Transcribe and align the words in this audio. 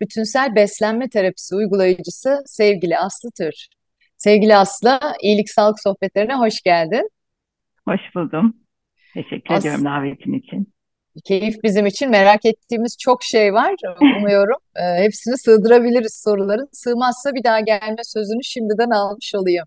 bütünsel 0.00 0.54
beslenme 0.54 1.08
terapisi 1.08 1.54
uygulayıcısı 1.54 2.42
sevgili 2.46 2.98
Aslı 2.98 3.30
Tür. 3.38 3.54
Sevgili 4.16 4.56
Aslı, 4.56 5.00
İyilik 5.22 5.50
Sağlık 5.50 5.80
Sohbetlerine 5.80 6.34
hoş 6.34 6.62
geldin. 6.62 7.10
Hoş 7.88 8.00
buldum. 8.14 8.56
Teşekkür 9.14 9.54
As 9.54 9.60
ediyorum 9.60 9.84
davetin 9.84 10.32
için. 10.32 10.72
Keyif 11.24 11.54
bizim 11.64 11.86
için. 11.86 12.10
Merak 12.10 12.44
ettiğimiz 12.44 12.96
çok 13.00 13.22
şey 13.22 13.52
var. 13.52 13.74
Umuyorum 14.18 14.56
e, 14.76 15.02
hepsini 15.02 15.38
sığdırabiliriz 15.38 16.22
soruların. 16.24 16.68
Sığmazsa 16.72 17.34
bir 17.34 17.44
daha 17.44 17.60
gelme 17.60 18.04
sözünü 18.04 18.44
şimdiden 18.44 18.90
almış 18.90 19.34
olayım. 19.34 19.64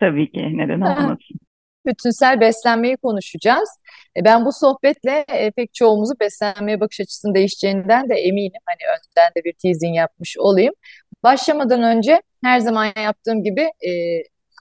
Tabii 0.00 0.32
ki. 0.32 0.38
Neden 0.52 0.80
olmasın? 0.80 1.38
Bütünsel 1.86 2.40
beslenmeyi 2.40 2.96
konuşacağız. 2.96 3.68
E, 4.16 4.24
ben 4.24 4.44
bu 4.44 4.52
sohbetle 4.52 5.24
e, 5.32 5.50
pek 5.50 5.74
çoğumuzu 5.74 6.14
beslenmeye 6.20 6.80
bakış 6.80 7.00
açısının 7.00 7.34
değişeceğinden 7.34 8.08
de 8.08 8.14
eminim. 8.14 8.60
Hani 8.66 8.78
önden 8.96 9.30
de 9.36 9.44
bir 9.44 9.52
teasing 9.62 9.96
yapmış 9.96 10.36
olayım. 10.38 10.74
Başlamadan 11.22 11.82
önce 11.82 12.22
her 12.44 12.60
zaman 12.60 12.92
yaptığım 13.04 13.42
gibi 13.42 13.60
e, 13.60 13.90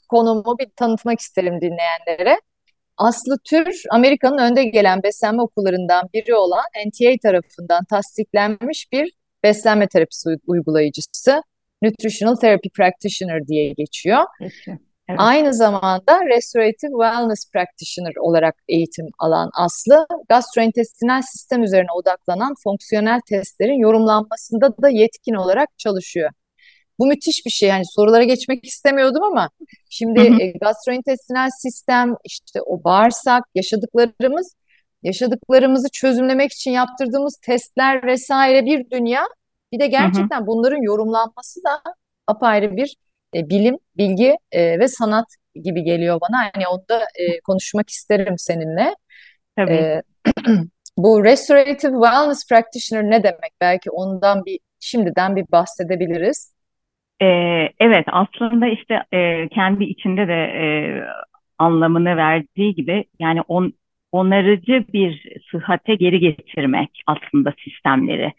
konumu 0.09 0.59
bir 0.59 0.67
tanıtmak 0.75 1.19
isterim 1.19 1.61
dinleyenlere. 1.61 2.39
Aslı 2.97 3.37
Tür, 3.43 3.83
Amerika'nın 3.91 4.37
önde 4.37 4.63
gelen 4.63 5.03
beslenme 5.03 5.41
okullarından 5.41 6.09
biri 6.13 6.35
olan 6.35 6.63
NTA 6.87 7.11
tarafından 7.23 7.85
tasdiklenmiş 7.85 8.87
bir 8.91 9.11
beslenme 9.43 9.87
terapisi 9.87 10.29
uygulayıcısı. 10.47 11.41
Nutritional 11.81 12.35
Therapy 12.35 12.69
Practitioner 12.69 13.47
diye 13.47 13.73
geçiyor. 13.73 14.23
Peki. 14.39 14.79
Evet. 15.09 15.19
Aynı 15.21 15.53
zamanda 15.53 16.25
Restorative 16.25 16.91
Wellness 16.91 17.51
Practitioner 17.53 18.13
olarak 18.19 18.55
eğitim 18.67 19.05
alan 19.19 19.49
Aslı, 19.53 20.07
gastrointestinal 20.29 21.21
sistem 21.21 21.63
üzerine 21.63 21.91
odaklanan 21.95 22.53
fonksiyonel 22.63 23.19
testlerin 23.29 23.79
yorumlanmasında 23.79 24.77
da 24.81 24.89
yetkin 24.89 25.33
olarak 25.33 25.69
çalışıyor. 25.77 26.29
Bu 26.99 27.07
müthiş 27.07 27.45
bir 27.45 27.51
şey. 27.51 27.69
Yani 27.69 27.83
sorulara 27.85 28.23
geçmek 28.23 28.65
istemiyordum 28.65 29.23
ama 29.23 29.49
şimdi 29.89 30.29
hı 30.29 30.33
hı. 30.33 30.41
E, 30.41 30.51
gastrointestinal 30.51 31.49
sistem, 31.61 32.15
işte 32.23 32.61
o 32.61 32.83
bağırsak, 32.83 33.43
yaşadıklarımız, 33.55 34.55
yaşadıklarımızı 35.03 35.87
çözümlemek 35.93 36.53
için 36.53 36.71
yaptırdığımız 36.71 37.37
testler 37.41 38.07
vesaire 38.07 38.65
bir 38.65 38.89
dünya. 38.89 39.23
Bir 39.71 39.79
de 39.79 39.87
gerçekten 39.87 40.39
hı 40.39 40.43
hı. 40.43 40.47
bunların 40.47 40.81
yorumlanması 40.81 41.63
da 41.63 41.81
apayrı 42.27 42.77
bir 42.77 42.95
e, 43.35 43.49
bilim, 43.49 43.77
bilgi 43.97 44.37
e, 44.51 44.79
ve 44.79 44.87
sanat 44.87 45.25
gibi 45.63 45.83
geliyor 45.83 46.19
bana. 46.21 46.51
Hani 46.53 46.67
onu 46.67 46.83
da 46.89 46.99
e, 46.99 47.39
konuşmak 47.41 47.89
isterim 47.89 48.35
seninle. 48.37 48.95
Tabii. 49.55 49.73
E, 49.73 50.01
bu 50.97 51.23
Restorative 51.23 51.91
Wellness 51.91 52.49
Practitioner 52.49 53.03
ne 53.03 53.23
demek? 53.23 53.51
Belki 53.61 53.91
ondan 53.91 54.45
bir 54.45 54.59
şimdiden 54.79 55.35
bir 55.35 55.45
bahsedebiliriz. 55.51 56.55
Ee, 57.21 57.25
evet 57.79 58.05
aslında 58.07 58.67
işte 58.67 59.03
e, 59.13 59.49
kendi 59.49 59.83
içinde 59.83 60.27
de 60.27 60.33
e, 60.33 60.65
anlamını 61.57 62.17
verdiği 62.17 62.75
gibi 62.75 63.05
yani 63.19 63.41
on, 63.41 63.73
onarıcı 64.11 64.85
bir 64.93 65.39
sıhhate 65.51 65.95
geri 65.95 66.19
getirmek 66.19 66.89
aslında 67.07 67.53
sistemleri. 67.63 68.33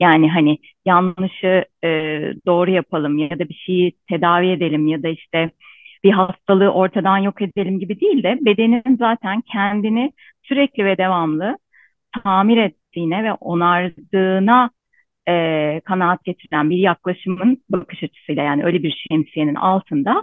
Yani 0.00 0.30
hani 0.30 0.58
yanlışı 0.84 1.64
e, 1.84 1.88
doğru 2.46 2.70
yapalım 2.70 3.18
ya 3.18 3.38
da 3.38 3.48
bir 3.48 3.54
şeyi 3.54 3.92
tedavi 4.08 4.50
edelim 4.50 4.86
ya 4.86 5.02
da 5.02 5.08
işte 5.08 5.50
bir 6.04 6.12
hastalığı 6.12 6.68
ortadan 6.72 7.18
yok 7.18 7.42
edelim 7.42 7.80
gibi 7.80 8.00
değil 8.00 8.22
de 8.22 8.38
bedenin 8.40 8.96
zaten 8.96 9.40
kendini 9.40 10.12
sürekli 10.42 10.84
ve 10.84 10.98
devamlı 10.98 11.58
tamir 12.24 12.56
ettiğine 12.56 13.24
ve 13.24 13.32
onardığına 13.32 14.70
e, 15.28 15.80
kanaat 15.84 16.24
getiren 16.24 16.70
bir 16.70 16.76
yaklaşımın 16.76 17.64
bakış 17.70 18.02
açısıyla 18.02 18.42
yani 18.42 18.64
öyle 18.64 18.82
bir 18.82 19.06
şemsiyenin 19.10 19.54
altında 19.54 20.22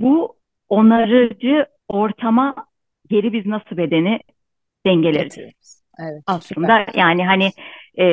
bu 0.00 0.36
onarıcı 0.68 1.66
ortama 1.88 2.54
geri 3.10 3.32
biz 3.32 3.46
nasıl 3.46 3.76
bedeni 3.76 4.20
dengeleriz. 4.86 5.38
Evet, 5.38 5.79
Aslında 6.26 6.84
süper. 6.86 7.00
yani 7.00 7.26
hani 7.26 7.50
e, 7.98 8.06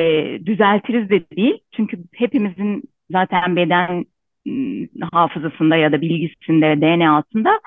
düzeltiriz 0.46 1.10
de 1.10 1.30
değil. 1.36 1.58
Çünkü 1.76 1.98
hepimizin 2.14 2.82
zaten 3.10 3.56
beden 3.56 4.04
hafızasında 5.12 5.76
ya 5.76 5.92
da 5.92 6.00
bilgisinde, 6.00 6.80
DNA'sında 6.80 7.60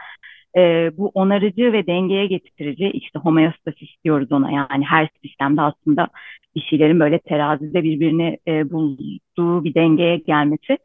e, 0.57 0.91
bu 0.97 1.11
onarıcı 1.13 1.73
ve 1.73 1.87
dengeye 1.87 2.27
getirici 2.27 2.89
işte 2.89 3.19
homeostasis 3.19 3.89
diyoruz 4.03 4.31
ona 4.31 4.51
yani 4.51 4.85
her 4.85 5.09
sistemde 5.25 5.61
aslında 5.61 6.07
bir 6.55 6.61
şeylerin 6.61 6.99
böyle 6.99 7.19
terazide 7.19 7.83
birbirini 7.83 8.38
e, 8.47 8.69
bulduğu 8.69 9.63
bir 9.63 9.73
dengeye 9.73 10.17
gelmesi 10.17 10.77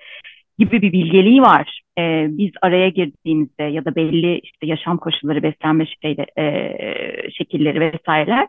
gibi 0.58 0.82
bir 0.82 0.92
bilgeliği 0.92 1.42
var. 1.42 1.80
E, 1.98 2.26
biz 2.28 2.50
araya 2.62 2.88
girdiğimizde 2.88 3.62
ya 3.62 3.84
da 3.84 3.96
belli 3.96 4.38
işte 4.38 4.66
yaşam 4.66 4.98
koşulları, 4.98 5.42
beslenme 5.42 5.86
şeyde, 6.02 6.26
e, 6.38 7.30
şekilleri 7.30 7.80
vesaireler 7.80 8.48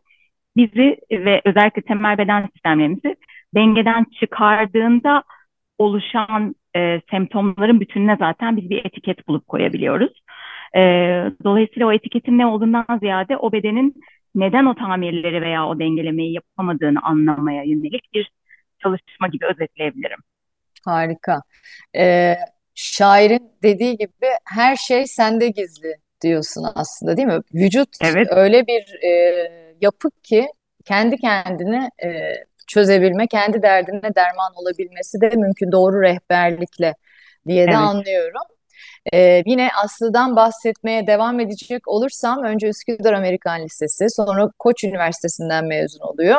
bizi 0.57 0.97
ve 1.11 1.41
özellikle 1.45 1.81
temel 1.81 2.17
beden 2.17 2.49
sistemlerimizi 2.53 3.15
dengeden 3.55 4.05
çıkardığında 4.19 5.23
oluşan 5.77 6.55
e, 6.75 7.01
semptomların 7.11 7.79
bütününe 7.79 8.17
zaten 8.19 8.57
biz 8.57 8.69
bir 8.69 8.85
etiket 8.85 9.27
bulup 9.27 9.47
koyabiliyoruz. 9.47 10.23
E, 10.75 10.81
dolayısıyla 11.43 11.87
o 11.87 11.91
etiketin 11.91 12.37
ne 12.37 12.45
olduğundan 12.45 12.85
ziyade 12.99 13.37
o 13.37 13.51
bedenin 13.51 13.95
neden 14.35 14.65
o 14.65 14.75
tamirleri 14.75 15.41
veya 15.41 15.67
o 15.67 15.79
dengelemeyi 15.79 16.33
yapamadığını 16.33 16.99
anlamaya 17.03 17.63
yönelik 17.63 18.13
bir 18.13 18.31
çalışma 18.83 19.27
gibi 19.27 19.45
özetleyebilirim. 19.45 20.19
Harika. 20.85 21.41
Ee, 21.97 22.35
şairin 22.75 23.51
dediği 23.63 23.97
gibi 23.97 24.27
her 24.45 24.75
şey 24.75 25.07
sende 25.07 25.47
gizli 25.47 25.95
diyorsun 26.23 26.65
aslında 26.75 27.17
değil 27.17 27.27
mi? 27.27 27.39
Vücut 27.53 27.89
evet. 28.01 28.27
öyle 28.31 28.67
bir 28.67 29.07
e, 29.07 29.66
yapı 29.81 30.09
ki 30.23 30.47
kendi 30.85 31.17
kendini 31.17 31.89
e, 32.03 32.09
çözebilme, 32.67 33.27
kendi 33.27 33.61
derdine 33.61 34.15
derman 34.15 34.53
olabilmesi 34.55 35.21
de 35.21 35.29
mümkün 35.29 35.71
doğru 35.71 36.01
rehberlikle 36.01 36.95
diye 37.47 37.67
de 37.67 37.71
evet. 37.71 37.79
anlıyorum. 37.79 38.41
Ee, 39.13 39.43
yine 39.45 39.69
Aslı'dan 39.83 40.35
bahsetmeye 40.35 41.07
devam 41.07 41.39
edecek 41.39 41.87
olursam 41.87 42.43
önce 42.43 42.67
Üsküdar 42.67 43.13
Amerikan 43.13 43.61
Lisesi 43.63 44.05
sonra 44.09 44.49
Koç 44.59 44.83
Üniversitesi'nden 44.83 45.65
mezun 45.65 45.99
oluyor 45.99 46.37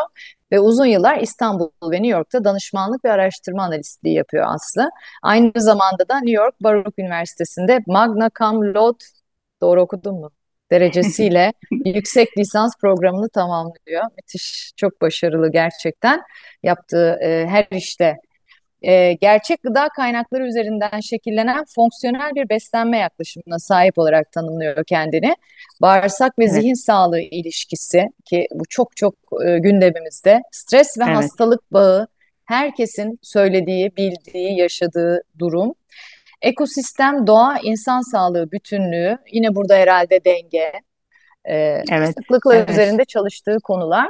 ve 0.52 0.60
uzun 0.60 0.86
yıllar 0.86 1.18
İstanbul 1.18 1.70
ve 1.82 1.96
New 1.96 2.06
York'ta 2.06 2.44
danışmanlık 2.44 3.04
ve 3.04 3.12
araştırma 3.12 3.62
analistliği 3.64 4.14
yapıyor 4.14 4.46
Aslı. 4.48 4.90
Aynı 5.22 5.52
zamanda 5.56 6.08
da 6.08 6.20
New 6.20 6.42
York 6.42 6.54
Baruch 6.62 6.98
Üniversitesi'nde 6.98 7.80
magna 7.86 8.30
cum 8.38 8.74
laude 8.74 9.04
doğru 9.60 9.82
okudum 9.82 10.20
mu? 10.20 10.30
Derecesiyle 10.70 11.52
yüksek 11.84 12.38
lisans 12.38 12.72
programını 12.80 13.28
tamamlıyor. 13.28 14.04
Müthiş, 14.16 14.72
çok 14.76 15.00
başarılı 15.00 15.52
gerçekten 15.52 16.20
yaptığı 16.62 17.18
e, 17.22 17.46
her 17.46 17.66
işte 17.70 18.16
e, 18.82 19.12
gerçek 19.12 19.62
gıda 19.62 19.88
kaynakları 19.88 20.46
üzerinden 20.46 21.00
şekillenen 21.00 21.64
fonksiyonel 21.74 22.34
bir 22.34 22.48
beslenme 22.48 22.98
yaklaşımına 22.98 23.58
sahip 23.58 23.98
olarak 23.98 24.32
tanımlıyor 24.32 24.84
kendini. 24.84 25.34
Bağırsak 25.82 26.38
ve 26.38 26.44
evet. 26.44 26.54
zihin 26.54 26.74
sağlığı 26.86 27.20
ilişkisi 27.20 28.08
ki 28.24 28.46
bu 28.54 28.64
çok 28.68 28.96
çok 28.96 29.14
e, 29.46 29.58
gündemimizde. 29.58 30.40
Stres 30.52 30.98
ve 30.98 31.04
evet. 31.06 31.16
hastalık 31.16 31.72
bağı 31.72 32.06
herkesin 32.44 33.18
söylediği, 33.22 33.96
bildiği, 33.96 34.58
yaşadığı 34.58 35.22
durum. 35.38 35.74
Ekosistem, 36.42 37.26
doğa, 37.26 37.58
insan 37.62 38.10
sağlığı 38.12 38.52
bütünlüğü 38.52 39.18
yine 39.32 39.54
burada 39.54 39.74
herhalde 39.74 40.24
denge. 40.24 40.72
E, 41.44 41.54
evet. 41.92 42.14
Sıklıkla 42.18 42.56
evet. 42.56 42.70
üzerinde 42.70 43.04
çalıştığı 43.04 43.56
konular. 43.64 44.08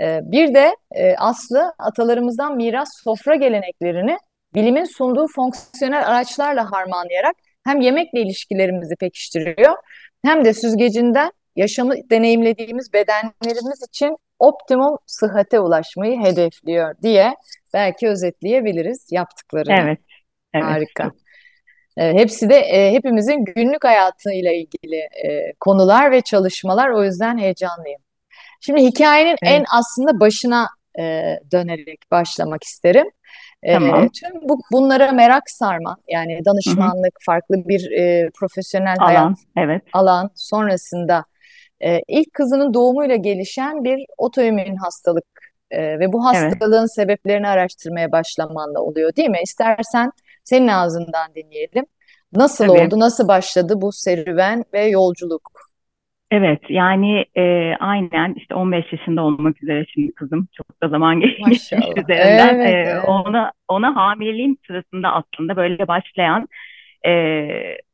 Ee, 0.00 0.20
bir 0.22 0.54
de 0.54 0.76
e, 0.90 1.16
Aslı 1.16 1.72
atalarımızdan 1.78 2.56
miras 2.56 2.88
sofra 3.04 3.34
geleneklerini 3.34 4.18
bilimin 4.54 4.84
sunduğu 4.84 5.26
fonksiyonel 5.36 6.08
araçlarla 6.08 6.72
harmanlayarak 6.72 7.36
hem 7.64 7.80
yemekle 7.80 8.20
ilişkilerimizi 8.20 8.96
pekiştiriyor 8.96 9.76
hem 10.24 10.44
de 10.44 10.54
süzgecinden 10.54 11.32
yaşamı 11.56 11.94
deneyimlediğimiz 12.10 12.92
bedenlerimiz 12.92 13.82
için 13.88 14.16
optimum 14.38 14.98
sıhhate 15.06 15.60
ulaşmayı 15.60 16.20
hedefliyor 16.20 16.94
diye 17.02 17.34
belki 17.74 18.08
özetleyebiliriz 18.08 19.06
yaptıklarını. 19.10 19.80
Evet. 19.80 19.98
evet. 20.54 20.64
Harika. 20.64 21.10
E, 21.96 22.12
hepsi 22.12 22.50
de 22.50 22.56
e, 22.56 22.92
hepimizin 22.92 23.44
günlük 23.44 23.84
hayatıyla 23.84 24.52
ilgili 24.52 24.96
e, 24.96 25.52
konular 25.60 26.10
ve 26.10 26.20
çalışmalar. 26.20 26.90
O 26.90 27.04
yüzden 27.04 27.38
heyecanlıyım. 27.38 28.00
Şimdi 28.60 28.82
hikayenin 28.82 29.36
evet. 29.42 29.52
en 29.52 29.64
aslında 29.78 30.20
başına 30.20 30.68
e, 30.98 31.02
dönerek 31.52 32.00
başlamak 32.10 32.64
isterim. 32.64 33.06
E, 33.62 33.72
tamam. 33.74 34.08
tüm 34.08 34.48
bu, 34.48 34.60
bunlara 34.72 35.12
merak 35.12 35.50
sarma 35.50 35.96
yani 36.08 36.44
danışmanlık, 36.44 37.14
Hı-hı. 37.14 37.24
farklı 37.26 37.56
bir 37.68 37.90
e, 37.90 38.30
profesyonel 38.30 38.96
alan, 39.00 39.06
hayat 39.06 39.38
evet. 39.56 39.82
alan 39.92 40.30
sonrasında 40.34 41.24
e, 41.80 42.00
ilk 42.08 42.32
kızının 42.32 42.74
doğumuyla 42.74 43.16
gelişen 43.16 43.84
bir 43.84 44.04
otoimmün 44.18 44.76
hastalık 44.76 45.24
e, 45.70 45.98
ve 45.98 46.12
bu 46.12 46.24
hastalığın 46.24 46.78
evet. 46.78 46.94
sebeplerini 46.94 47.48
araştırmaya 47.48 48.12
başlamanla 48.12 48.80
oluyor 48.80 49.16
değil 49.16 49.30
mi? 49.30 49.38
İstersen 49.42 50.10
senin 50.46 50.68
ağzından 50.68 51.34
dinleyelim. 51.34 51.86
Nasıl 52.32 52.66
Tabii. 52.66 52.80
oldu, 52.80 53.00
nasıl 53.00 53.28
başladı 53.28 53.74
bu 53.76 53.92
serüven 53.92 54.64
ve 54.72 54.84
yolculuk? 54.84 55.50
Evet 56.30 56.60
yani 56.68 57.24
e, 57.36 57.74
aynen 57.80 58.34
işte 58.34 58.54
15 58.54 58.92
yaşında 58.92 59.22
olmak 59.22 59.62
üzere 59.62 59.86
şimdi 59.94 60.12
kızım 60.12 60.48
çok 60.52 60.82
da 60.82 60.88
zaman 60.88 61.20
geçmiş 61.20 61.72
üzerinden 61.72 62.54
evet, 62.54 62.66
e, 62.66 62.90
evet. 62.90 63.04
ona 63.06 63.52
ona 63.68 63.96
hamileliğim 63.96 64.56
sırasında 64.66 65.12
aslında 65.12 65.56
böyle 65.56 65.88
başlayan 65.88 66.48
e, 67.06 67.12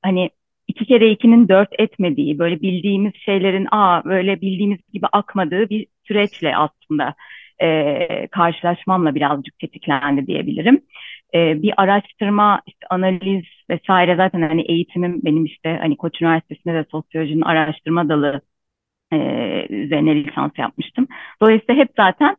hani 0.02 0.30
iki 0.68 0.84
kere 0.86 1.10
ikinin 1.10 1.48
dört 1.48 1.68
etmediği 1.78 2.38
böyle 2.38 2.60
bildiğimiz 2.60 3.12
şeylerin 3.14 3.68
aa 3.70 4.04
böyle 4.04 4.40
bildiğimiz 4.40 4.78
gibi 4.92 5.06
akmadığı 5.12 5.70
bir 5.70 5.86
süreçle 6.04 6.56
aslında 6.56 7.14
e, 7.62 8.26
karşılaşmamla 8.26 9.14
birazcık 9.14 9.58
tetiklendi 9.58 10.26
diyebilirim. 10.26 10.82
E, 11.34 11.62
bir 11.62 11.74
araştırma, 11.76 12.62
işte 12.66 12.86
analiz 12.90 13.44
vesaire 13.70 14.16
zaten 14.16 14.42
hani 14.42 14.62
eğitimim 14.62 15.20
benim 15.24 15.44
işte 15.44 15.78
hani 15.82 15.96
Koç 15.96 16.22
Üniversitesi'nde 16.22 16.74
de 16.74 16.84
sosyolojinin 16.90 17.42
araştırma 17.42 18.08
dalı 18.08 18.40
e, 19.12 19.16
üzerine 19.70 20.16
lisans 20.24 20.52
yapmıştım. 20.58 21.08
Dolayısıyla 21.42 21.82
hep 21.82 21.90
zaten 21.96 22.36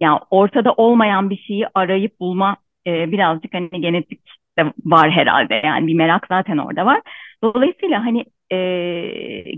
yani 0.00 0.20
ortada 0.30 0.72
olmayan 0.72 1.30
bir 1.30 1.36
şeyi 1.38 1.66
arayıp 1.74 2.20
bulma 2.20 2.56
e, 2.86 3.12
birazcık 3.12 3.54
hani 3.54 3.70
genetik 3.80 4.20
de 4.58 4.64
var 4.84 5.10
herhalde 5.10 5.54
yani 5.64 5.86
bir 5.86 5.94
merak 5.94 6.26
zaten 6.28 6.58
orada 6.58 6.86
var. 6.86 7.00
Dolayısıyla 7.44 8.04
hani 8.04 8.24
e, 8.52 8.56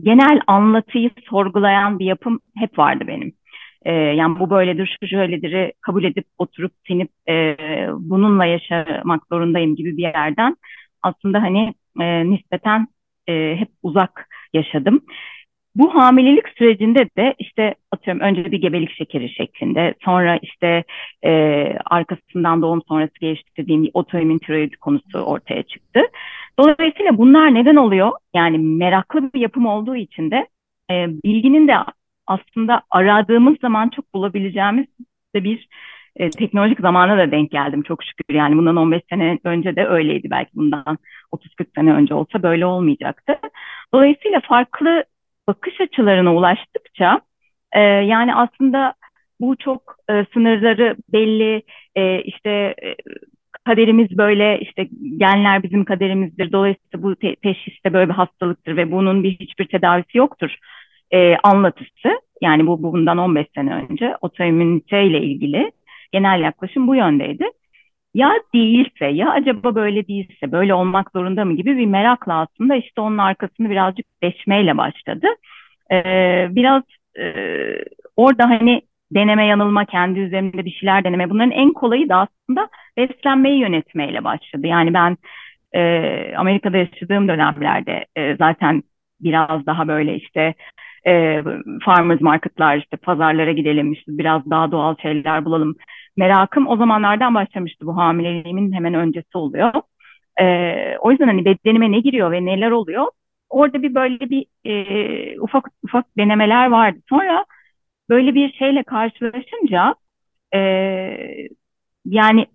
genel 0.02 0.40
anlatıyı 0.46 1.10
sorgulayan 1.30 1.98
bir 1.98 2.04
yapım 2.06 2.40
hep 2.56 2.78
vardı 2.78 3.04
benim. 3.06 3.32
E, 3.82 3.92
yani 3.92 4.38
bu 4.38 4.50
böyledir, 4.50 4.96
şu 5.00 5.08
şöyledir'i 5.08 5.72
kabul 5.80 6.04
edip 6.04 6.26
oturup 6.38 6.72
sinip 6.86 7.10
e, 7.28 7.56
bununla 7.98 8.44
yaşamak 8.44 9.22
zorundayım 9.32 9.76
gibi 9.76 9.96
bir 9.96 10.02
yerden 10.02 10.56
aslında 11.02 11.42
hani 11.42 11.74
e, 12.00 12.30
nispeten 12.30 12.86
e, 13.28 13.56
hep 13.58 13.68
uzak 13.82 14.28
yaşadım. 14.52 15.00
Bu 15.74 15.94
hamilelik 15.94 16.48
sürecinde 16.58 17.08
de 17.16 17.34
işte 17.38 17.74
atıyorum 17.92 18.22
önce 18.22 18.52
bir 18.52 18.60
gebelik 18.60 18.90
şekeri 18.90 19.34
şeklinde 19.34 19.94
sonra 20.04 20.38
işte 20.42 20.84
e, 21.24 21.30
arkasından 21.84 22.62
doğum 22.62 22.82
sonrası 22.88 23.12
geliştirdiğim 23.20 23.90
otoimmün 23.94 24.38
tiroid 24.38 24.72
konusu 24.72 25.18
ortaya 25.18 25.62
çıktı. 25.62 26.00
Dolayısıyla 26.58 27.18
bunlar 27.18 27.54
neden 27.54 27.76
oluyor? 27.76 28.10
Yani 28.34 28.58
meraklı 28.58 29.32
bir 29.32 29.40
yapım 29.40 29.66
olduğu 29.66 29.96
için 29.96 30.30
de 30.30 30.48
e, 30.90 30.94
bilginin 31.24 31.68
de 31.68 31.74
aslında 32.30 32.82
aradığımız 32.90 33.56
zaman 33.60 33.88
çok 33.88 34.14
bulabileceğimiz 34.14 34.86
de 35.34 35.44
bir 35.44 35.68
e, 36.16 36.30
teknolojik 36.30 36.80
zamana 36.80 37.18
da 37.18 37.30
denk 37.30 37.50
geldim 37.50 37.82
çok 37.82 38.04
şükür. 38.04 38.34
Yani 38.34 38.56
bundan 38.56 38.76
15 38.76 39.02
sene 39.10 39.38
önce 39.44 39.76
de 39.76 39.86
öyleydi 39.86 40.30
belki 40.30 40.50
bundan 40.54 40.98
30-40 41.32 41.66
sene 41.74 41.92
önce 41.92 42.14
olsa 42.14 42.42
böyle 42.42 42.66
olmayacaktı. 42.66 43.38
Dolayısıyla 43.94 44.40
farklı 44.40 45.04
bakış 45.48 45.80
açılarına 45.80 46.34
ulaştıkça 46.34 47.20
e, 47.72 47.80
yani 47.80 48.34
aslında 48.34 48.94
bu 49.40 49.56
çok 49.56 49.96
e, 50.10 50.26
sınırları 50.32 50.96
belli 51.12 51.62
e, 51.94 52.22
işte 52.22 52.50
e, 52.84 52.94
kaderimiz 53.64 54.18
böyle 54.18 54.60
işte 54.60 54.88
genler 55.16 55.62
bizim 55.62 55.84
kaderimizdir. 55.84 56.52
Dolayısıyla 56.52 57.02
bu 57.02 57.16
te 57.16 57.36
teşhiste 57.36 57.92
böyle 57.92 58.08
bir 58.08 58.14
hastalıktır 58.14 58.76
ve 58.76 58.92
bunun 58.92 59.22
bir 59.24 59.30
hiçbir 59.30 59.68
tedavisi 59.68 60.18
yoktur 60.18 60.56
e, 61.10 61.36
anlatısı. 61.36 62.20
Yani 62.42 62.66
bu 62.66 62.82
bundan 62.82 63.18
15 63.18 63.46
sene 63.54 63.74
önce 63.74 64.16
otoimmünite 64.20 65.04
ile 65.04 65.20
ilgili 65.22 65.72
genel 66.12 66.40
yaklaşım 66.40 66.86
bu 66.88 66.94
yöndeydi. 66.94 67.50
Ya 68.14 68.32
değilse 68.54 69.06
ya 69.06 69.30
acaba 69.30 69.74
böyle 69.74 70.08
değilse 70.08 70.52
böyle 70.52 70.74
olmak 70.74 71.10
zorunda 71.12 71.44
mı 71.44 71.56
gibi 71.56 71.76
bir 71.76 71.86
merakla 71.86 72.40
aslında 72.40 72.76
işte 72.76 73.00
onun 73.00 73.18
arkasını 73.18 73.70
birazcık 73.70 74.06
deşmeyle 74.22 74.76
başladı. 74.78 75.26
Ee, 75.92 76.48
biraz 76.50 76.82
e, 77.18 77.34
orada 78.16 78.50
hani 78.50 78.82
deneme 79.14 79.46
yanılma, 79.46 79.84
kendi 79.84 80.20
üzerimde 80.20 80.64
bir 80.64 80.70
şeyler 80.70 81.04
deneme. 81.04 81.30
Bunların 81.30 81.50
en 81.50 81.72
kolayı 81.72 82.08
da 82.08 82.16
aslında 82.16 82.68
beslenmeyi 82.96 83.60
yönetmeyle 83.60 84.24
başladı. 84.24 84.66
Yani 84.66 84.94
ben 84.94 85.16
e, 85.72 86.34
Amerika'da 86.36 86.76
yaşadığım 86.76 87.28
dönemlerde 87.28 88.06
e, 88.16 88.36
zaten 88.36 88.82
biraz 89.20 89.66
daha 89.66 89.88
böyle 89.88 90.14
işte 90.16 90.54
e, 91.06 91.42
farmers 91.84 92.20
marketlar 92.20 92.76
işte 92.78 92.96
pazarlara 92.96 93.52
gidelim 93.52 93.92
işte 93.92 94.18
biraz 94.18 94.50
daha 94.50 94.72
doğal 94.72 94.96
şeyler 95.02 95.44
bulalım. 95.44 95.76
Merakım 96.16 96.66
o 96.68 96.76
zamanlardan 96.76 97.34
başlamıştı 97.34 97.86
bu 97.86 97.96
hamileliğimin 97.96 98.72
hemen 98.72 98.94
öncesi 98.94 99.38
oluyor. 99.38 99.72
E, 100.40 100.44
o 101.00 101.10
yüzden 101.10 101.26
hani 101.26 101.44
bedenime 101.44 101.92
ne 101.92 102.00
giriyor 102.00 102.32
ve 102.32 102.44
neler 102.44 102.70
oluyor 102.70 103.06
orada 103.50 103.82
bir 103.82 103.94
böyle 103.94 104.30
bir 104.30 104.46
e, 104.64 105.40
ufak 105.40 105.68
ufak 105.82 106.06
denemeler 106.18 106.70
vardı. 106.70 106.98
Sonra 107.08 107.44
böyle 108.10 108.34
bir 108.34 108.52
şeyle 108.52 108.82
karşılaşınca 108.82 109.94
e, 110.54 110.58
yani 112.04 112.46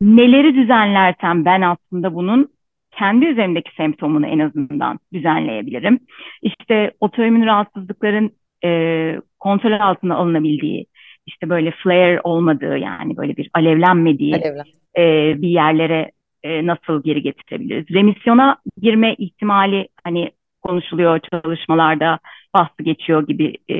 neleri 0.00 0.54
düzenlersem 0.54 1.44
ben 1.44 1.60
aslında 1.60 2.14
bunun 2.14 2.53
kendi 2.98 3.26
üzerimdeki 3.26 3.74
semptomunu 3.76 4.26
en 4.26 4.38
azından 4.38 4.98
düzenleyebilirim. 5.12 5.98
İşte 6.42 6.90
otoimmün 7.00 7.46
rahatsızlıkların 7.46 8.30
e, 8.64 9.20
kontrol 9.38 9.80
altına 9.80 10.16
alınabildiği, 10.16 10.86
işte 11.26 11.48
böyle 11.48 11.70
flare 11.70 12.20
olmadığı 12.24 12.78
yani 12.78 13.16
böyle 13.16 13.36
bir 13.36 13.50
alevlenmediği 13.54 14.34
Alevlen. 14.34 14.64
e, 14.98 15.34
bir 15.42 15.48
yerlere 15.48 16.10
e, 16.42 16.66
nasıl 16.66 17.02
geri 17.02 17.22
getirebiliriz? 17.22 17.90
Remisyona 17.90 18.56
girme 18.80 19.14
ihtimali 19.14 19.88
hani 20.04 20.30
konuşuluyor 20.62 21.20
çalışmalarda 21.30 22.18
bahsi 22.54 22.84
geçiyor 22.84 23.26
gibi 23.26 23.54
e, 23.70 23.76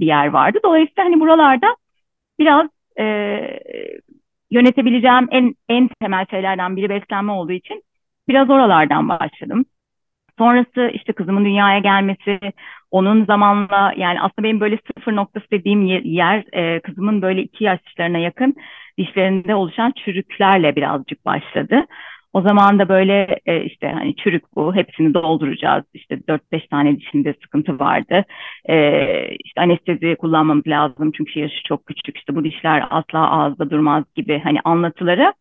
bir 0.00 0.06
yer 0.06 0.26
vardı. 0.26 0.58
Dolayısıyla 0.64 1.04
hani 1.04 1.20
buralarda 1.20 1.76
biraz 2.38 2.66
e, 2.98 3.04
yönetebileceğim 4.50 5.28
en 5.30 5.54
en 5.68 5.88
temel 6.00 6.26
şeylerden 6.30 6.76
biri 6.76 6.88
beslenme 6.88 7.32
olduğu 7.32 7.52
için 7.52 7.82
biraz 8.28 8.50
oralardan 8.50 9.08
başladım. 9.08 9.64
Sonrası 10.38 10.90
işte 10.94 11.12
kızımın 11.12 11.44
dünyaya 11.44 11.78
gelmesi, 11.78 12.38
onun 12.90 13.24
zamanla 13.24 13.92
yani 13.96 14.20
aslında 14.20 14.42
benim 14.42 14.60
böyle 14.60 14.78
sıfır 14.86 15.16
noktası 15.16 15.46
dediğim 15.50 15.84
yer 16.04 16.44
e, 16.52 16.80
kızımın 16.80 17.22
böyle 17.22 17.42
iki 17.42 17.64
yaşlarına 17.64 18.18
yakın 18.18 18.54
dişlerinde 18.98 19.54
oluşan 19.54 19.92
çürüklerle 20.04 20.76
birazcık 20.76 21.24
başladı. 21.24 21.86
O 22.32 22.42
zaman 22.42 22.78
da 22.78 22.88
böyle 22.88 23.38
e, 23.46 23.64
işte 23.64 23.88
hani 23.88 24.16
çürük 24.16 24.44
bu 24.56 24.74
hepsini 24.74 25.14
dolduracağız 25.14 25.84
işte 25.94 26.14
4-5 26.28 26.68
tane 26.68 26.96
dişinde 26.96 27.34
sıkıntı 27.42 27.78
vardı. 27.78 28.24
E, 28.68 28.76
işte 29.44 29.60
anestezi 29.60 30.16
kullanmamız 30.16 30.66
lazım 30.66 31.12
çünkü 31.12 31.40
yaşı 31.40 31.62
çok 31.64 31.86
küçük 31.86 32.16
işte 32.18 32.36
bu 32.36 32.44
dişler 32.44 32.84
asla 32.90 33.30
ağızda 33.30 33.70
durmaz 33.70 34.04
gibi 34.14 34.40
hani 34.44 34.60
anlatıları 34.64 35.32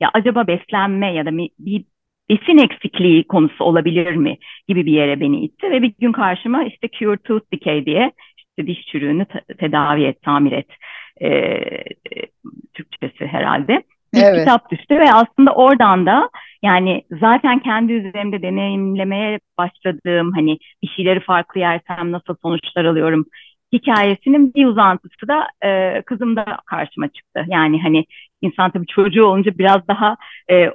ya 0.00 0.10
acaba 0.14 0.46
beslenme 0.46 1.14
ya 1.14 1.26
da 1.26 1.30
bir 1.58 1.84
besin 2.30 2.58
eksikliği 2.58 3.24
konusu 3.24 3.64
olabilir 3.64 4.16
mi 4.16 4.38
gibi 4.68 4.86
bir 4.86 4.92
yere 4.92 5.20
beni 5.20 5.44
itti 5.44 5.70
ve 5.70 5.82
bir 5.82 5.94
gün 6.00 6.12
karşıma 6.12 6.64
işte 6.64 6.88
Cure 6.98 7.16
Tooth 7.16 7.52
Decay 7.52 7.86
diye 7.86 8.12
işte 8.36 8.66
diş 8.66 8.86
çürüğünü 8.86 9.26
tedavi 9.58 10.04
et, 10.04 10.22
tamir 10.22 10.52
et 10.52 10.68
e, 11.22 11.30
Türkçesi 12.74 13.26
herhalde 13.26 13.82
bir 14.14 14.22
evet. 14.22 14.38
kitap 14.38 14.70
düştü 14.70 14.98
ve 14.98 15.12
aslında 15.12 15.54
oradan 15.54 16.06
da 16.06 16.30
yani 16.62 17.02
zaten 17.20 17.58
kendi 17.58 17.92
üzerimde 17.92 18.42
deneyimlemeye 18.42 19.40
başladığım 19.58 20.32
hani 20.32 20.58
bir 20.82 20.88
şeyleri 20.88 21.20
farklı 21.20 21.60
yersem 21.60 22.12
nasıl 22.12 22.36
sonuçlar 22.42 22.84
alıyorum 22.84 23.26
hikayesinin 23.72 24.54
bir 24.54 24.66
uzantısı 24.66 25.28
da 25.28 25.46
e, 25.64 26.02
kızım 26.02 26.36
da 26.36 26.58
karşıma 26.66 27.08
çıktı. 27.08 27.44
Yani 27.48 27.82
hani 27.82 28.04
insan 28.42 28.70
tabii 28.70 28.86
çocuğu 28.86 29.24
olunca 29.24 29.58
biraz 29.58 29.88
daha 29.88 30.16
e, 30.50 30.70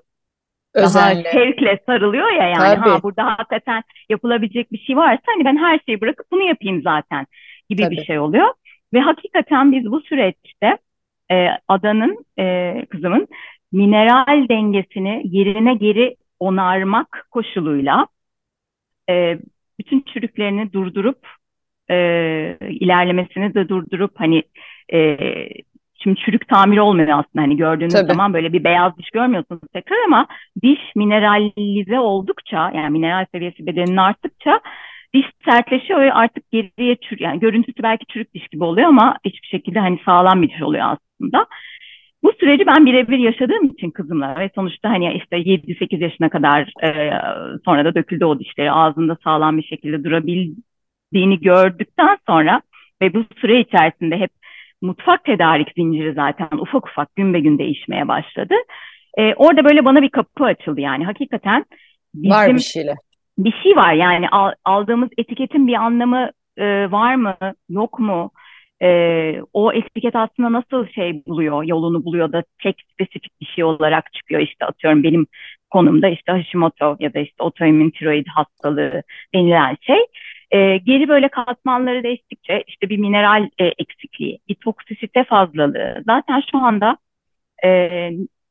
Özenle. 0.75 1.23
daha 1.23 1.33
şevkle 1.33 1.79
sarılıyor 1.85 2.31
ya 2.31 2.47
yani 2.47 2.75
Tabii. 2.75 2.89
ha 2.89 3.03
burada 3.03 3.25
hakikaten 3.25 3.83
yapılabilecek 4.09 4.71
bir 4.71 4.77
şey 4.77 4.97
varsa 4.97 5.23
hani 5.25 5.45
ben 5.45 5.57
her 5.57 5.79
şeyi 5.85 6.01
bırakıp 6.01 6.31
bunu 6.31 6.41
yapayım 6.41 6.81
zaten 6.81 7.27
gibi 7.69 7.81
Tabii. 7.81 7.97
bir 7.97 8.05
şey 8.05 8.19
oluyor. 8.19 8.47
Ve 8.93 8.99
hakikaten 8.99 9.71
biz 9.71 9.85
bu 9.91 10.01
süreçte 10.01 10.77
e, 11.31 11.47
adanın 11.67 12.25
e, 12.39 12.75
kızımın 12.89 13.27
mineral 13.71 14.49
dengesini 14.49 15.21
yerine 15.25 15.75
geri 15.75 16.15
onarmak 16.39 17.27
koşuluyla 17.31 18.07
e, 19.09 19.39
bütün 19.79 20.01
çürüklerini 20.01 20.73
durdurup 20.73 21.27
e, 21.89 21.95
ilerlemesini 22.69 23.53
de 23.53 23.69
durdurup 23.69 24.11
hani 24.15 24.43
e, 24.93 25.17
şimdi 26.05 26.19
çürük 26.19 26.47
tamir 26.47 26.77
olmuyor 26.77 27.09
aslında 27.09 27.43
hani 27.43 27.57
gördüğünüz 27.57 27.93
Tabii. 27.93 28.07
zaman 28.07 28.33
böyle 28.33 28.53
bir 28.53 28.63
beyaz 28.63 28.97
diş 28.97 29.09
görmüyorsunuz 29.09 29.61
tekrar 29.73 29.97
ama 30.05 30.27
diş 30.63 30.79
mineralize 30.95 31.99
oldukça 31.99 32.71
yani 32.75 32.89
mineral 32.89 33.25
seviyesi 33.31 33.65
bedenin 33.65 33.97
arttıkça 33.97 34.59
diş 35.13 35.25
sertleşiyor 35.49 36.01
ve 36.01 36.13
artık 36.13 36.51
geriye 36.51 36.95
çür 36.95 37.19
yani 37.19 37.39
görüntüsü 37.39 37.83
belki 37.83 38.05
çürük 38.05 38.33
diş 38.33 38.47
gibi 38.47 38.63
oluyor 38.63 38.87
ama 38.87 39.17
hiçbir 39.25 39.47
şekilde 39.47 39.79
hani 39.79 39.99
sağlam 40.05 40.41
bir 40.41 40.49
diş 40.49 40.61
oluyor 40.61 40.85
aslında. 40.85 41.45
Bu 42.23 42.33
süreci 42.39 42.65
ben 42.67 42.85
birebir 42.85 43.17
yaşadığım 43.17 43.65
için 43.65 43.91
kızımla 43.91 44.35
ve 44.39 44.49
sonuçta 44.55 44.89
hani 44.89 45.13
işte 45.13 45.37
7-8 45.37 46.03
yaşına 46.03 46.29
kadar 46.29 46.73
e, 46.83 47.11
sonra 47.65 47.85
da 47.85 47.95
döküldü 47.95 48.25
o 48.25 48.39
dişleri 48.39 48.71
ağzında 48.71 49.17
sağlam 49.23 49.57
bir 49.57 49.63
şekilde 49.63 50.03
durabildiğini 50.03 51.39
gördükten 51.41 52.17
sonra 52.27 52.61
ve 53.01 53.13
bu 53.13 53.25
süre 53.41 53.59
içerisinde 53.59 54.17
hep 54.17 54.31
mutfak 54.81 55.23
tedarik 55.23 55.67
zinciri 55.77 56.13
zaten 56.13 56.57
ufak 56.57 56.87
ufak 56.87 57.15
gün 57.15 57.33
be 57.33 57.39
gün 57.39 57.57
değişmeye 57.57 58.07
başladı. 58.07 58.53
E, 59.17 59.33
orada 59.33 59.65
böyle 59.65 59.85
bana 59.85 60.01
bir 60.01 60.09
kapı 60.09 60.43
açıldı 60.43 60.81
yani 60.81 61.05
hakikaten 61.05 61.65
bizim, 62.13 62.31
var 62.31 62.53
bir 62.55 62.59
şeyle. 62.59 62.95
Bir 63.37 63.53
şey 63.63 63.75
var 63.75 63.93
yani 63.93 64.29
al, 64.29 64.51
aldığımız 64.65 65.09
etiketin 65.17 65.67
bir 65.67 65.73
anlamı 65.73 66.31
e, 66.57 66.91
var 66.91 67.15
mı 67.15 67.35
yok 67.69 67.99
mu? 67.99 68.31
e, 68.81 68.87
o 69.53 69.73
etiket 69.73 70.15
aslında 70.15 70.51
nasıl 70.51 70.87
şey 70.87 71.25
buluyor, 71.27 71.63
yolunu 71.63 72.05
buluyor 72.05 72.31
da 72.31 72.43
tek 72.63 72.75
spesifik 72.93 73.41
bir 73.41 73.45
şey 73.45 73.63
olarak 73.63 74.13
çıkıyor. 74.13 74.41
İşte 74.41 74.65
atıyorum 74.65 75.03
benim 75.03 75.27
konumda 75.69 76.07
işte 76.07 76.31
Hashimoto 76.31 76.97
ya 76.99 77.13
da 77.13 77.19
işte 77.19 77.43
otoimmün 77.43 77.89
tiroid 77.89 78.27
hastalığı 78.27 79.03
denilen 79.35 79.77
şey. 79.81 79.99
E, 80.51 80.77
geri 80.77 81.07
böyle 81.07 81.27
katmanları 81.27 82.03
değiştikçe 82.03 82.63
işte 82.67 82.89
bir 82.89 82.97
mineral 82.97 83.49
e, 83.59 83.65
eksikliği, 83.65 84.39
bir 84.49 84.55
toksisite 84.55 85.23
fazlalığı. 85.23 86.03
Zaten 86.05 86.43
şu 86.51 86.57
anda 86.57 86.97
e, 87.65 87.69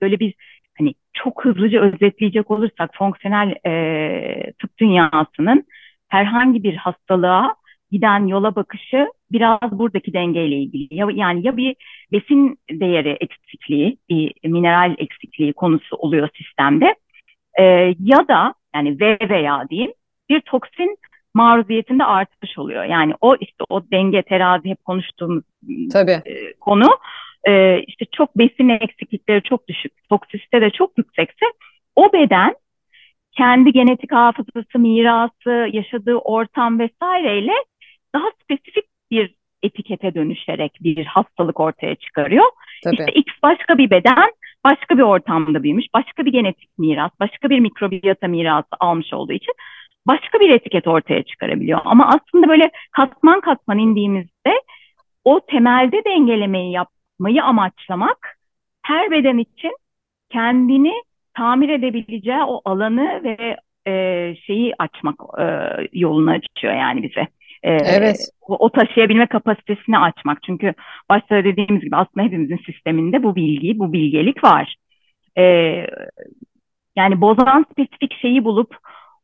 böyle 0.02 0.20
bir 0.20 0.34
hani 0.78 0.94
çok 1.12 1.44
hızlıca 1.44 1.80
özetleyecek 1.80 2.50
olursak 2.50 2.90
fonksiyonel 2.94 3.54
e, 3.66 4.52
tıp 4.52 4.78
dünyasının 4.78 5.64
herhangi 6.08 6.62
bir 6.62 6.76
hastalığa 6.76 7.54
giden 7.90 8.26
yola 8.26 8.54
bakışı 8.56 9.06
biraz 9.32 9.78
buradaki 9.78 10.12
dengeyle 10.12 10.56
ilgili. 10.56 10.94
Ya, 10.94 11.06
yani 11.14 11.46
ya 11.46 11.56
bir 11.56 11.76
besin 12.12 12.58
değeri 12.70 13.16
eksikliği, 13.20 13.98
bir 14.08 14.32
mineral 14.44 14.94
eksikliği 14.98 15.52
konusu 15.52 15.96
oluyor 15.96 16.28
sistemde 16.34 16.94
e, 17.58 17.62
ya 18.00 18.28
da 18.28 18.54
yani 18.74 19.00
ve 19.00 19.18
veya 19.28 19.68
diyeyim 19.70 19.92
bir 20.28 20.40
toksin 20.40 20.96
maruziyetinde 21.34 22.04
artmış 22.04 22.58
oluyor. 22.58 22.84
Yani 22.84 23.14
o 23.20 23.36
işte 23.40 23.64
o 23.68 23.82
denge 23.90 24.22
terazi 24.22 24.68
hep 24.68 24.84
konuştuğumuz 24.84 25.44
Tabii. 25.92 26.10
E, 26.10 26.52
konu 26.60 26.98
e, 27.44 27.82
işte 27.82 28.04
çok 28.12 28.38
besin 28.38 28.68
eksiklikleri 28.68 29.42
çok 29.42 29.68
düşük, 29.68 29.92
toksisite 30.08 30.60
de 30.60 30.70
çok 30.70 30.98
yüksekse 30.98 31.46
o 31.96 32.12
beden 32.12 32.54
kendi 33.32 33.72
genetik 33.72 34.12
hafızası, 34.12 34.78
mirası, 34.78 35.68
yaşadığı 35.72 36.16
ortam 36.16 36.78
vesaireyle 36.78 37.52
daha 38.14 38.24
spesifik 38.42 38.84
bir 39.10 39.34
etikete 39.62 40.14
dönüşerek 40.14 40.78
bir 40.80 41.04
hastalık 41.04 41.60
ortaya 41.60 41.94
çıkarıyor. 41.94 42.44
Tabii. 42.84 42.94
İşte 42.94 43.12
X 43.12 43.32
başka 43.42 43.78
bir 43.78 43.90
beden, 43.90 44.32
başka 44.64 44.98
bir 44.98 45.02
ortamda 45.02 45.62
büyümüş, 45.62 45.86
başka 45.94 46.24
bir 46.24 46.32
genetik 46.32 46.78
miras, 46.78 47.10
başka 47.20 47.50
bir 47.50 47.60
mikrobiyata 47.60 48.28
mirası 48.28 48.68
almış 48.80 49.12
olduğu 49.12 49.32
için 49.32 49.54
başka 50.06 50.40
bir 50.40 50.50
etiket 50.50 50.86
ortaya 50.86 51.22
çıkarabiliyor. 51.22 51.80
Ama 51.84 52.08
aslında 52.08 52.48
böyle 52.48 52.70
katman 52.92 53.40
katman 53.40 53.78
indiğimizde 53.78 54.60
o 55.24 55.40
temelde 55.40 56.04
dengelemeyi 56.04 56.72
yapmayı 56.72 57.44
amaçlamak 57.44 58.38
her 58.82 59.10
beden 59.10 59.38
için 59.38 59.76
kendini 60.30 60.92
tamir 61.34 61.68
edebileceği 61.68 62.42
o 62.46 62.60
alanı 62.64 63.20
ve 63.24 63.56
e, 63.86 64.34
şeyi 64.46 64.74
açmak 64.78 65.14
e, 65.38 65.44
yolunu 65.92 66.30
açıyor 66.30 66.74
yani 66.74 67.02
bize. 67.02 67.26
E, 67.62 67.72
evet. 67.72 68.16
O, 68.40 68.56
o 68.56 68.70
taşıyabilme 68.70 69.26
kapasitesini 69.26 69.98
açmak. 69.98 70.42
Çünkü 70.42 70.74
başta 71.10 71.44
dediğimiz 71.44 71.82
gibi 71.82 71.96
aslında 71.96 72.26
hepimizin 72.26 72.60
sisteminde 72.66 73.22
bu 73.22 73.36
bilgi, 73.36 73.78
bu 73.78 73.92
bilgelik 73.92 74.44
var. 74.44 74.76
E, 75.38 75.42
yani 76.96 77.20
bozan 77.20 77.66
spesifik 77.72 78.14
şeyi 78.20 78.44
bulup 78.44 78.76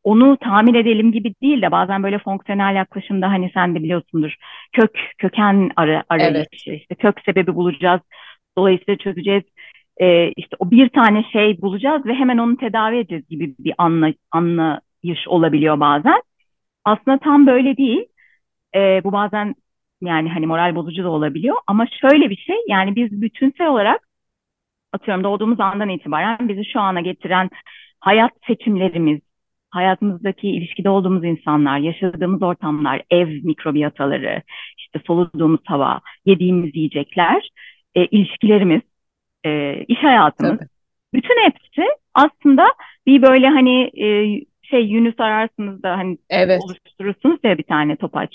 onu 0.03 0.37
tamir 0.37 0.75
edelim 0.75 1.11
gibi 1.11 1.33
değil 1.41 1.61
de 1.61 1.71
bazen 1.71 2.03
böyle 2.03 2.19
fonksiyonel 2.19 2.75
yaklaşımda 2.75 3.29
hani 3.29 3.51
sen 3.53 3.75
de 3.75 3.83
biliyorsundur 3.83 4.35
kök 4.73 4.91
köken 5.17 5.71
ara, 5.75 6.03
arayışı 6.09 6.69
evet. 6.69 6.81
işte 6.81 6.95
kök 6.95 7.21
sebebi 7.25 7.55
bulacağız 7.55 8.01
dolayısıyla 8.57 8.97
çözeceğiz. 8.97 9.43
Ee, 9.97 10.31
işte 10.37 10.55
o 10.59 10.71
bir 10.71 10.89
tane 10.89 11.23
şey 11.33 11.61
bulacağız 11.61 12.05
ve 12.05 12.13
hemen 12.13 12.37
onu 12.37 12.57
tedavi 12.57 12.97
edeceğiz 12.97 13.27
gibi 13.29 13.55
bir 13.59 13.73
anla, 13.77 14.13
anlayış 14.31 15.27
olabiliyor 15.27 15.79
bazen. 15.79 16.21
Aslında 16.85 17.17
tam 17.17 17.47
böyle 17.47 17.77
değil. 17.77 18.05
E, 18.75 19.03
bu 19.03 19.11
bazen 19.11 19.55
yani 20.01 20.29
hani 20.29 20.47
moral 20.47 20.75
bozucu 20.75 21.03
da 21.03 21.09
olabiliyor 21.09 21.57
ama 21.67 21.87
şöyle 22.01 22.29
bir 22.29 22.37
şey 22.37 22.55
yani 22.67 22.95
biz 22.95 23.21
bütünsel 23.21 23.67
olarak 23.67 24.01
atıyorum 24.93 25.23
doğduğumuz 25.23 25.59
andan 25.59 25.89
itibaren 25.89 26.49
bizi 26.49 26.65
şu 26.65 26.79
ana 26.79 27.01
getiren 27.01 27.49
hayat 27.99 28.31
seçimlerimiz, 28.47 29.21
hayatımızdaki 29.71 30.49
ilişkide 30.49 30.89
olduğumuz 30.89 31.23
insanlar, 31.23 31.77
yaşadığımız 31.77 32.41
ortamlar, 32.41 33.01
ev 33.11 33.27
mikrobiyataları, 33.27 34.41
işte 34.77 34.99
soluduğumuz 35.07 35.59
hava, 35.65 36.01
yediğimiz 36.25 36.75
yiyecekler, 36.75 37.49
e, 37.95 38.05
ilişkilerimiz, 38.05 38.81
e, 39.45 39.75
iş 39.87 40.03
hayatımız, 40.03 40.59
Tabii. 40.59 40.69
bütün 41.13 41.43
hepsi 41.43 41.87
aslında 42.13 42.67
bir 43.07 43.21
böyle 43.21 43.47
hani 43.47 43.91
e, 44.03 44.05
şey 44.63 44.85
Yunus 44.85 45.19
ararsınız 45.19 45.83
da 45.83 45.97
hani 45.97 46.17
evet. 46.29 46.61
oluşturursunuz 46.65 47.39
ya 47.43 47.57
bir 47.57 47.63
tane 47.63 47.95
topaç 47.95 48.29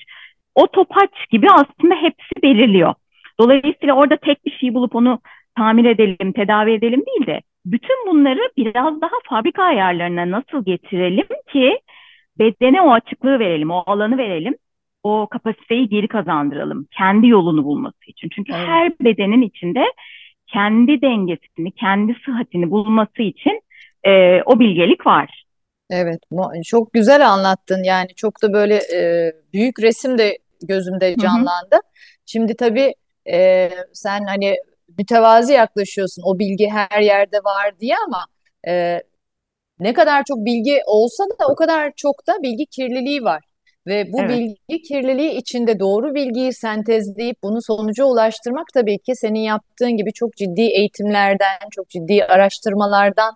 o 0.56 0.66
topaç 0.66 1.10
gibi 1.30 1.46
aslında 1.50 1.94
hepsi 1.94 2.42
belirliyor. 2.42 2.94
Dolayısıyla 3.40 3.94
orada 3.94 4.16
tek 4.16 4.46
bir 4.46 4.50
şey 4.50 4.74
bulup 4.74 4.94
onu 4.94 5.20
tamir 5.56 5.84
edelim, 5.84 6.32
tedavi 6.32 6.72
edelim 6.72 7.02
değil 7.06 7.26
de 7.26 7.42
bütün 7.66 8.06
bunları 8.06 8.40
biraz 8.56 9.00
daha 9.00 9.12
fabrika 9.28 9.62
ayarlarına 9.62 10.30
nasıl 10.30 10.64
getirelim 10.64 11.28
ki 11.52 11.80
bedene 12.38 12.82
o 12.82 12.92
açıklığı 12.92 13.38
verelim, 13.38 13.70
o 13.70 13.82
alanı 13.86 14.18
verelim, 14.18 14.54
o 15.02 15.28
kapasiteyi 15.30 15.88
geri 15.88 16.08
kazandıralım. 16.08 16.86
Kendi 16.98 17.26
yolunu 17.26 17.64
bulması 17.64 18.04
için. 18.06 18.28
Çünkü 18.28 18.52
evet. 18.52 18.66
her 18.66 18.92
bedenin 19.00 19.42
içinde 19.42 19.84
kendi 20.46 21.02
dengesini, 21.02 21.72
kendi 21.72 22.16
sıhhatini 22.24 22.70
bulması 22.70 23.22
için 23.22 23.60
e, 24.04 24.42
o 24.42 24.60
bilgelik 24.60 25.06
var. 25.06 25.46
Evet, 25.90 26.18
çok 26.66 26.92
güzel 26.92 27.28
anlattın. 27.28 27.82
Yani 27.84 28.08
çok 28.16 28.42
da 28.42 28.52
böyle 28.52 28.74
e, 28.74 29.32
büyük 29.52 29.82
resim 29.82 30.18
de 30.18 30.38
gözümde 30.68 31.16
canlandı. 31.16 31.72
Hı 31.72 31.76
hı. 31.76 31.80
Şimdi 32.26 32.56
tabii 32.56 32.94
e, 33.32 33.70
sen 33.92 34.24
hani 34.24 34.56
mütevazi 34.98 35.52
yaklaşıyorsun 35.52 36.22
o 36.26 36.38
bilgi 36.38 36.68
her 36.68 37.00
yerde 37.00 37.36
var 37.38 37.80
diye 37.80 37.94
ama 38.06 38.26
e, 38.68 39.02
ne 39.80 39.92
kadar 39.92 40.24
çok 40.24 40.38
bilgi 40.38 40.80
olsa 40.86 41.24
da 41.24 41.46
o 41.48 41.54
kadar 41.54 41.92
çok 41.96 42.26
da 42.26 42.42
bilgi 42.42 42.66
kirliliği 42.66 43.24
var. 43.24 43.44
Ve 43.86 44.12
bu 44.12 44.20
evet. 44.20 44.30
bilgi 44.30 44.82
kirliliği 44.82 45.32
içinde 45.32 45.80
doğru 45.80 46.14
bilgiyi 46.14 46.52
sentezleyip 46.52 47.42
bunu 47.42 47.62
sonuca 47.62 48.04
ulaştırmak 48.04 48.66
tabii 48.74 48.98
ki 48.98 49.16
senin 49.16 49.40
yaptığın 49.40 49.96
gibi 49.96 50.12
çok 50.12 50.36
ciddi 50.36 50.62
eğitimlerden, 50.62 51.58
çok 51.70 51.88
ciddi 51.88 52.24
araştırmalardan 52.24 53.34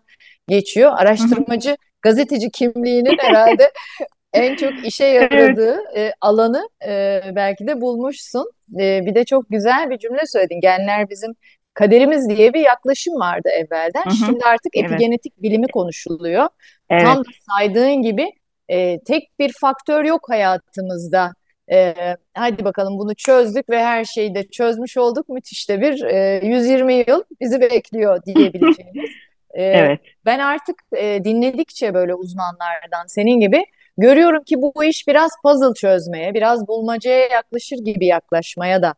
geçiyor. 0.49 0.93
Araştırmacı, 0.97 1.77
gazeteci 2.03 2.51
kimliğinin 2.51 3.19
herhalde 3.19 3.73
en 4.33 4.57
çok 4.57 4.87
işe 4.87 5.05
yaradığı 5.07 5.81
evet. 5.95 6.13
e, 6.13 6.15
alanı 6.21 6.69
e, 6.87 7.21
belki 7.35 7.67
de 7.67 7.81
bulmuşsun. 7.81 8.51
E, 8.81 9.07
bir 9.07 9.15
de 9.15 9.25
çok 9.25 9.51
güzel 9.51 9.91
bir 9.91 9.99
cümle 9.99 10.23
söyledin. 10.27 10.61
Genler 10.61 11.11
bizim 11.11 11.35
kaderimiz 11.75 12.29
diye 12.29 12.55
bir 12.55 12.61
yaklaşım 12.61 13.15
vardı 13.15 13.49
evvelden. 13.49 14.05
Hı 14.05 14.11
hı. 14.11 14.27
Şimdi 14.27 14.45
artık 14.45 14.77
evet. 14.77 14.93
epigenetik 14.93 15.43
bilimi 15.43 15.67
konuşuluyor. 15.67 16.49
Evet. 16.91 17.03
Tam 17.03 17.23
saydığın 17.51 18.03
gibi 18.03 18.33
e, 18.69 19.01
tek 19.01 19.29
bir 19.39 19.53
faktör 19.61 20.05
yok 20.05 20.31
hayatımızda. 20.31 21.33
E, 21.73 21.95
hadi 22.35 22.65
bakalım 22.65 22.99
bunu 22.99 23.15
çözdük 23.15 23.71
ve 23.71 23.85
her 23.85 24.05
şeyi 24.05 24.35
de 24.35 24.47
çözmüş 24.47 24.97
olduk. 24.97 25.29
Müthiş 25.29 25.69
de 25.69 25.81
bir 25.81 26.03
e, 26.05 26.41
120 26.47 26.95
yıl 26.95 27.23
bizi 27.41 27.61
bekliyor 27.61 28.23
diyebileceğimiz. 28.27 29.11
e, 29.55 29.63
evet. 29.63 30.01
ben 30.27 30.39
artık 30.39 30.77
e, 30.97 31.25
dinledikçe 31.25 31.95
böyle 31.95 32.15
uzmanlardan 32.15 33.07
senin 33.07 33.41
gibi 33.41 33.65
görüyorum 34.01 34.45
ki 34.45 34.63
bu 34.63 34.85
iş 34.85 35.09
biraz 35.09 35.31
puzzle 35.43 35.75
çözmeye, 35.75 36.35
biraz 36.35 36.69
bulmacaya 36.69 37.29
yaklaşır 37.29 37.77
gibi 37.77 38.07
yaklaşmaya 38.07 38.83
da 38.83 38.95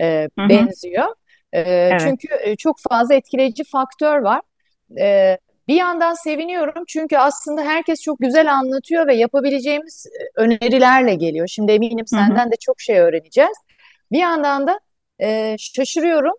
e, 0.00 0.28
benziyor. 0.38 1.08
E, 1.52 1.60
evet. 1.60 2.00
Çünkü 2.00 2.28
e, 2.42 2.56
çok 2.56 2.76
fazla 2.90 3.14
etkileyici 3.14 3.64
faktör 3.64 4.18
var. 4.18 4.40
E, 5.00 5.38
bir 5.68 5.74
yandan 5.74 6.14
seviniyorum 6.14 6.84
çünkü 6.88 7.16
aslında 7.16 7.62
herkes 7.62 8.02
çok 8.02 8.18
güzel 8.18 8.52
anlatıyor 8.54 9.06
ve 9.06 9.14
yapabileceğimiz 9.14 10.06
e, 10.06 10.40
önerilerle 10.40 11.14
geliyor. 11.14 11.46
Şimdi 11.46 11.72
eminim 11.72 12.06
senden 12.06 12.50
de 12.50 12.54
çok 12.60 12.80
şey 12.80 12.98
öğreneceğiz. 12.98 13.56
Bir 14.12 14.18
yandan 14.18 14.66
da 14.66 14.80
e, 15.22 15.56
şaşırıyorum. 15.58 16.34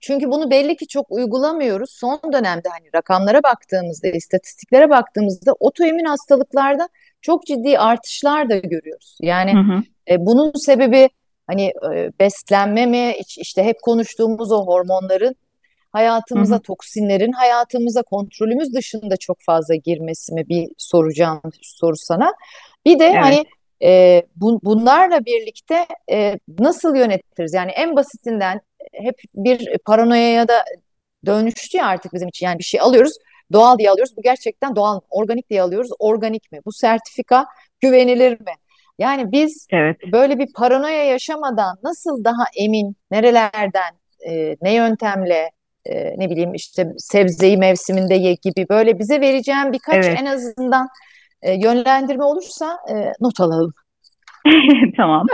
Çünkü 0.00 0.30
bunu 0.30 0.50
belli 0.50 0.76
ki 0.76 0.86
çok 0.86 1.10
uygulamıyoruz. 1.10 1.90
Son 1.90 2.20
dönemde 2.32 2.68
hani 2.68 2.88
rakamlara 2.94 3.42
baktığımızda, 3.42 4.08
istatistiklere 4.08 4.90
baktığımızda 4.90 5.52
otoimmün 5.60 6.04
hastalıklarda 6.04 6.88
çok 7.26 7.46
ciddi 7.46 7.78
artışlar 7.78 8.48
da 8.48 8.56
görüyoruz. 8.58 9.18
Yani 9.20 9.52
hı 9.52 9.58
hı. 9.58 9.82
E, 10.10 10.26
bunun 10.26 10.52
sebebi 10.52 11.08
hani 11.46 11.72
e, 11.94 12.12
beslenme 12.20 12.86
mi, 12.86 13.14
işte 13.38 13.64
hep 13.64 13.76
konuştuğumuz 13.82 14.52
o 14.52 14.66
hormonların 14.66 15.34
hayatımıza, 15.92 16.54
hı 16.54 16.58
hı. 16.58 16.62
toksinlerin 16.62 17.32
hayatımıza 17.32 18.02
kontrolümüz 18.02 18.74
dışında 18.74 19.16
çok 19.16 19.36
fazla 19.40 19.74
girmesi 19.74 20.34
mi 20.34 20.48
bir 20.48 20.68
soracağım 20.78 21.52
soru 21.62 21.96
sana. 21.96 22.32
Bir 22.86 22.98
de 22.98 23.04
evet. 23.04 23.22
hani 23.22 23.44
e, 23.82 24.22
bu, 24.36 24.60
bunlarla 24.62 25.24
birlikte 25.24 25.86
e, 26.10 26.38
nasıl 26.58 26.96
yönetiriz? 26.96 27.54
Yani 27.54 27.70
en 27.70 27.96
basitinden 27.96 28.60
hep 28.92 29.14
bir 29.34 29.78
paranoyaya 29.78 30.48
da 30.48 30.64
dönüştü 31.26 31.78
ya 31.78 31.86
artık 31.86 32.12
bizim 32.12 32.28
için. 32.28 32.46
Yani 32.46 32.58
bir 32.58 32.64
şey 32.64 32.80
alıyoruz, 32.80 33.12
doğal 33.52 33.78
diye 33.78 33.90
alıyoruz. 33.90 34.16
Bu 34.16 34.22
gerçekten 34.22 34.76
doğal, 34.76 35.00
organik 35.10 35.50
diye 35.50 35.62
alıyoruz. 35.62 35.90
Organik 35.98 36.52
mi? 36.52 36.58
Bu 36.66 36.72
sertifika 36.72 37.46
güvenilir 37.80 38.40
mi? 38.40 38.52
Yani 38.98 39.32
biz 39.32 39.66
evet. 39.72 39.96
böyle 40.12 40.38
bir 40.38 40.52
paranoya 40.56 41.04
yaşamadan 41.04 41.76
nasıl 41.82 42.24
daha 42.24 42.44
emin, 42.56 42.96
nerelerden, 43.10 43.94
e, 44.28 44.56
ne 44.62 44.74
yöntemle, 44.74 45.50
e, 45.86 46.14
ne 46.18 46.30
bileyim 46.30 46.54
işte 46.54 46.86
sebzeyi 46.98 47.56
mevsiminde 47.56 48.14
ye 48.14 48.36
gibi 48.42 48.66
böyle 48.70 48.98
bize 48.98 49.20
vereceğim 49.20 49.72
birkaç 49.72 50.06
evet. 50.06 50.18
en 50.20 50.26
azından 50.26 50.88
e, 51.42 51.52
yönlendirme 51.52 52.24
olursa 52.24 52.78
e, 52.90 52.94
not 53.20 53.40
alalım. 53.40 53.72
tamam. 54.96 55.26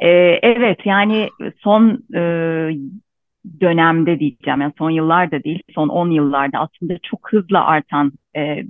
ee, 0.00 0.08
evet 0.42 0.78
yani 0.84 1.28
son 1.58 2.04
e, 2.14 2.20
dönemde 3.60 4.20
diyeceğim 4.20 4.60
yani 4.60 4.72
son 4.78 4.90
yıllarda 4.90 5.44
değil 5.44 5.62
son 5.74 5.88
10 5.88 6.10
yıllarda 6.10 6.58
aslında 6.58 6.98
çok 6.98 7.32
hızlı 7.32 7.60
artan 7.60 8.12
e, 8.36 8.64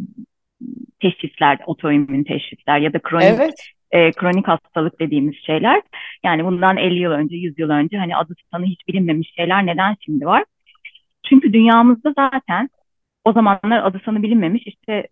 teşhisler, 1.00 1.58
otoimmün 1.66 2.24
teşhisler 2.24 2.78
ya 2.78 2.92
da 2.92 2.98
kronik 2.98 3.24
evet. 3.24 3.54
e, 3.90 4.12
kronik 4.12 4.48
hastalık 4.48 5.00
dediğimiz 5.00 5.34
şeyler. 5.46 5.82
Yani 6.24 6.44
bundan 6.44 6.76
50 6.76 6.98
yıl 6.98 7.10
önce, 7.10 7.36
100 7.36 7.58
yıl 7.58 7.70
önce 7.70 7.98
hani 7.98 8.16
adı 8.16 8.34
sanı 8.52 8.64
hiç 8.64 8.88
bilinmemiş 8.88 9.34
şeyler 9.36 9.66
neden 9.66 9.96
şimdi 10.00 10.26
var? 10.26 10.44
Çünkü 11.28 11.52
dünyamızda 11.52 12.12
zaten 12.12 12.70
o 13.24 13.32
zamanlar 13.32 13.86
adı 13.86 14.00
sanı 14.04 14.22
bilinmemiş 14.22 14.62
işte 14.66 15.08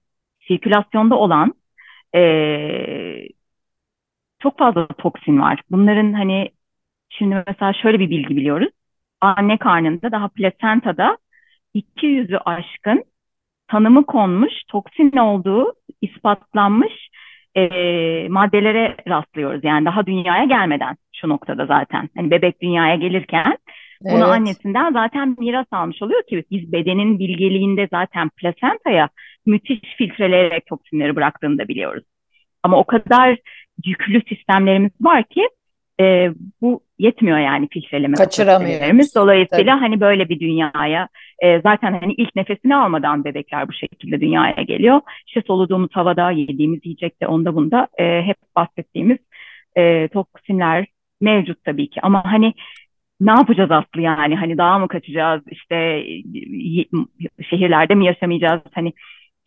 sirkülasyonda 0.48 1.14
olan 1.14 1.54
e, 2.14 3.28
çok 4.42 4.58
fazla 4.58 4.86
toksin 4.86 5.40
var. 5.40 5.60
Bunların 5.70 6.12
hani 6.12 6.50
şimdi 7.08 7.44
mesela 7.46 7.72
şöyle 7.72 8.00
bir 8.00 8.10
bilgi 8.10 8.36
biliyoruz. 8.36 8.68
Anne 9.20 9.58
karnında 9.58 10.12
daha 10.12 10.28
plasentada 10.28 11.18
200'ü 11.74 12.36
aşkın 12.36 13.04
tanımı 13.68 14.06
konmuş 14.06 14.52
toksin 14.68 15.16
olduğu 15.16 15.74
ispatlanmış 16.02 16.92
e, 17.56 17.62
maddelere 18.28 18.96
rastlıyoruz. 19.08 19.64
Yani 19.64 19.84
daha 19.84 20.06
dünyaya 20.06 20.44
gelmeden 20.44 20.96
şu 21.16 21.28
noktada 21.28 21.66
zaten. 21.66 22.08
Hani 22.16 22.30
bebek 22.30 22.62
dünyaya 22.62 22.94
gelirken 22.94 23.58
bunu 24.04 24.24
evet. 24.24 24.28
annesinden 24.28 24.92
zaten 24.92 25.36
miras 25.38 25.66
almış 25.70 26.02
oluyor 26.02 26.22
ki 26.22 26.44
biz 26.50 26.72
bedenin 26.72 27.18
bilgeliğinde 27.18 27.88
zaten 27.90 28.28
plasentaya 28.28 29.08
müthiş 29.46 29.80
filtreleyerek 29.98 30.66
toksinleri 30.66 31.16
bıraktığını 31.16 31.58
da 31.58 31.68
biliyoruz. 31.68 32.04
Ama 32.62 32.78
o 32.78 32.84
kadar 32.84 33.38
yüklü 33.84 34.22
sistemlerimiz 34.28 34.92
var 35.00 35.24
ki 35.24 35.48
e, 36.00 36.30
bu 36.60 36.80
yetmiyor 36.98 37.38
yani 37.38 37.68
filtreleme 37.68 38.14
kapasitelerimiz. 38.16 39.14
Dolayısıyla 39.14 39.74
Tabii. 39.74 39.80
hani 39.80 40.00
böyle 40.00 40.28
bir 40.28 40.40
dünyaya 40.40 41.08
e, 41.42 41.60
zaten 41.60 41.92
hani 42.00 42.12
ilk 42.12 42.36
nefesini 42.36 42.76
almadan 42.76 43.24
bebekler 43.24 43.68
bu 43.68 43.72
şekilde 43.72 44.20
dünyaya 44.20 44.62
geliyor. 44.62 45.00
İşte 45.26 45.42
soluduğumuz 45.46 45.90
havada, 45.92 46.30
yediğimiz 46.30 46.80
yiyecekte, 46.84 47.26
onda 47.26 47.54
bunda 47.54 47.88
e, 47.98 48.22
hep 48.22 48.36
bahsettiğimiz 48.56 49.18
e, 49.76 50.08
toksinler 50.08 50.86
mevcut 51.20 51.64
tabii 51.64 51.90
ki. 51.90 52.00
Ama 52.02 52.32
hani 52.32 52.54
ne 53.20 53.30
yapacağız 53.30 53.70
Aslı 53.70 54.00
yani 54.00 54.36
hani 54.36 54.58
daha 54.58 54.78
mı 54.78 54.88
kaçacağız 54.88 55.42
işte 55.50 56.04
şehirlerde 57.50 57.94
mi 57.94 58.06
yaşamayacağız 58.06 58.60
hani 58.74 58.92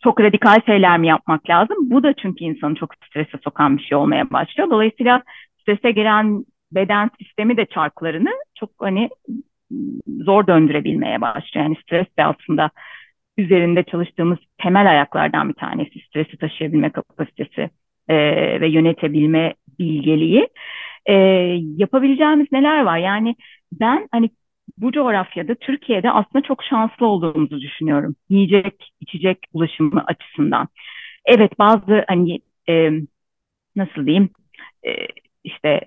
çok 0.04 0.20
radikal 0.20 0.58
şeyler 0.66 0.98
mi 0.98 1.06
yapmak 1.06 1.50
lazım? 1.50 1.76
Bu 1.80 2.02
da 2.02 2.14
çünkü 2.22 2.44
insanı 2.44 2.74
çok 2.74 2.94
strese 2.94 3.38
sokan 3.44 3.78
bir 3.78 3.82
şey 3.82 3.98
olmaya 3.98 4.30
başlıyor. 4.30 4.70
Dolayısıyla 4.70 5.22
strese 5.60 5.90
giren 5.90 6.44
beden 6.72 7.10
sistemi 7.18 7.56
de 7.56 7.66
çarklarını 7.66 8.30
çok 8.54 8.70
hani 8.78 9.10
zor 10.06 10.46
döndürebilmeye 10.46 11.20
başlıyor. 11.20 11.66
Yani 11.66 11.76
stres 11.82 12.06
de 12.18 12.24
aslında 12.24 12.70
üzerinde 13.38 13.82
çalıştığımız 13.82 14.38
temel 14.58 14.90
ayaklardan 14.90 15.48
bir 15.48 15.54
tanesi 15.54 16.00
stresi 16.00 16.36
taşıyabilme 16.36 16.90
kapasitesi 16.90 17.70
e, 18.08 18.16
ve 18.60 18.68
yönetebilme 18.68 19.54
bilgeliği. 19.78 20.48
E, 21.06 21.14
yapabileceğimiz 21.76 22.52
neler 22.52 22.82
var? 22.82 22.98
Yani 22.98 23.36
ben 23.72 24.08
hani 24.12 24.30
bu 24.78 24.92
coğrafyada 24.92 25.54
Türkiye'de 25.54 26.10
aslında 26.10 26.44
çok 26.44 26.64
şanslı 26.64 27.06
olduğumuzu 27.06 27.60
düşünüyorum. 27.60 28.16
Yiyecek, 28.28 28.92
içecek 29.00 29.38
ulaşımı 29.52 30.04
açısından. 30.06 30.68
Evet 31.24 31.58
bazı 31.58 32.04
hani 32.08 32.40
e, 32.68 32.90
nasıl 33.76 34.06
diyeyim 34.06 34.30
e, 34.86 34.90
işte 35.44 35.80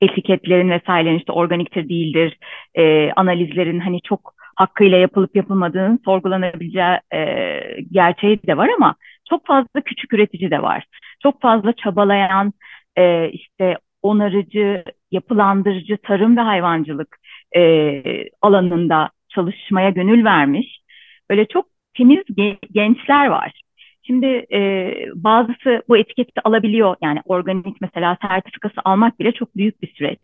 etiketlerin 0.00 0.70
vesairenin 0.70 1.18
işte 1.18 1.32
organiktir 1.32 1.88
değildir 1.88 2.38
e, 2.74 3.12
analizlerin 3.12 3.80
hani 3.80 4.02
çok 4.02 4.34
hakkıyla 4.56 4.98
yapılıp 4.98 5.36
yapılmadığının 5.36 6.00
sorgulanabileceği 6.04 6.98
e, 7.14 7.82
gerçeği 7.92 8.42
de 8.46 8.56
var 8.56 8.70
ama 8.76 8.96
çok 9.30 9.46
fazla 9.46 9.80
küçük 9.84 10.12
üretici 10.14 10.50
de 10.50 10.62
var. 10.62 10.84
Çok 11.22 11.40
fazla 11.42 11.72
çabalayan 11.72 12.52
e, 12.96 13.30
işte 13.30 13.78
onarıcı, 14.02 14.84
yapılandırıcı 15.10 15.96
tarım 16.02 16.36
ve 16.36 16.40
hayvancılık 16.40 17.16
e, 17.56 18.02
alanında 18.42 19.10
çalışmaya 19.28 19.90
gönül 19.90 20.24
vermiş 20.24 20.80
böyle 21.30 21.46
çok 21.46 21.66
temiz 21.96 22.24
gençler 22.72 23.26
var. 23.26 23.62
Şimdi 24.08 24.26
e, 24.52 24.92
bazısı 25.14 25.82
bu 25.88 25.96
etiketi 25.96 26.40
alabiliyor. 26.44 26.96
Yani 27.02 27.20
organik 27.24 27.80
mesela 27.80 28.16
sertifikası 28.22 28.74
almak 28.84 29.20
bile 29.20 29.32
çok 29.32 29.56
büyük 29.56 29.82
bir 29.82 29.94
süreç. 29.94 30.20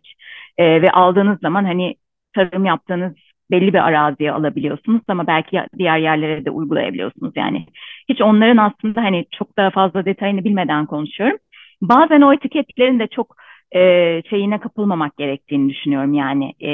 E, 0.57 0.81
ve 0.81 0.91
aldığınız 0.91 1.39
zaman 1.39 1.65
hani 1.65 1.95
tarım 2.35 2.65
yaptığınız 2.65 3.13
belli 3.51 3.73
bir 3.73 3.87
araziye 3.87 4.31
alabiliyorsunuz 4.31 5.01
ama 5.07 5.27
belki 5.27 5.61
diğer 5.77 5.97
yerlere 5.97 6.45
de 6.45 6.51
uygulayabiliyorsunuz. 6.51 7.33
Yani 7.35 7.65
hiç 8.09 8.21
onların 8.21 8.57
aslında 8.57 9.03
hani 9.03 9.25
çok 9.31 9.57
daha 9.57 9.69
fazla 9.69 10.05
detayını 10.05 10.43
bilmeden 10.43 10.85
konuşuyorum. 10.85 11.37
Bazen 11.81 12.21
o 12.21 12.33
etiketlerin 12.33 12.99
de 12.99 13.07
çok 13.07 13.35
e, 13.75 14.21
şeyine 14.29 14.59
kapılmamak 14.59 15.17
gerektiğini 15.17 15.69
düşünüyorum 15.69 16.13
yani 16.13 16.53
e, 16.59 16.69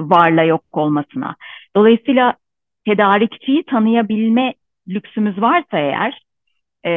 varla 0.00 0.42
yok 0.42 0.62
olmasına. 0.72 1.36
Dolayısıyla 1.76 2.34
tedarikçiyi 2.86 3.64
tanıyabilme 3.64 4.54
lüksümüz 4.88 5.40
varsa 5.40 5.78
eğer 5.78 6.25
e, 6.86 6.92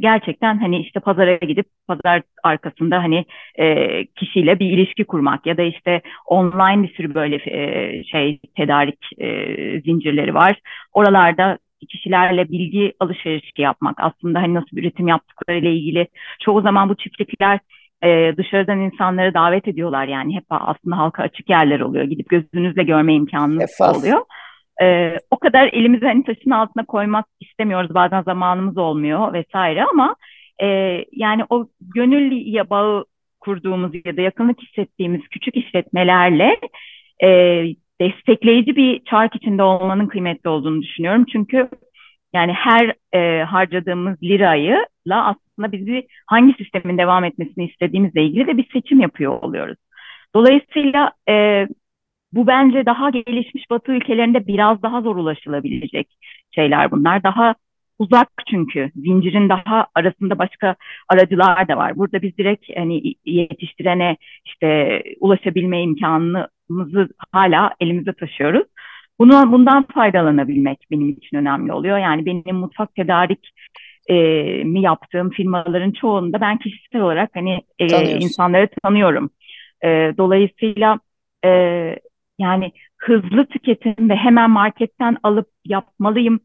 gerçekten 0.00 0.58
hani 0.58 0.80
işte 0.80 1.00
pazara 1.00 1.34
gidip 1.34 1.66
pazar 1.88 2.22
arkasında 2.42 2.98
hani 2.98 3.24
e, 3.58 4.06
kişiyle 4.06 4.58
bir 4.58 4.70
ilişki 4.70 5.04
kurmak 5.04 5.46
ya 5.46 5.56
da 5.56 5.62
işte 5.62 6.00
online 6.26 6.82
bir 6.82 6.94
sürü 6.94 7.14
böyle 7.14 7.36
e, 7.36 8.04
şey 8.04 8.40
tedarik 8.56 8.98
e, 9.18 9.46
zincirleri 9.80 10.34
var. 10.34 10.60
Oralarda 10.92 11.58
kişilerle 11.88 12.48
bilgi 12.48 12.92
alışverişi 13.00 13.62
yapmak 13.62 13.96
aslında 14.00 14.38
hani 14.42 14.54
nasıl 14.54 14.76
üretim 14.76 15.08
yaptıkları 15.08 15.58
ile 15.58 15.72
ilgili 15.72 16.06
çoğu 16.40 16.60
zaman 16.60 16.88
bu 16.88 16.94
çiftlikler 16.94 17.58
e, 18.04 18.36
dışarıdan 18.36 18.80
insanları 18.80 19.34
davet 19.34 19.68
ediyorlar 19.68 20.06
yani 20.06 20.36
hep 20.36 20.44
aslında 20.50 20.98
halka 20.98 21.22
açık 21.22 21.50
yerler 21.50 21.80
oluyor. 21.80 22.04
Gidip 22.04 22.28
gözünüzle 22.28 22.82
görme 22.82 23.14
imkanınız 23.14 23.62
Efas. 23.62 23.98
oluyor. 23.98 24.20
E, 24.82 25.16
o 25.30 25.38
kadar 25.38 25.66
elimizi 25.72 26.06
hani 26.06 26.24
taşın 26.24 26.50
altına 26.50 26.84
koymak 26.84 27.26
istemiyoruz. 27.40 27.94
Bazen 27.94 28.22
zamanımız 28.22 28.78
olmuyor 28.78 29.32
vesaire 29.32 29.84
ama 29.84 30.16
e, 30.62 30.66
yani 31.12 31.42
o 31.50 31.68
gönül 31.80 32.30
bağı 32.70 33.04
kurduğumuz 33.40 33.92
ya 34.04 34.16
da 34.16 34.20
yakınlık 34.20 34.60
hissettiğimiz 34.62 35.20
küçük 35.28 35.56
işletmelerle 35.56 36.56
e, 37.24 37.28
destekleyici 38.00 38.76
bir 38.76 39.04
çark 39.04 39.36
içinde 39.36 39.62
olmanın 39.62 40.06
kıymetli 40.06 40.50
olduğunu 40.50 40.82
düşünüyorum. 40.82 41.24
Çünkü 41.32 41.68
yani 42.34 42.52
her 42.52 42.94
e, 43.12 43.42
harcadığımız 43.44 44.22
lirayla 44.22 44.86
aslında 45.08 45.72
bizi 45.72 46.06
hangi 46.26 46.54
sistemin 46.54 46.98
devam 46.98 47.24
etmesini 47.24 47.66
istediğimizle 47.66 48.24
ilgili 48.24 48.46
de 48.46 48.56
bir 48.56 48.68
seçim 48.72 49.00
yapıyor 49.00 49.42
oluyoruz. 49.42 49.76
Dolayısıyla 50.34 51.12
e, 51.28 51.66
bu 52.34 52.46
bence 52.46 52.86
daha 52.86 53.10
gelişmiş 53.10 53.70
Batı 53.70 53.92
ülkelerinde 53.92 54.46
biraz 54.46 54.82
daha 54.82 55.00
zor 55.00 55.16
ulaşılabilecek 55.16 56.08
şeyler 56.54 56.90
bunlar. 56.90 57.22
Daha 57.22 57.54
uzak 57.98 58.28
çünkü 58.50 58.90
zincirin 58.96 59.48
daha 59.48 59.86
arasında 59.94 60.38
başka 60.38 60.76
aracılar 61.08 61.68
da 61.68 61.76
var. 61.76 61.96
Burada 61.96 62.22
biz 62.22 62.38
direkt 62.38 62.64
hani 62.76 63.14
yetiştirene 63.24 64.16
işte 64.44 65.02
ulaşabilme 65.20 65.82
imkanımızı 65.82 67.08
hala 67.32 67.70
elimizde 67.80 68.12
taşıyoruz. 68.12 68.64
Bunu, 69.18 69.52
bundan 69.52 69.86
faydalanabilmek 69.94 70.78
benim 70.90 71.08
için 71.08 71.36
önemli 71.36 71.72
oluyor. 71.72 71.98
Yani 71.98 72.26
benim 72.26 72.56
mutfak 72.56 72.94
tedarik 72.94 73.50
e, 74.08 74.14
mi 74.64 74.82
yaptığım 74.82 75.30
firmaların 75.30 75.92
çoğunda 75.92 76.40
ben 76.40 76.58
kişisel 76.58 77.00
olarak 77.00 77.30
hani 77.34 77.60
e, 77.78 78.16
insanları 78.16 78.68
tanıyorum. 78.82 79.30
E, 79.84 79.88
dolayısıyla 80.18 80.98
e, 81.44 81.50
yani 82.38 82.72
hızlı 82.98 83.46
tüketim 83.46 84.10
ve 84.10 84.16
hemen 84.16 84.50
marketten 84.50 85.16
alıp 85.22 85.48
yapmalıyım 85.64 86.40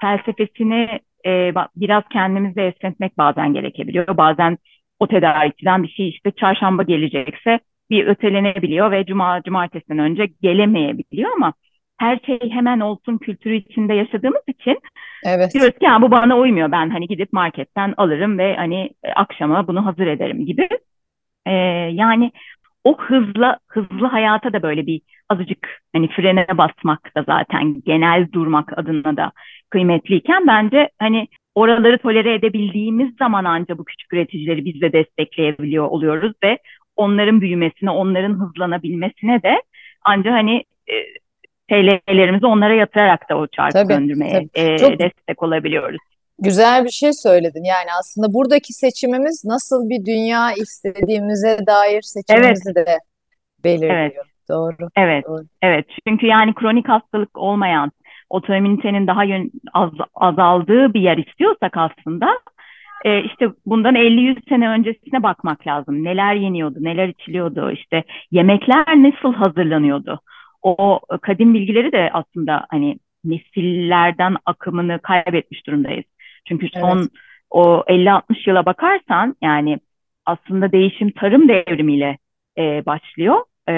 felsefesini 0.00 1.00
e, 1.26 1.54
biraz 1.76 2.02
kendimizde 2.12 2.66
esnetmek 2.66 3.18
bazen 3.18 3.54
gerekebiliyor. 3.54 4.16
Bazen 4.16 4.58
o 5.00 5.06
tedarikçiden 5.06 5.82
bir 5.82 5.88
şey 5.88 6.08
işte 6.08 6.30
çarşamba 6.30 6.82
gelecekse 6.82 7.60
bir 7.90 8.06
ötelenebiliyor 8.06 8.90
ve 8.90 9.06
cuma 9.06 9.42
cumartesiden 9.42 9.98
önce 9.98 10.28
gelemeyebiliyor 10.42 11.30
ama 11.36 11.52
her 11.98 12.18
şey 12.26 12.50
hemen 12.50 12.80
olsun 12.80 13.18
kültürü 13.18 13.56
içinde 13.56 13.94
yaşadığımız 13.94 14.42
için 14.48 14.78
evet. 15.24 15.54
diyoruz 15.54 15.78
ki 15.78 15.86
bu 16.00 16.10
bana 16.10 16.38
uymuyor. 16.38 16.72
Ben 16.72 16.90
hani 16.90 17.06
gidip 17.06 17.32
marketten 17.32 17.94
alırım 17.96 18.38
ve 18.38 18.56
hani 18.56 18.90
e, 19.04 19.12
akşama 19.12 19.66
bunu 19.66 19.86
hazır 19.86 20.06
ederim 20.06 20.46
gibi. 20.46 20.68
Ee, 21.46 21.52
yani 21.92 22.32
o 22.84 22.98
hızla 22.98 23.58
hızlı 23.68 24.06
hayata 24.06 24.52
da 24.52 24.62
böyle 24.62 24.86
bir 24.86 25.00
azıcık 25.28 25.80
hani 25.92 26.08
frene 26.08 26.46
basmak 26.58 27.16
da 27.16 27.22
zaten 27.26 27.82
genel 27.86 28.32
durmak 28.32 28.78
adına 28.78 29.16
da 29.16 29.32
kıymetliyken 29.70 30.46
bence 30.46 30.88
hani 30.98 31.28
oraları 31.54 31.98
tolere 31.98 32.34
edebildiğimiz 32.34 33.16
zaman 33.18 33.44
ancak 33.44 33.78
bu 33.78 33.84
küçük 33.84 34.12
üreticileri 34.12 34.64
biz 34.64 34.80
de 34.80 34.92
destekleyebiliyor 34.92 35.84
oluyoruz 35.84 36.32
ve 36.44 36.58
onların 36.96 37.40
büyümesine, 37.40 37.90
onların 37.90 38.40
hızlanabilmesine 38.40 39.42
de 39.42 39.62
ancak 40.04 40.32
hani 40.32 40.64
e, 40.88 40.94
TL'lerimizi 41.68 42.46
onlara 42.46 42.74
yatırarak 42.74 43.30
da 43.30 43.38
o 43.38 43.46
çarkı 43.46 43.72
tabii, 43.72 43.88
döndürmeye 43.88 44.32
tabii. 44.32 44.48
E, 44.54 44.78
Çok 44.78 44.98
destek 44.98 45.42
olabiliyoruz. 45.42 46.00
Güzel 46.40 46.84
bir 46.84 46.90
şey 46.90 47.12
söyledin. 47.12 47.64
Yani 47.64 47.88
aslında 48.00 48.34
buradaki 48.34 48.72
seçimimiz 48.72 49.44
nasıl 49.44 49.88
bir 49.88 50.06
dünya 50.06 50.52
istediğimize 50.52 51.58
dair 51.66 52.02
seçimimizi 52.02 52.72
evet. 52.76 52.86
de 52.86 52.98
belirliyor. 53.64 53.94
Evet. 53.94 54.16
Doğru. 54.50 54.88
Evet. 54.96 55.24
Doğru. 55.28 55.42
Evet. 55.62 55.86
Çünkü 56.08 56.26
yani 56.26 56.54
kronik 56.54 56.88
hastalık 56.88 57.38
olmayan, 57.38 57.92
otoimmünitenin 58.30 59.06
daha 59.06 59.24
yön, 59.24 59.50
az, 59.72 59.90
azaldığı 60.14 60.94
bir 60.94 61.00
yer 61.00 61.16
istiyorsak 61.16 61.76
aslında 61.76 62.26
e, 63.04 63.24
işte 63.24 63.48
bundan 63.66 63.94
50-100 63.94 64.48
sene 64.48 64.68
öncesine 64.68 65.22
bakmak 65.22 65.66
lazım. 65.66 66.04
Neler 66.04 66.34
yeniyordu, 66.34 66.78
neler 66.80 67.08
içiliyordu, 67.08 67.70
işte 67.70 68.04
yemekler 68.30 68.86
nasıl 68.86 69.34
hazırlanıyordu. 69.34 70.20
O 70.62 71.00
kadim 71.22 71.54
bilgileri 71.54 71.92
de 71.92 72.10
aslında 72.12 72.66
hani 72.70 72.98
nesillerden 73.24 74.36
akımını 74.46 74.98
kaybetmiş 75.02 75.66
durumdayız. 75.66 76.04
Çünkü 76.48 76.68
son 76.68 76.98
evet. 76.98 77.08
o 77.50 77.84
50-60 77.88 78.50
yıla 78.50 78.66
bakarsan 78.66 79.36
yani 79.42 79.78
aslında 80.26 80.72
değişim 80.72 81.10
tarım 81.10 81.48
devrimiyle 81.48 82.18
e, 82.58 82.86
başlıyor. 82.86 83.44
E, 83.68 83.74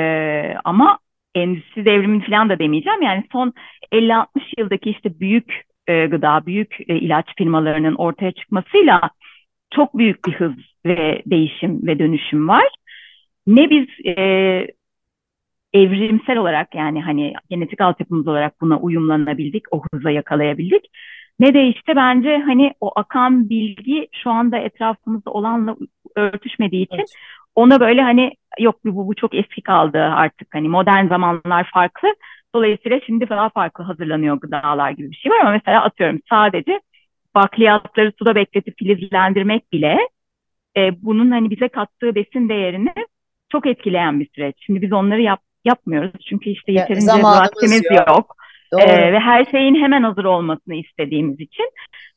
ama 0.64 0.98
endüstri 1.34 1.86
devrimi 1.86 2.24
falan 2.24 2.48
da 2.48 2.58
demeyeceğim. 2.58 3.02
Yani 3.02 3.24
son 3.32 3.52
50-60 3.92 4.26
yıldaki 4.58 4.90
işte 4.90 5.20
büyük 5.20 5.62
e, 5.86 6.06
gıda, 6.06 6.46
büyük 6.46 6.76
e, 6.88 6.96
ilaç 6.96 7.26
firmalarının 7.38 7.94
ortaya 7.94 8.32
çıkmasıyla 8.32 9.10
çok 9.74 9.98
büyük 9.98 10.26
bir 10.26 10.32
hız 10.32 10.52
ve 10.86 11.22
değişim 11.26 11.86
ve 11.86 11.98
dönüşüm 11.98 12.48
var. 12.48 12.68
Ne 13.46 13.70
biz 13.70 13.86
e, 14.06 14.12
evrimsel 15.72 16.36
olarak 16.36 16.74
yani 16.74 17.02
hani 17.02 17.34
genetik 17.50 17.80
altyapımız 17.80 18.28
olarak 18.28 18.60
buna 18.60 18.78
uyumlanabildik, 18.78 19.62
o 19.70 19.82
hıza 19.94 20.10
yakalayabildik. 20.10 20.84
Ne 21.40 21.54
de 21.54 21.66
işte 21.66 21.96
bence 21.96 22.38
hani 22.46 22.72
o 22.80 22.92
akan 22.96 23.48
bilgi 23.48 24.08
şu 24.22 24.30
anda 24.30 24.58
etrafımızda 24.58 25.30
olanla 25.30 25.76
örtüşmediği 26.16 26.84
için 26.84 26.96
evet. 26.96 27.14
ona 27.54 27.80
böyle 27.80 28.02
hani 28.02 28.32
yok 28.58 28.84
bu, 28.84 29.06
bu 29.06 29.14
çok 29.14 29.34
eski 29.34 29.62
kaldı 29.62 29.98
artık 29.98 30.48
hani 30.54 30.68
modern 30.68 31.08
zamanlar 31.08 31.70
farklı. 31.74 32.08
Dolayısıyla 32.54 33.00
şimdi 33.06 33.28
daha 33.28 33.48
farklı 33.48 33.84
hazırlanıyor 33.84 34.40
gıdalar 34.40 34.90
gibi 34.90 35.10
bir 35.10 35.16
şey 35.16 35.32
var 35.32 35.40
ama 35.40 35.50
mesela 35.50 35.84
atıyorum 35.84 36.20
sadece 36.30 36.80
bakliyatları 37.34 38.12
suda 38.18 38.34
bekletip 38.34 38.78
filizlendirmek 38.78 39.72
bile 39.72 39.98
e, 40.76 41.02
bunun 41.02 41.30
hani 41.30 41.50
bize 41.50 41.68
kattığı 41.68 42.14
besin 42.14 42.48
değerini 42.48 42.92
çok 43.52 43.66
etkileyen 43.66 44.20
bir 44.20 44.28
süreç. 44.34 44.56
Şimdi 44.58 44.82
biz 44.82 44.92
onları 44.92 45.22
yap, 45.22 45.40
yapmıyoruz 45.64 46.12
çünkü 46.28 46.50
işte 46.50 46.72
yeterince 46.72 47.12
ya, 47.16 47.22
vaktimiz 47.22 47.84
yok. 47.84 48.08
yok. 48.08 48.36
Ee, 48.78 49.12
ve 49.12 49.18
her 49.18 49.44
şeyin 49.44 49.74
hemen 49.74 50.02
hazır 50.02 50.24
olmasını 50.24 50.74
istediğimiz 50.74 51.40
için. 51.40 51.66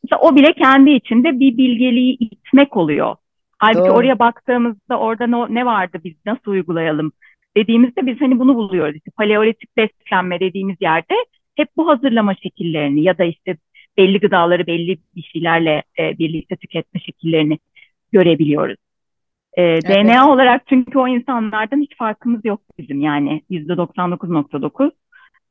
Mesela 0.03 0.19
o 0.21 0.35
bile 0.35 0.53
kendi 0.53 0.91
içinde 0.91 1.39
bir 1.39 1.57
bilgeliği 1.57 2.17
itmek 2.19 2.77
oluyor. 2.77 3.15
Halbuki 3.59 3.89
Doğru. 3.89 3.97
oraya 3.97 4.19
baktığımızda 4.19 4.99
orada 4.99 5.27
ne, 5.27 5.55
ne 5.55 5.65
vardı 5.65 6.01
biz 6.03 6.13
nasıl 6.25 6.51
uygulayalım 6.51 7.11
dediğimizde 7.57 8.05
biz 8.05 8.21
hani 8.21 8.39
bunu 8.39 8.55
buluyoruz. 8.55 8.95
İşte 8.95 9.11
paleolitik 9.11 9.77
beslenme 9.77 10.39
dediğimiz 10.39 10.77
yerde 10.81 11.13
hep 11.55 11.69
bu 11.77 11.87
hazırlama 11.87 12.35
şekillerini 12.35 13.03
ya 13.03 13.17
da 13.17 13.23
işte 13.23 13.57
belli 13.97 14.19
gıdaları 14.19 14.67
belli 14.67 14.97
bir 15.15 15.23
şeylerle 15.23 15.83
e, 15.99 16.17
birlikte 16.17 16.55
tüketme 16.55 16.99
şekillerini 16.99 17.59
görebiliyoruz. 18.11 18.77
E, 19.53 19.63
evet. 19.63 19.83
DNA 19.83 20.31
olarak 20.31 20.61
çünkü 20.69 20.99
o 20.99 21.07
insanlardan 21.07 21.81
hiç 21.81 21.97
farkımız 21.97 22.45
yok 22.45 22.61
bizim 22.77 23.01
yani 23.01 23.41
%99.9 23.49 24.91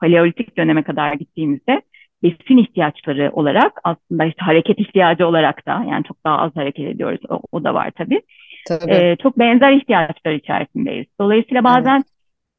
paleolitik 0.05 0.57
döneme 0.57 0.83
kadar 0.83 1.13
gittiğimizde 1.13 1.83
besin 2.23 2.57
ihtiyaçları 2.57 3.31
olarak 3.33 3.73
aslında 3.85 4.25
işte 4.25 4.41
hareket 4.43 4.79
ihtiyacı 4.79 5.27
olarak 5.27 5.67
da 5.67 5.85
yani 5.91 6.05
çok 6.05 6.25
daha 6.25 6.39
az 6.39 6.57
hareket 6.57 6.87
ediyoruz 6.87 7.21
o, 7.29 7.41
o 7.53 7.65
da 7.65 7.75
var 7.75 7.91
tabii. 7.91 8.23
tabii. 8.69 8.93
Ee, 8.95 9.17
çok 9.23 9.39
benzer 9.39 9.73
ihtiyaçlar 9.73 10.33
içerisindeyiz. 10.33 11.07
Dolayısıyla 11.21 11.65
bazen 11.65 11.97
evet. 11.97 12.07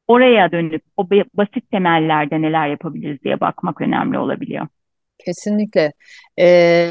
oraya 0.08 0.52
dönüp 0.52 0.82
o 0.96 1.10
basit 1.10 1.70
temellerde 1.70 2.42
neler 2.42 2.68
yapabiliriz 2.68 3.22
diye 3.24 3.40
bakmak 3.40 3.80
önemli 3.80 4.18
olabiliyor. 4.18 4.66
Kesinlikle. 5.26 5.92
Ee, 6.40 6.90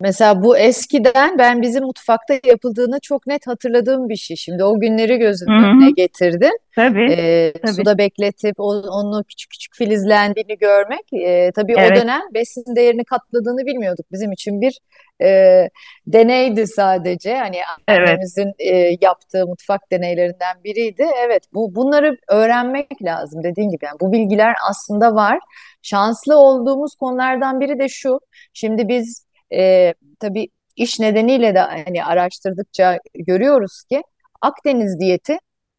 Mesela 0.00 0.42
bu 0.42 0.58
eskiden 0.58 1.38
ben 1.38 1.62
bizim 1.62 1.84
mutfakta 1.84 2.34
yapıldığını 2.44 3.00
çok 3.02 3.26
net 3.26 3.46
hatırladığım 3.46 4.08
bir 4.08 4.16
şey. 4.16 4.36
Şimdi 4.36 4.64
o 4.64 4.80
günleri 4.80 5.18
gözümün 5.18 5.62
önüne 5.62 5.90
getirdin. 5.90 6.58
Tabii, 6.76 7.12
Ee, 7.12 7.52
tabii. 7.62 7.72
suda 7.72 7.98
bekletip 7.98 8.60
onu 8.60 9.24
küçük 9.28 9.50
küçük 9.50 9.74
filizlendiğini 9.74 10.58
görmek. 10.58 11.12
Ee, 11.12 11.52
tabii 11.54 11.74
o 11.76 11.96
dönem 11.96 12.22
besin 12.34 12.76
değerini 12.76 13.04
katladığını 13.04 13.66
bilmiyorduk. 13.66 14.06
Bizim 14.12 14.32
için 14.32 14.60
bir 14.60 14.78
e, 15.22 15.68
deneydi 16.06 16.66
sadece. 16.66 17.36
Hani 17.36 17.56
Evet. 17.88 18.08
annemizin 18.08 18.52
e, 18.58 18.96
yaptığı 19.00 19.46
mutfak 19.46 19.80
deneylerinden 19.92 20.64
biriydi. 20.64 21.06
Evet, 21.26 21.42
bu 21.54 21.74
bunları 21.74 22.16
öğrenmek 22.28 23.02
lazım 23.02 23.42
dediğin 23.44 23.70
gibi. 23.70 23.84
Yani 23.84 23.96
bu 24.00 24.12
bilgiler 24.12 24.54
aslında 24.70 25.14
var. 25.14 25.38
Şanslı 25.82 26.36
olduğumuz 26.36 26.94
konulardan 26.94 27.60
biri 27.60 27.78
de 27.78 27.88
şu. 27.88 28.20
Şimdi 28.52 28.88
biz 28.88 29.27
e, 29.54 29.94
tabii 30.20 30.48
iş 30.76 31.00
nedeniyle 31.00 31.54
de 31.54 31.60
hani 31.60 32.04
araştırdıkça 32.04 32.98
görüyoruz 33.14 33.82
ki 33.82 34.02
Akdeniz 34.40 35.00
diyeti 35.00 35.38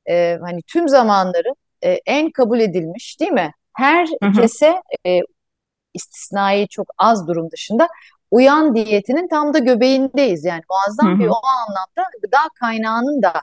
e, 0.10 0.38
hani 0.41 0.62
tüm 0.62 0.89
zamanların 0.89 1.55
e, 1.84 1.99
en 2.05 2.32
kabul 2.32 2.60
edilmiş 2.60 3.19
değil 3.19 3.32
mi? 3.32 3.51
Her 3.73 4.08
hı 4.23 4.29
hı. 4.29 4.32
kese 4.32 4.82
e, 5.08 5.19
istisnai 5.93 6.67
çok 6.67 6.88
az 6.97 7.27
durum 7.27 7.51
dışında 7.51 7.88
uyan 8.32 8.75
diyetinin 8.75 9.27
tam 9.27 9.53
da 9.53 9.60
göbeğindeyiz. 9.60 10.45
Yani 10.45 10.62
muazzam 10.69 11.12
hı 11.12 11.15
hı. 11.15 11.19
bir 11.19 11.27
o 11.27 11.39
anlamda 11.67 12.10
gıda 12.21 12.38
kaynağının 12.60 13.21
da 13.21 13.34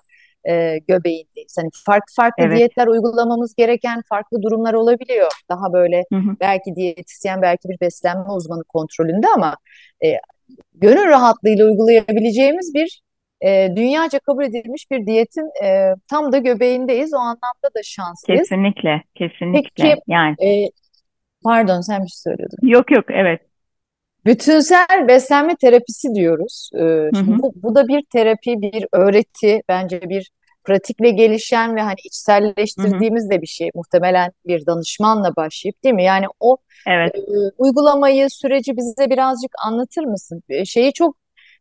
e, 0.49 0.79
göbeğindeyiz. 0.89 1.57
Hani 1.59 1.71
farklı 1.87 2.15
farklı 2.17 2.45
evet. 2.45 2.57
diyetler 2.57 2.87
uygulamamız 2.87 3.55
gereken 3.55 4.03
farklı 4.09 4.43
durumlar 4.43 4.75
olabiliyor. 4.75 5.31
Daha 5.51 5.73
böyle 5.73 6.05
hı 6.13 6.17
hı. 6.17 6.37
belki 6.41 6.77
diyetisyen, 6.77 7.43
belki 7.43 7.69
bir 7.69 7.81
beslenme 7.81 8.31
uzmanı 8.31 8.65
kontrolünde 8.65 9.27
ama 9.35 9.57
e, 10.05 10.09
gönül 10.75 11.07
rahatlığıyla 11.07 11.65
uygulayabileceğimiz 11.67 12.75
bir 12.75 13.03
e, 13.41 13.69
dünyaca 13.77 14.19
kabul 14.19 14.45
edilmiş 14.45 14.91
bir 14.91 15.07
diyetin 15.07 15.65
e, 15.65 15.95
tam 16.11 16.33
da 16.33 16.39
göbeğindeyiz. 16.39 17.15
O 17.15 17.19
anlamda 17.19 17.69
da 17.77 17.83
şanslıyız. 17.83 18.49
Kesinlikle, 18.49 19.03
kesinlikle. 19.15 19.85
Peki, 19.85 20.01
yani. 20.09 20.35
E, 20.43 20.71
pardon 21.45 21.81
sen 21.81 22.03
bir 22.03 22.09
şey 22.09 22.19
söylüyordun. 22.19 22.59
Yok 22.63 22.91
yok, 22.91 23.05
evet. 23.09 23.41
Bütünsel 24.27 25.09
beslenme 25.09 25.57
terapisi 25.57 26.15
diyoruz. 26.15 26.71
Ee, 26.75 27.11
şimdi 27.17 27.31
hı 27.31 27.35
hı. 27.35 27.39
Bu, 27.39 27.53
bu 27.57 27.75
da 27.75 27.89
bir 27.89 28.03
terapi, 28.13 28.61
bir 28.61 28.87
öğreti, 28.93 29.63
bence 29.69 30.01
bir 30.01 30.31
pratikle 30.65 31.11
gelişen 31.11 31.77
ve 31.77 31.81
hani 31.81 31.97
içselleştirdiğimiz 32.05 33.23
hı 33.23 33.27
hı. 33.27 33.31
de 33.31 33.43
bir 33.43 33.47
şey. 33.47 33.71
Muhtemelen 33.75 34.33
bir 34.47 34.67
danışmanla 34.67 35.37
başlayıp 35.37 35.85
değil 35.85 35.95
mi? 35.95 36.05
Yani 36.05 36.27
o 36.41 36.57
evet. 36.89 37.15
e, 37.15 37.21
uygulamayı, 37.59 38.31
süreci 38.31 38.77
bize 38.77 39.11
birazcık 39.11 39.51
anlatır 39.67 40.05
mısın? 40.05 40.43
E, 40.49 40.65
şeyi 40.65 40.93
çok 40.93 41.17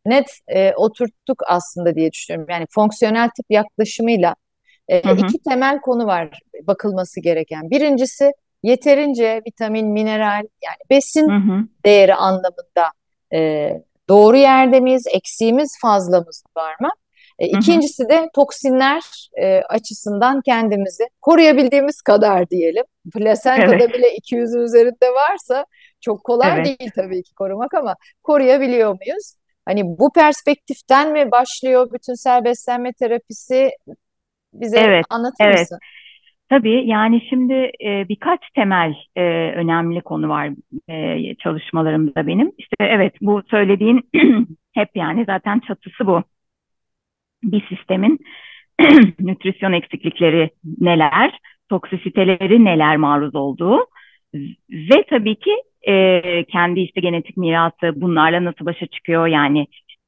net 0.06 0.26
e, 0.48 0.74
oturttuk 0.76 1.44
aslında 1.48 1.96
diye 1.96 2.12
düşünüyorum. 2.12 2.48
Yani 2.50 2.66
fonksiyonel 2.70 3.30
tip 3.30 3.46
yaklaşımıyla 3.50 4.36
e, 4.88 5.04
hı 5.04 5.10
hı. 5.10 5.16
iki 5.16 5.44
temel 5.50 5.82
konu 5.82 6.06
var 6.06 6.40
bakılması 6.68 7.22
gereken. 7.22 7.70
Birincisi 7.70 8.32
yeterince 8.66 9.42
vitamin, 9.48 9.88
mineral 9.88 10.44
yani 10.64 10.78
besin 10.90 11.30
hı 11.30 11.54
hı. 11.54 11.68
değeri 11.86 12.16
anlamında 12.16 12.92
e, 13.34 13.72
doğru 14.10 14.38
yerde 14.38 14.80
miyiz, 14.80 15.08
eksiğimiz 15.14 15.78
fazlamız 15.82 16.44
var 16.58 16.76
mı? 16.80 16.90
E, 17.40 17.48
ikincisi 17.48 18.10
de 18.10 18.30
toksinler 18.36 19.30
e, 19.42 19.62
açısından 19.62 20.42
kendimizi 20.42 21.04
koruyabildiğimiz 21.22 22.02
kadar 22.02 22.50
diyelim. 22.50 22.84
Plasentada 23.14 23.76
evet. 23.76 23.94
bile 23.94 24.18
200'ün 24.18 24.62
üzerinde 24.62 25.14
varsa 25.14 25.66
çok 26.02 26.24
kolay 26.24 26.52
evet. 26.56 26.66
değil 26.66 26.92
tabii 26.96 27.24
ki 27.24 27.34
korumak 27.34 27.74
ama 27.74 27.96
koruyabiliyor 28.24 28.90
muyuz? 28.90 29.34
Hani 29.66 29.84
bu 29.86 30.14
perspektiften 30.14 31.12
mi 31.12 31.32
başlıyor 31.32 31.92
bütünsel 31.94 32.46
beslenme 32.46 32.94
terapisi? 32.94 33.70
Bize 34.54 34.80
evet, 34.80 35.06
anlatır 35.10 35.46
evet. 35.46 35.60
mısın? 35.60 35.80
Tabii 36.50 36.88
yani 36.88 37.22
şimdi 37.30 37.54
e, 37.86 38.06
birkaç 38.10 38.40
temel 38.56 38.96
e, 39.16 39.22
önemli 39.56 40.02
konu 40.02 40.30
var 40.30 40.50
e, 40.90 41.36
çalışmalarımda 41.36 42.28
benim. 42.28 42.52
İşte 42.58 42.76
evet 42.80 43.14
bu 43.22 43.42
söylediğin 43.50 44.10
hep 44.74 44.90
yani 44.96 45.26
zaten 45.26 45.60
çatısı 45.60 46.08
bu. 46.08 46.24
Bir 47.44 47.66
sistemin 47.70 48.20
nütrisyon 49.20 49.74
eksiklikleri 49.74 50.50
neler, 50.80 51.40
toksisiteleri 51.70 52.66
neler 52.66 52.98
maruz 52.98 53.36
olduğu 53.36 53.80
ve 54.72 55.04
tabii 55.10 55.36
ki 55.36 55.52
e, 55.88 56.44
kendi 56.44 56.80
işte 56.80 57.02
genetik 57.02 57.38
mirası 57.38 58.02
bunlarla 58.02 58.44
nasıl 58.44 58.66
başa 58.66 58.88
çıkıyor 58.88 59.28
yani 59.28 59.68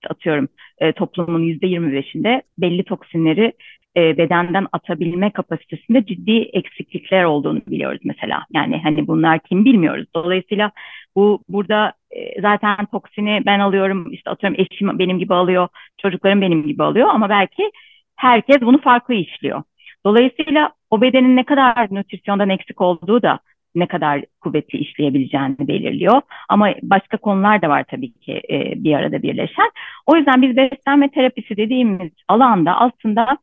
atıyorum 0.09 0.47
e, 0.79 0.91
toplumun 0.91 1.41
yüzde 1.41 1.67
yirmi 1.67 1.93
beşinde 1.93 2.41
belli 2.57 2.83
toksinleri 2.83 3.53
e, 3.97 4.17
bedenden 4.17 4.67
atabilme 4.71 5.31
kapasitesinde 5.31 6.05
ciddi 6.05 6.37
eksiklikler 6.53 7.23
olduğunu 7.23 7.61
biliyoruz 7.67 8.01
mesela. 8.03 8.45
Yani 8.53 8.81
hani 8.83 9.07
bunlar 9.07 9.39
kim 9.39 9.65
bilmiyoruz. 9.65 10.05
Dolayısıyla 10.15 10.71
bu 11.15 11.43
burada 11.49 11.93
e, 12.11 12.41
zaten 12.41 12.85
toksini 12.85 13.41
ben 13.45 13.59
alıyorum 13.59 14.13
işte 14.13 14.29
atıyorum 14.29 14.59
eşim 14.59 14.99
benim 14.99 15.19
gibi 15.19 15.33
alıyor, 15.33 15.67
çocuklarım 15.97 16.41
benim 16.41 16.63
gibi 16.63 16.83
alıyor 16.83 17.07
ama 17.09 17.29
belki 17.29 17.71
herkes 18.15 18.61
bunu 18.61 18.81
farklı 18.81 19.13
işliyor. 19.13 19.63
Dolayısıyla 20.05 20.71
o 20.89 21.01
bedenin 21.01 21.35
ne 21.35 21.43
kadar 21.43 21.87
nütrisyondan 21.91 22.49
eksik 22.49 22.81
olduğu 22.81 23.21
da 23.21 23.39
ne 23.75 23.87
kadar 23.87 24.23
kuvveti 24.41 24.77
işleyebileceğini 24.77 25.67
belirliyor. 25.67 26.21
Ama 26.49 26.69
başka 26.83 27.17
konular 27.17 27.61
da 27.61 27.69
var 27.69 27.83
tabii 27.83 28.13
ki 28.13 28.41
e, 28.49 28.83
bir 28.83 28.93
arada 28.93 29.21
birleşen. 29.21 29.71
O 30.05 30.15
yüzden 30.15 30.41
biz 30.41 30.57
beslenme 30.57 31.09
terapisi 31.09 31.57
dediğimiz 31.57 32.11
alanda 32.27 32.79
aslında 32.79 33.37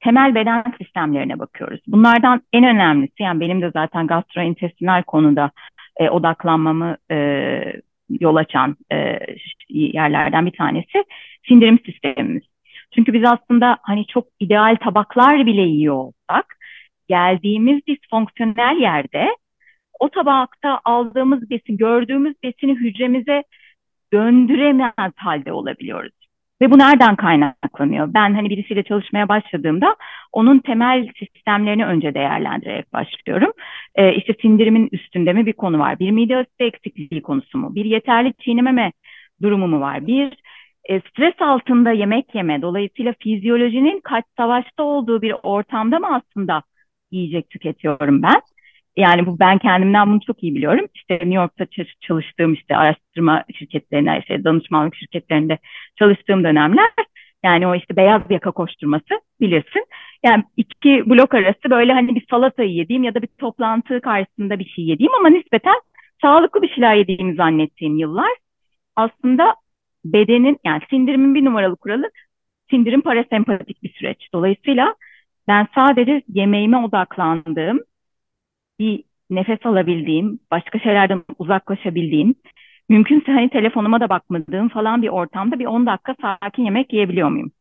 temel 0.00 0.34
beden 0.34 0.64
sistemlerine 0.82 1.38
bakıyoruz. 1.38 1.80
Bunlardan 1.86 2.42
en 2.52 2.64
önemlisi 2.64 3.22
yani 3.22 3.40
benim 3.40 3.62
de 3.62 3.70
zaten 3.70 4.06
gastrointestinal 4.06 5.02
konuda 5.02 5.50
e, 5.96 6.08
odaklanmamı 6.10 6.96
e, 7.10 7.16
yol 8.20 8.36
açan 8.36 8.76
e, 8.92 9.18
yerlerden 9.68 10.46
bir 10.46 10.56
tanesi 10.56 11.04
sindirim 11.48 11.78
sistemimiz. 11.86 12.42
Çünkü 12.94 13.12
biz 13.12 13.24
aslında 13.24 13.78
hani 13.82 14.06
çok 14.06 14.26
ideal 14.40 14.76
tabaklar 14.76 15.46
bile 15.46 15.62
yiyor 15.62 15.94
olsak 15.94 16.56
geldiğimiz 17.08 17.86
disfonksiyonel 17.86 18.80
yerde 18.80 19.36
o 20.00 20.08
tabakta 20.08 20.80
aldığımız 20.84 21.50
besin, 21.50 21.76
gördüğümüz 21.76 22.34
besini 22.42 22.74
hücremize 22.74 23.44
döndüremez 24.12 25.12
halde 25.16 25.52
olabiliyoruz. 25.52 26.12
Ve 26.60 26.70
bu 26.70 26.78
nereden 26.78 27.16
kaynaklanıyor? 27.16 28.14
Ben 28.14 28.34
hani 28.34 28.50
birisiyle 28.50 28.82
çalışmaya 28.82 29.28
başladığımda 29.28 29.96
onun 30.32 30.58
temel 30.58 31.08
sistemlerini 31.18 31.86
önce 31.86 32.14
değerlendirerek 32.14 32.92
başlıyorum. 32.92 33.52
Ee, 33.94 34.14
işte 34.14 34.34
sindirimin 34.42 34.88
üstünde 34.92 35.32
mi 35.32 35.46
bir 35.46 35.52
konu 35.52 35.78
var? 35.78 35.98
Bir 35.98 36.10
mide 36.10 36.36
asidi 36.36 36.62
eksikliği 36.62 37.22
konusu 37.22 37.58
mu? 37.58 37.74
Bir 37.74 37.84
yeterli 37.84 38.34
çiğnememe 38.34 38.92
durumu 39.42 39.68
mu 39.68 39.80
var? 39.80 40.06
Bir 40.06 40.32
e, 40.88 41.00
stres 41.00 41.34
altında 41.40 41.90
yemek 41.92 42.34
yeme, 42.34 42.62
dolayısıyla 42.62 43.14
fizyolojinin 43.20 44.00
kaç 44.00 44.24
savaşta 44.36 44.82
olduğu 44.82 45.22
bir 45.22 45.34
ortamda 45.42 45.98
mı 45.98 46.06
aslında 46.14 46.62
yiyecek 47.10 47.50
tüketiyorum 47.50 48.22
ben? 48.22 48.40
Yani 48.96 49.26
bu 49.26 49.38
ben 49.38 49.58
kendimden 49.58 50.10
bunu 50.10 50.20
çok 50.20 50.42
iyi 50.42 50.54
biliyorum. 50.54 50.86
İşte 50.94 51.14
New 51.14 51.34
York'ta 51.34 51.66
çalıştığım 52.00 52.54
işte 52.54 52.76
araştırma 52.76 53.44
şirketlerinde, 53.58 54.18
işte 54.20 54.44
danışmanlık 54.44 54.94
şirketlerinde 54.94 55.58
çalıştığım 55.98 56.44
dönemler 56.44 56.90
yani 57.44 57.66
o 57.66 57.74
işte 57.74 57.96
beyaz 57.96 58.22
yaka 58.30 58.50
koşturması 58.50 59.20
bilirsin. 59.40 59.86
Yani 60.24 60.44
iki 60.56 61.10
blok 61.10 61.34
arası 61.34 61.70
böyle 61.70 61.92
hani 61.92 62.14
bir 62.14 62.26
salata 62.30 62.62
yediğim 62.62 63.02
ya 63.02 63.14
da 63.14 63.22
bir 63.22 63.26
toplantı 63.26 64.00
karşısında 64.00 64.58
bir 64.58 64.64
şey 64.68 64.84
yediğim 64.84 65.14
ama 65.14 65.28
nispeten 65.28 65.80
sağlıklı 66.22 66.62
bir 66.62 66.68
şeyler 66.68 66.94
yediğimi 66.94 67.34
zannettiğim 67.34 67.98
yıllar 67.98 68.30
aslında 68.96 69.54
bedenin 70.04 70.58
yani 70.64 70.82
sindirimin 70.90 71.34
bir 71.34 71.44
numaralı 71.44 71.76
kuralı 71.76 72.10
sindirim 72.70 73.00
parasempatik 73.00 73.82
bir 73.82 73.92
süreç. 73.92 74.28
Dolayısıyla 74.34 74.94
ben 75.48 75.66
sadece 75.74 76.22
yemeğime 76.28 76.76
odaklandığım 76.76 77.80
bir 78.78 79.04
nefes 79.30 79.66
alabildiğim, 79.66 80.40
başka 80.50 80.78
şeylerden 80.78 81.22
uzaklaşabildiğim, 81.38 82.34
mümkünse 82.88 83.32
hani 83.32 83.50
telefonuma 83.50 84.00
da 84.00 84.08
bakmadığım 84.08 84.68
falan 84.68 85.02
bir 85.02 85.08
ortamda 85.08 85.58
bir 85.58 85.66
10 85.66 85.86
dakika 85.86 86.14
sakin 86.20 86.64
yemek 86.64 86.92
yiyebiliyor 86.92 87.28
muyum? 87.28 87.52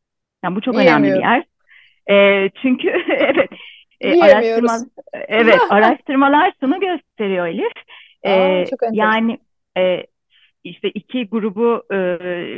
Yani 0.44 0.56
bu 0.56 0.62
çok 0.62 0.76
önemli 0.76 1.08
bir 1.08 1.20
yer. 1.20 1.44
E, 2.10 2.50
çünkü 2.62 2.88
evet 3.10 3.50
e, 4.02 4.22
araştırma, 4.22 4.78
evet 5.14 5.60
araştırmalar 5.70 6.54
şunu 6.60 6.80
gösteriyor 6.80 7.48
Elif. 7.48 7.74
E, 8.24 8.32
Aa, 8.34 8.66
çok 8.66 8.80
yani 8.92 9.38
e, 9.78 10.06
işte 10.64 10.90
iki 10.90 11.28
grubu 11.30 11.84
e, 11.92 11.96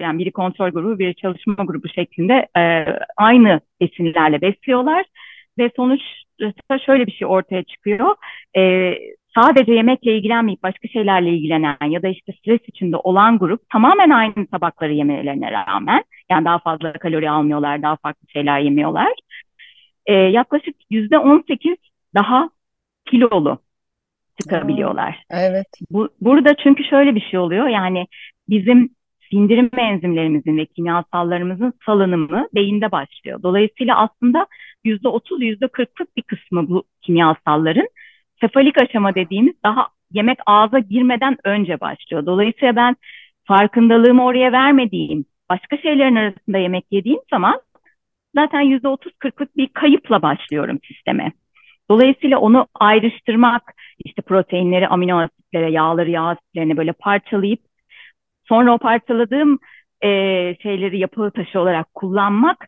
yani 0.01 0.19
biri 0.19 0.31
kontrol 0.31 0.69
grubu, 0.69 0.99
biri 0.99 1.15
çalışma 1.15 1.63
grubu 1.63 1.89
şeklinde 1.89 2.47
e, 2.57 2.85
aynı 3.17 3.61
besinlerle 3.81 4.41
besliyorlar 4.41 5.05
ve 5.57 5.71
sonuç 5.75 6.01
şöyle 6.85 7.07
bir 7.07 7.11
şey 7.11 7.27
ortaya 7.27 7.63
çıkıyor. 7.63 8.15
E, 8.57 8.93
sadece 9.35 9.73
yemekle 9.73 10.17
ilgilenmeyip 10.17 10.63
başka 10.63 10.87
şeylerle 10.87 11.29
ilgilenen 11.29 11.89
ya 11.89 12.03
da 12.03 12.07
işte 12.07 12.33
stres 12.33 12.59
içinde 12.67 12.97
olan 12.97 13.37
grup 13.37 13.69
tamamen 13.69 14.09
aynı 14.09 14.47
tabakları 14.47 14.93
yemelerine 14.93 15.51
rağmen 15.51 16.03
yani 16.31 16.45
daha 16.45 16.59
fazla 16.59 16.93
kalori 16.93 17.29
almıyorlar, 17.29 17.81
daha 17.81 17.95
farklı 17.95 18.27
şeyler 18.29 18.59
yemiyorlar. 18.59 19.13
E, 20.05 20.13
yaklaşık 20.13 20.75
yüzde 20.89 21.17
on 21.17 21.43
sekiz 21.47 21.77
daha 22.15 22.49
kilolu 23.05 23.59
çıkabiliyorlar. 24.41 25.23
Evet. 25.29 25.67
Bu, 25.91 26.09
burada 26.21 26.55
çünkü 26.55 26.83
şöyle 26.83 27.15
bir 27.15 27.21
şey 27.21 27.39
oluyor 27.39 27.67
yani 27.67 28.07
bizim 28.49 28.89
sindirim 29.31 29.69
enzimlerimizin 29.77 30.57
ve 30.57 30.65
kimyasallarımızın 30.65 31.73
salınımı 31.85 32.47
beyinde 32.55 32.91
başlıyor. 32.91 33.43
Dolayısıyla 33.43 33.97
aslında 33.97 34.47
yüzde 34.87 35.07
otuz, 35.07 35.41
yüzde 35.41 35.67
kırklık 35.67 36.17
bir 36.17 36.21
kısmı 36.21 36.69
bu 36.69 36.83
kimyasalların 37.01 37.87
sefalik 38.41 38.81
aşama 38.81 39.15
dediğimiz 39.15 39.53
daha 39.63 39.87
yemek 40.11 40.37
ağza 40.45 40.79
girmeden 40.79 41.37
önce 41.43 41.79
başlıyor. 41.79 42.25
Dolayısıyla 42.25 42.75
ben 42.75 42.95
farkındalığımı 43.45 44.25
oraya 44.25 44.51
vermediğim, 44.51 45.25
başka 45.49 45.77
şeylerin 45.77 46.15
arasında 46.15 46.57
yemek 46.57 46.85
yediğim 46.91 47.19
zaman 47.29 47.61
zaten 48.35 48.61
yüzde 48.61 48.87
otuz 48.87 49.13
kırklık 49.19 49.57
bir 49.57 49.67
kayıpla 49.67 50.21
başlıyorum 50.21 50.79
sisteme. 50.87 51.31
Dolayısıyla 51.89 52.37
onu 52.39 52.67
ayrıştırmak, 52.75 53.73
işte 54.05 54.21
proteinleri, 54.21 54.87
amino 54.87 55.19
asitlere, 55.19 55.71
yağları, 55.71 56.11
yağ 56.11 56.23
asitlerini 56.23 56.77
böyle 56.77 56.91
parçalayıp 56.91 57.59
sonra 58.47 58.73
o 58.73 58.77
parçaladığım 58.77 59.59
e, 60.03 60.09
şeyleri 60.63 60.99
yapı 60.99 61.31
taşı 61.31 61.59
olarak 61.59 61.93
kullanmak 61.93 62.67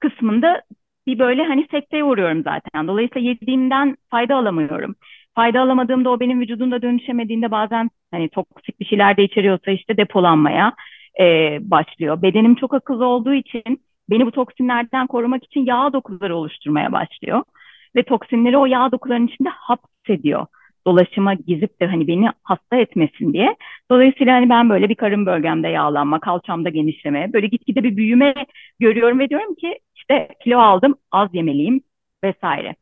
kısmında 0.00 0.62
bir 1.06 1.18
böyle 1.18 1.44
hani 1.44 1.66
sekteye 1.70 2.04
uğruyorum 2.04 2.42
zaten. 2.42 2.88
Dolayısıyla 2.88 3.28
yediğimden 3.28 3.96
fayda 4.10 4.36
alamıyorum. 4.36 4.94
Fayda 5.34 5.60
alamadığımda 5.60 6.10
o 6.10 6.20
benim 6.20 6.40
vücudumda 6.40 6.82
dönüşemediğinde 6.82 7.50
bazen 7.50 7.90
hani 8.10 8.28
toksik 8.28 8.80
bir 8.80 8.84
şeyler 8.84 9.16
de 9.16 9.24
içeriyorsa 9.24 9.70
işte 9.70 9.96
depolanmaya 9.96 10.72
e, 11.20 11.58
başlıyor. 11.60 12.22
Bedenim 12.22 12.54
çok 12.54 12.74
akıllı 12.74 13.06
olduğu 13.06 13.34
için 13.34 13.80
beni 14.10 14.26
bu 14.26 14.30
toksinlerden 14.32 15.06
korumak 15.06 15.44
için 15.44 15.66
yağ 15.66 15.92
dokuları 15.92 16.36
oluşturmaya 16.36 16.92
başlıyor. 16.92 17.42
Ve 17.96 18.02
toksinleri 18.02 18.56
o 18.56 18.66
yağ 18.66 18.92
dokularının 18.92 19.26
içinde 19.26 19.48
hapsediyor. 19.48 20.46
Dolaşıma 20.86 21.34
gizip 21.34 21.80
de 21.80 21.86
hani 21.86 22.06
beni 22.08 22.28
hasta 22.42 22.76
etmesin 22.76 23.32
diye. 23.32 23.56
Dolayısıyla 23.90 24.34
hani 24.34 24.48
ben 24.50 24.70
böyle 24.70 24.88
bir 24.88 24.94
karın 24.94 25.26
bölgemde 25.26 25.68
yağlanma, 25.68 26.20
kalçamda 26.20 26.68
genişleme, 26.68 27.32
böyle 27.32 27.46
gitgide 27.46 27.82
bir 27.82 27.96
büyüme 27.96 28.34
görüyorum 28.80 29.18
ve 29.18 29.28
diyorum 29.28 29.54
ki 29.54 29.78
işte 30.02 30.28
kilo 30.44 30.58
aldım, 30.58 30.94
az 31.12 31.34
yemeliyim 31.34 31.80
vesaire. 32.24 32.74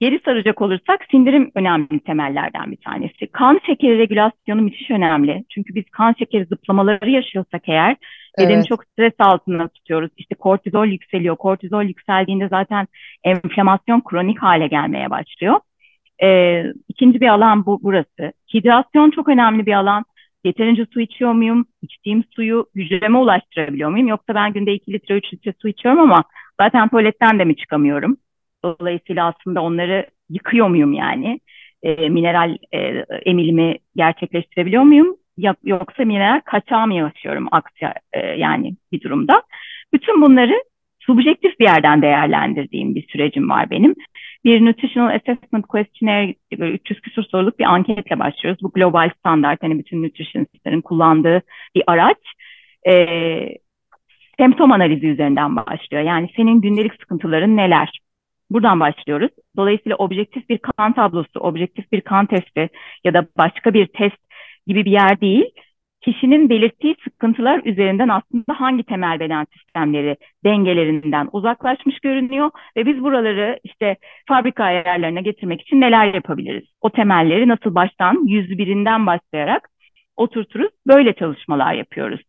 Geri 0.00 0.18
saracak 0.24 0.62
olursak 0.62 1.00
sindirim 1.10 1.50
önemli 1.54 2.00
temellerden 2.00 2.70
bir 2.70 2.76
tanesi. 2.76 3.26
Kan 3.26 3.60
şekeri 3.66 3.98
regülasyonu 3.98 4.62
müthiş 4.62 4.90
önemli. 4.90 5.44
Çünkü 5.50 5.74
biz 5.74 5.84
kan 5.92 6.14
şekeri 6.18 6.44
zıplamaları 6.44 7.10
yaşıyorsak 7.10 7.62
eğer 7.68 7.96
bedeni 8.38 8.52
evet. 8.52 8.66
çok 8.68 8.84
stres 8.84 9.12
altında 9.18 9.68
tutuyoruz. 9.68 10.10
İşte 10.16 10.34
kortizol 10.34 10.86
yükseliyor. 10.86 11.36
Kortizol 11.36 11.82
yükseldiğinde 11.82 12.48
zaten 12.48 12.86
enflamasyon 13.24 14.00
kronik 14.00 14.42
hale 14.42 14.66
gelmeye 14.66 15.10
başlıyor. 15.10 15.60
Ee, 16.22 16.64
ikinci 16.88 17.20
bir 17.20 17.28
alan 17.28 17.66
bu 17.66 17.80
burası. 17.82 18.32
Hidrasyon 18.54 19.10
çok 19.10 19.28
önemli 19.28 19.66
bir 19.66 19.72
alan. 19.72 20.04
Yeterince 20.44 20.86
su 20.94 21.00
içiyor 21.00 21.32
muyum? 21.32 21.66
İçtiğim 21.82 22.24
suyu 22.30 22.66
hücreme 22.74 23.18
ulaştırabiliyor 23.18 23.90
muyum? 23.90 24.08
Yoksa 24.08 24.34
ben 24.34 24.52
günde 24.52 24.72
2 24.72 24.92
litre 24.92 25.16
3 25.16 25.34
litre 25.34 25.52
su 25.62 25.68
içiyorum 25.68 26.00
ama 26.00 26.24
zaten 26.62 26.88
tuvaletten 26.88 27.38
de 27.38 27.44
mi 27.44 27.56
çıkamıyorum? 27.56 28.16
Dolayısıyla 28.64 29.26
aslında 29.26 29.60
onları 29.60 30.06
yıkıyor 30.30 30.68
muyum 30.68 30.92
yani? 30.92 31.40
E, 31.82 32.08
mineral 32.08 32.56
e, 32.72 32.78
emilimi 33.26 33.76
gerçekleştirebiliyor 33.96 34.82
muyum? 34.82 35.16
Yoksa 35.64 36.04
mineral 36.04 36.40
kaçağı 36.40 36.86
mı 36.86 36.94
yaşıyorum 36.94 37.48
aksi 37.52 37.86
e, 38.12 38.20
yani 38.20 38.76
bir 38.92 39.00
durumda? 39.00 39.42
Bütün 39.92 40.22
bunları 40.22 40.64
subjektif 41.00 41.60
bir 41.60 41.64
yerden 41.64 42.02
değerlendirdiğim 42.02 42.94
bir 42.94 43.06
sürecim 43.08 43.50
var 43.50 43.70
benim. 43.70 43.94
Bir 44.44 44.64
Nutritional 44.64 45.14
Assessment 45.14 45.66
Questionnaire 45.66 46.34
böyle 46.58 46.72
300 46.72 47.00
küsur 47.00 47.22
soruluk 47.22 47.58
bir 47.58 47.64
anketle 47.64 48.18
başlıyoruz. 48.18 48.62
Bu 48.62 48.72
global 48.72 49.10
standart 49.18 49.62
hani 49.62 49.78
bütün 49.78 50.02
nutritionistlerin 50.02 50.80
kullandığı 50.80 51.42
bir 51.74 51.82
araç. 51.86 52.18
E, 52.88 52.92
semptom 54.42 54.72
analizi 54.72 55.06
üzerinden 55.06 55.56
başlıyor. 55.56 56.02
Yani 56.02 56.28
senin 56.36 56.60
gündelik 56.60 56.92
sıkıntıların 56.92 57.56
neler? 57.56 58.00
Buradan 58.50 58.80
başlıyoruz. 58.80 59.30
Dolayısıyla 59.56 59.96
objektif 59.96 60.48
bir 60.48 60.58
kan 60.58 60.92
tablosu, 60.92 61.40
objektif 61.40 61.92
bir 61.92 62.00
kan 62.00 62.26
testi 62.26 62.68
ya 63.04 63.14
da 63.14 63.26
başka 63.38 63.74
bir 63.74 63.86
test 63.86 64.16
gibi 64.66 64.84
bir 64.84 64.90
yer 64.90 65.20
değil. 65.20 65.44
Kişinin 66.00 66.50
belirttiği 66.50 66.96
sıkıntılar 67.04 67.60
üzerinden 67.64 68.08
aslında 68.08 68.60
hangi 68.60 68.84
temel 68.84 69.20
beden 69.20 69.46
sistemleri 69.52 70.16
dengelerinden 70.44 71.28
uzaklaşmış 71.32 72.00
görünüyor 72.00 72.50
ve 72.76 72.86
biz 72.86 73.02
buraları 73.02 73.60
işte 73.64 73.96
fabrika 74.28 74.64
ayarlarına 74.64 75.20
getirmek 75.20 75.60
için 75.60 75.80
neler 75.80 76.14
yapabiliriz? 76.14 76.64
O 76.80 76.90
temelleri 76.90 77.48
nasıl 77.48 77.74
baştan 77.74 78.16
101'inden 78.26 79.06
başlayarak 79.06 79.71
oturturuz. 80.22 80.70
Böyle 80.86 81.12
çalışmalar 81.12 81.74
yapıyoruz. 81.74 82.20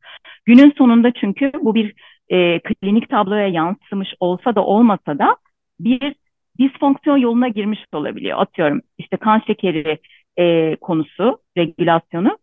Günün 0.46 0.74
sonunda 0.78 1.12
çünkü 1.12 1.52
bu 1.62 1.76
bir 1.76 1.94
e, 2.30 2.60
klinik 2.60 3.10
tabloya 3.10 3.48
yansımış 3.48 4.10
olsa 4.20 4.56
da 4.56 4.66
olmasa 4.66 5.20
da 5.20 5.38
bir 5.80 6.16
disfonksiyon 6.60 7.18
yoluna 7.18 7.48
girmiş 7.48 7.80
olabiliyor. 7.94 8.40
Atıyorum 8.40 8.82
işte 8.98 9.18
kan 9.18 9.42
şekeri 9.48 10.00
e, 10.38 10.76
konusu, 10.76 11.38
regülasyonu. 11.58 12.38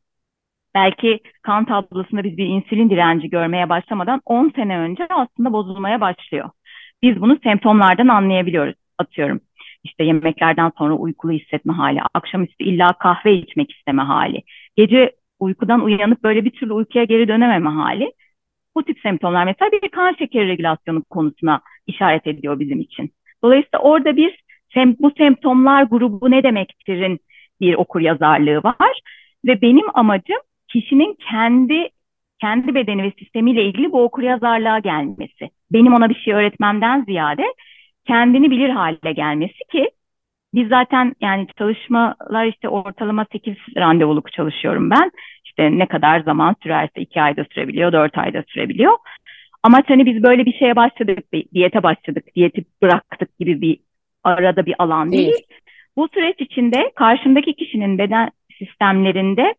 Belki 0.75 1.21
kan 1.43 1.65
tablosunda 1.65 2.25
biz 2.25 2.37
bir 2.37 2.47
insülin 2.47 2.91
direnci 2.91 3.31
görmeye 3.31 3.69
başlamadan 3.69 4.23
10 4.27 4.53
sene 4.57 4.79
önce 4.79 5.07
aslında 5.11 5.53
bozulmaya 5.53 6.01
başlıyor. 6.01 6.51
Biz 7.03 7.21
bunu 7.21 7.39
semptomlardan 7.43 8.09
anlayabiliyoruz. 8.09 8.75
Atıyorum 8.99 9.41
işte 9.85 10.05
yemeklerden 10.05 10.73
sonra 10.79 10.95
uykulu 10.95 11.33
hissetme 11.33 11.73
hali, 11.73 12.01
akşamüstü 12.15 12.65
illa 12.65 12.93
kahve 12.93 13.35
içmek 13.35 13.73
isteme 13.73 14.03
hali, 14.03 14.43
gece 14.77 15.13
uykudan 15.41 15.81
uyanıp 15.81 16.23
böyle 16.23 16.45
bir 16.45 16.51
türlü 16.51 16.73
uykuya 16.73 17.05
geri 17.05 17.29
dönememe 17.29 17.71
hali. 17.71 18.13
Bu 18.75 18.85
tip 18.85 19.01
semptomlar 19.01 19.45
mesela 19.45 19.73
bir 19.73 19.89
kan 19.89 20.15
şekeri 20.19 20.49
regülasyonu 20.49 21.05
konusuna 21.05 21.61
işaret 21.87 22.27
ediyor 22.27 22.61
bizim 22.61 22.81
için. 22.81 23.11
Dolayısıyla 23.45 23.79
orada 23.79 24.17
bir 24.17 24.45
sem 24.75 24.97
bu 24.99 25.13
semptomlar 25.19 25.83
grubu 25.83 26.31
ne 26.31 26.43
demektirin 26.43 27.21
bir 27.61 27.75
okur 27.75 28.01
yazarlığı 28.01 28.63
var 28.63 29.01
ve 29.47 29.63
benim 29.63 29.87
amacım 29.95 30.39
kişinin 30.69 31.17
kendi 31.31 31.89
kendi 32.41 32.75
bedeni 32.75 33.03
ve 33.03 33.13
sistemiyle 33.19 33.65
ilgili 33.65 33.93
bu 33.93 34.03
okur 34.03 34.23
yazarlığa 34.23 34.79
gelmesi. 34.79 35.51
Benim 35.73 35.95
ona 35.95 36.09
bir 36.09 36.15
şey 36.15 36.35
öğretmemden 36.35 37.05
ziyade 37.05 37.45
kendini 38.07 38.51
bilir 38.51 38.69
hale 38.69 39.13
gelmesi 39.13 39.59
ki 39.73 39.91
biz 40.55 40.69
zaten 40.69 41.15
yani 41.21 41.47
çalışmalar 41.59 42.47
işte 42.47 42.69
ortalama 42.69 43.27
8 43.33 43.57
randevuluk 43.77 44.33
çalışıyorum 44.33 44.91
ben. 44.91 45.11
İşte 45.45 45.79
ne 45.79 45.87
kadar 45.87 46.21
zaman 46.21 46.57
sürerse 46.63 47.01
2 47.01 47.23
ayda 47.23 47.45
sürebiliyor, 47.53 47.93
4 47.93 48.19
ayda 48.19 48.45
sürebiliyor. 48.49 48.97
Ama 49.63 49.83
hani 49.87 50.07
biz 50.07 50.23
böyle 50.23 50.47
bir 50.47 50.53
şeye 50.53 50.77
başladık, 50.77 51.33
bir 51.33 51.45
diyete 51.55 51.83
başladık, 51.83 52.25
diyeti 52.37 52.65
bıraktık 52.83 53.39
gibi 53.39 53.61
bir 53.61 53.79
arada 54.25 54.67
bir 54.67 54.75
alan 54.79 55.13
değil. 55.13 55.27
değil. 55.27 55.47
Bu 55.97 56.09
süreç 56.15 56.41
içinde 56.41 56.93
karşımdaki 56.97 57.55
kişinin 57.55 57.99
beden 57.99 58.31
sistemlerinde 58.59 59.55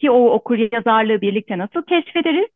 ki 0.00 0.10
o 0.10 0.30
okur 0.30 0.58
yazarlığı 0.72 1.20
birlikte 1.20 1.58
nasıl 1.58 1.82
keşfederiz? 1.82 2.48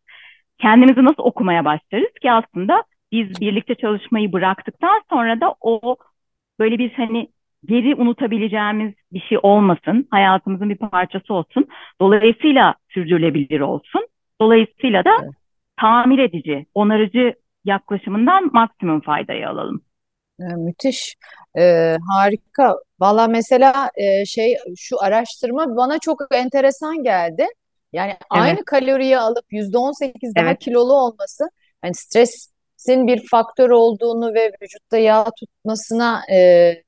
Kendimizi 0.59 1.05
nasıl 1.05 1.23
okumaya 1.23 1.65
başlarız 1.65 2.13
ki 2.23 2.33
aslında 2.33 2.83
biz 3.13 3.41
birlikte 3.41 3.75
çalışmayı 3.75 4.33
bıraktıktan 4.33 5.03
sonra 5.11 5.41
da 5.41 5.55
o 5.61 5.97
böyle 6.59 6.79
bir 6.79 6.93
hani 6.93 7.29
geri 7.67 7.95
unutabileceğimiz 7.95 8.95
bir 9.13 9.21
şey 9.21 9.39
olmasın, 9.43 10.09
hayatımızın 10.11 10.71
bir 10.71 10.77
parçası 10.77 11.35
olsun. 11.35 11.69
Dolayısıyla 12.01 12.75
sürdürülebilir 12.89 13.61
olsun. 13.61 14.09
Dolayısıyla 14.41 15.05
da 15.05 15.11
evet 15.23 15.33
tamir 15.81 16.19
edici, 16.19 16.67
onarıcı 16.75 17.35
yaklaşımından 17.65 18.51
maksimum 18.53 19.01
faydayı 19.01 19.49
alalım. 19.49 19.81
E, 20.41 20.45
müthiş, 20.45 21.17
e, 21.59 21.97
harika. 22.09 22.77
Valla 23.01 23.27
mesela 23.27 23.91
e, 23.95 24.25
şey 24.25 24.57
şu 24.77 25.03
araştırma 25.03 25.77
bana 25.77 25.99
çok 25.99 26.21
enteresan 26.35 27.03
geldi. 27.03 27.47
Yani 27.93 28.11
evet. 28.11 28.23
aynı 28.31 28.65
kaloriyi 28.65 29.19
alıp 29.19 29.45
yüzde 29.51 29.79
on 29.79 29.93
sekiz 29.93 30.35
daha 30.35 30.47
evet. 30.47 30.59
kilolu 30.59 30.93
olması, 30.93 31.45
hani 31.83 31.95
stresin 32.77 33.07
bir 33.07 33.23
faktör 33.31 33.71
olduğunu 33.71 34.35
ve 34.35 34.53
vücutta 34.63 34.99
yağ 34.99 35.25
tutmasına 35.41 36.21
e, 36.33 36.39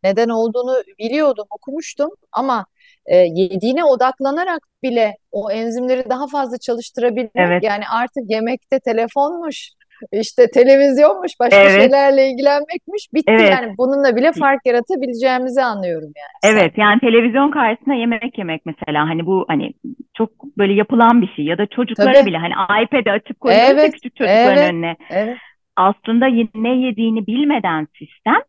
neden 0.04 0.28
olduğunu 0.28 0.82
biliyordum, 0.98 1.44
okumuştum. 1.50 2.10
Ama 2.32 2.66
e, 3.06 3.16
yediğine 3.16 3.84
odaklanarak 3.84 4.60
bile 4.82 5.14
o 5.32 5.50
enzimleri 5.50 6.10
daha 6.10 6.26
fazla 6.26 6.58
çalıştırabilmek 6.58 7.30
evet. 7.34 7.62
yani 7.64 7.84
artık 7.92 8.30
yemekte 8.30 8.80
telefonmuş 8.80 9.68
işte 10.12 10.50
televizyonmuş 10.54 11.32
başka 11.40 11.60
evet. 11.60 11.72
şeylerle 11.72 12.30
ilgilenmekmiş 12.30 13.02
bitti 13.14 13.32
evet. 13.32 13.50
yani 13.50 13.74
bununla 13.78 14.16
bile 14.16 14.32
fark 14.32 14.66
yaratabileceğimizi 14.66 15.62
anlıyorum 15.62 16.12
yani. 16.16 16.54
Evet 16.54 16.72
sen. 16.76 16.82
yani 16.82 17.00
televizyon 17.00 17.50
karşısında 17.50 17.94
yemek 17.94 18.38
yemek 18.38 18.66
mesela 18.66 19.08
hani 19.08 19.26
bu 19.26 19.44
hani 19.48 19.72
çok 20.16 20.30
böyle 20.58 20.72
yapılan 20.72 21.22
bir 21.22 21.32
şey 21.36 21.44
ya 21.44 21.58
da 21.58 21.66
çocuklara 21.66 22.12
Tabii. 22.12 22.26
bile 22.26 22.36
hani 22.36 22.84
iPad'i 22.84 23.10
açıp 23.10 23.40
koyuyoruz 23.40 23.70
evet. 23.70 23.92
küçük 23.94 24.16
çocukların 24.16 24.56
evet. 24.56 24.70
önüne. 24.72 24.96
Evet. 25.10 25.36
Aslında 25.78 26.26
ne 26.54 26.76
yediğini 26.76 27.26
bilmeden 27.26 27.88
sistem 27.98 28.42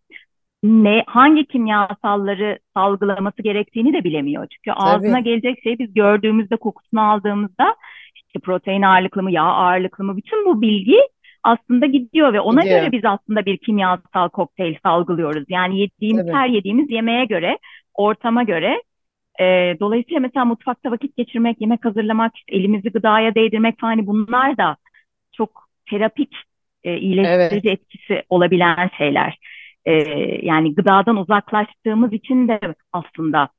ne 0.63 1.03
hangi 1.07 1.45
kimyasalları 1.45 2.59
salgılaması 2.73 3.41
gerektiğini 3.41 3.93
de 3.93 4.03
bilemiyor. 4.03 4.47
Çünkü 4.47 4.79
Tabii. 4.79 4.89
ağzına 4.89 5.19
gelecek 5.19 5.63
şey 5.63 5.79
biz 5.79 5.93
gördüğümüzde 5.93 6.55
kokusunu 6.55 7.01
aldığımızda 7.01 7.75
işte 8.15 8.39
protein 8.39 8.81
ağırlıklı 8.81 9.23
mı 9.23 9.31
yağ 9.31 9.43
ağırlıklı 9.43 10.03
mı 10.03 10.17
bütün 10.17 10.45
bu 10.45 10.61
bilgi 10.61 10.97
aslında 11.43 11.85
gidiyor 11.85 12.33
ve 12.33 12.39
ona 12.39 12.61
gidiyor. 12.61 12.79
göre 12.79 12.91
biz 12.91 13.05
aslında 13.05 13.45
bir 13.45 13.57
kimyasal 13.57 14.29
kokteyl 14.29 14.75
salgılıyoruz. 14.83 15.45
Yani 15.49 15.79
yediğimiz 15.79 16.25
Tabii. 16.25 16.35
her 16.35 16.47
yediğimiz 16.47 16.91
yemeğe 16.91 17.25
göre, 17.25 17.57
ortama 17.93 18.43
göre 18.43 18.81
e, 19.39 19.77
dolayısıyla 19.79 20.19
mesela 20.19 20.45
mutfakta 20.45 20.91
vakit 20.91 21.17
geçirmek, 21.17 21.61
yemek 21.61 21.85
hazırlamak, 21.85 22.37
işte 22.37 22.55
elimizi 22.55 22.89
gıdaya 22.89 23.35
değdirmek 23.35 23.79
falan 23.79 23.91
hani 23.91 24.07
bunlar 24.07 24.57
da 24.57 24.77
çok 25.31 25.69
terapik, 25.89 26.35
e, 26.83 26.97
iyileştirici 26.97 27.69
evet. 27.69 27.79
etkisi 27.79 28.23
olabilen 28.29 28.89
şeyler 28.97 29.37
e, 29.85 29.93
yani 30.45 30.75
gıdadan 30.75 31.17
uzaklaştığımız 31.17 32.13
için 32.13 32.47
de 32.47 32.59
aslında 32.93 33.49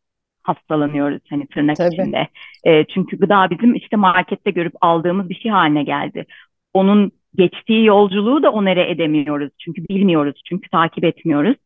hastalanıyoruz 0.42 1.22
hani 1.30 1.46
tırnak 1.46 1.76
Tabii. 1.76 1.94
içinde. 1.94 2.28
E, 2.64 2.84
çünkü 2.84 3.18
gıda 3.18 3.50
bizim 3.50 3.74
işte 3.74 3.96
markette 3.96 4.50
görüp 4.50 4.74
aldığımız 4.80 5.28
bir 5.28 5.34
şey 5.34 5.50
haline 5.50 5.82
geldi. 5.82 6.26
Onun 6.74 7.12
geçtiği 7.34 7.84
yolculuğu 7.84 8.42
da 8.42 8.52
onere 8.52 8.90
edemiyoruz. 8.90 9.50
Çünkü 9.58 9.88
bilmiyoruz, 9.88 10.42
çünkü 10.48 10.70
takip 10.70 11.04
etmiyoruz. 11.04 11.56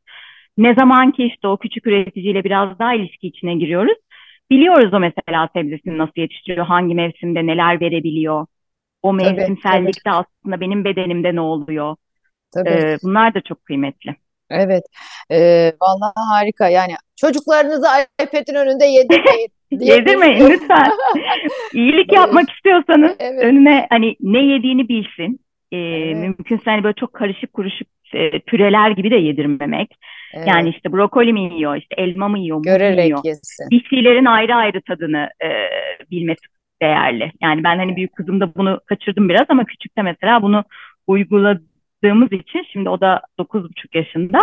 Ne 0.59 0.74
zaman 0.74 1.12
ki 1.12 1.24
işte 1.24 1.49
o 1.49 1.57
küçük 1.57 1.87
üreticiyle 1.87 2.45
biraz 2.45 2.79
daha 2.79 2.95
ilişki 2.95 3.26
içine 3.26 3.55
giriyoruz. 3.55 3.97
Biliyoruz 4.51 4.95
o 4.95 5.01
mesela 5.01 5.49
sebzesini 5.53 5.99
nasıl 5.99 6.12
yetiştiriyor, 6.16 6.66
hangi 6.66 6.95
mevsimde 6.95 7.47
neler 7.47 7.81
verebiliyor. 7.81 8.47
O 9.05 9.13
mevsimsellikte 9.13 10.01
tabii, 10.03 10.15
tabii. 10.17 10.27
aslında 10.43 10.61
benim 10.61 10.85
bedenimde 10.85 11.35
ne 11.35 11.41
oluyor? 11.41 11.97
Tabii. 12.55 12.69
E, 12.69 12.99
bunlar 13.03 13.35
da 13.35 13.41
çok 13.41 13.65
kıymetli. 13.65 14.17
Evet, 14.51 14.85
e, 15.31 15.73
vallahi 15.81 16.13
harika. 16.17 16.69
Yani 16.69 16.93
çocuklarınızı 17.17 17.87
iPad'in 18.23 18.55
önünde 18.55 18.85
yedirmeyin. 18.85 19.49
yedirmeyin 19.71 20.51
lütfen. 20.51 20.93
İyilik 21.75 22.13
yapmak 22.13 22.51
istiyorsanız 22.51 23.17
evet. 23.19 23.43
önüne 23.45 23.87
hani 23.91 24.17
ne 24.21 24.45
yediğini 24.45 24.89
bilsin. 24.89 25.41
E, 25.73 25.77
evet. 25.77 26.17
Mümkünse 26.17 26.71
hani 26.71 26.85
böyle 26.85 26.95
çok 26.95 27.13
karışık 27.13 27.53
kuruşuk 27.53 27.89
e, 28.15 28.39
püreler 28.39 28.91
gibi 28.91 29.11
de 29.11 29.17
yedirmemek. 29.17 29.99
Evet. 30.35 30.47
Yani 30.49 30.69
işte 30.69 30.93
brokoli 30.93 31.33
mi 31.33 31.55
yiyor, 31.55 31.77
işte 31.77 31.95
elma 31.99 32.29
mı 32.29 32.39
yiyor, 32.39 32.63
Görerek 32.63 32.99
muz 32.99 33.05
yiyor. 33.05 33.21
yesin. 33.25 33.71
Bir 33.71 33.85
şeylerin 33.91 34.25
ayrı 34.25 34.55
ayrı 34.55 34.83
tadını 34.83 35.29
e, 35.45 35.49
bilmesi 36.11 36.41
değerli. 36.85 37.32
Yani 37.43 37.64
ben 37.64 37.78
hani 37.78 37.97
büyük 37.97 38.16
kızımda 38.16 38.55
bunu 38.55 38.80
kaçırdım 38.87 39.28
biraz 39.28 39.47
ama 39.49 39.64
küçükte 39.64 40.03
mesela 40.03 40.43
bunu 40.43 40.64
uyguladığımız 41.07 42.32
için 42.32 42.66
şimdi 42.72 42.89
o 42.89 43.01
da 43.01 43.20
9,5 43.39 43.99
yaşında 43.99 44.39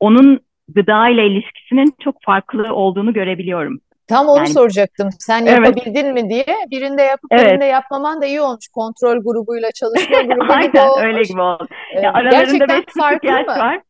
onun 0.00 0.40
gıda 0.68 1.08
ile 1.08 1.26
ilişkisinin 1.26 1.94
çok 2.04 2.16
farklı 2.22 2.74
olduğunu 2.74 3.12
görebiliyorum. 3.12 3.80
Tam 4.08 4.26
onu 4.26 4.38
yani, 4.38 4.48
soracaktım. 4.48 5.08
Sen 5.18 5.46
evet. 5.46 5.58
yapabildin 5.58 6.12
mi 6.12 6.30
diye. 6.30 6.44
Birinde 6.70 7.02
yapıp 7.02 7.32
evet. 7.32 7.46
birinde 7.46 7.64
yapmaman 7.64 8.22
da 8.22 8.26
iyi 8.26 8.40
olmuş. 8.40 8.68
Kontrol 8.74 9.16
grubuyla 9.24 9.68
çalışma 9.72 10.22
grubu 10.22 10.52
Aynen, 10.52 10.66
gibi 10.66 10.80
olmuş. 10.80 11.04
öyle 11.04 11.22
gibi 11.22 11.40
oldu. 11.40 11.66
Ee, 11.96 12.00
ya 12.00 12.12
aralarında 12.12 12.68
beş 12.68 12.86
buçuk 12.86 13.24
yaş 13.24 13.46
mı? 13.46 13.52
var. 13.52 13.80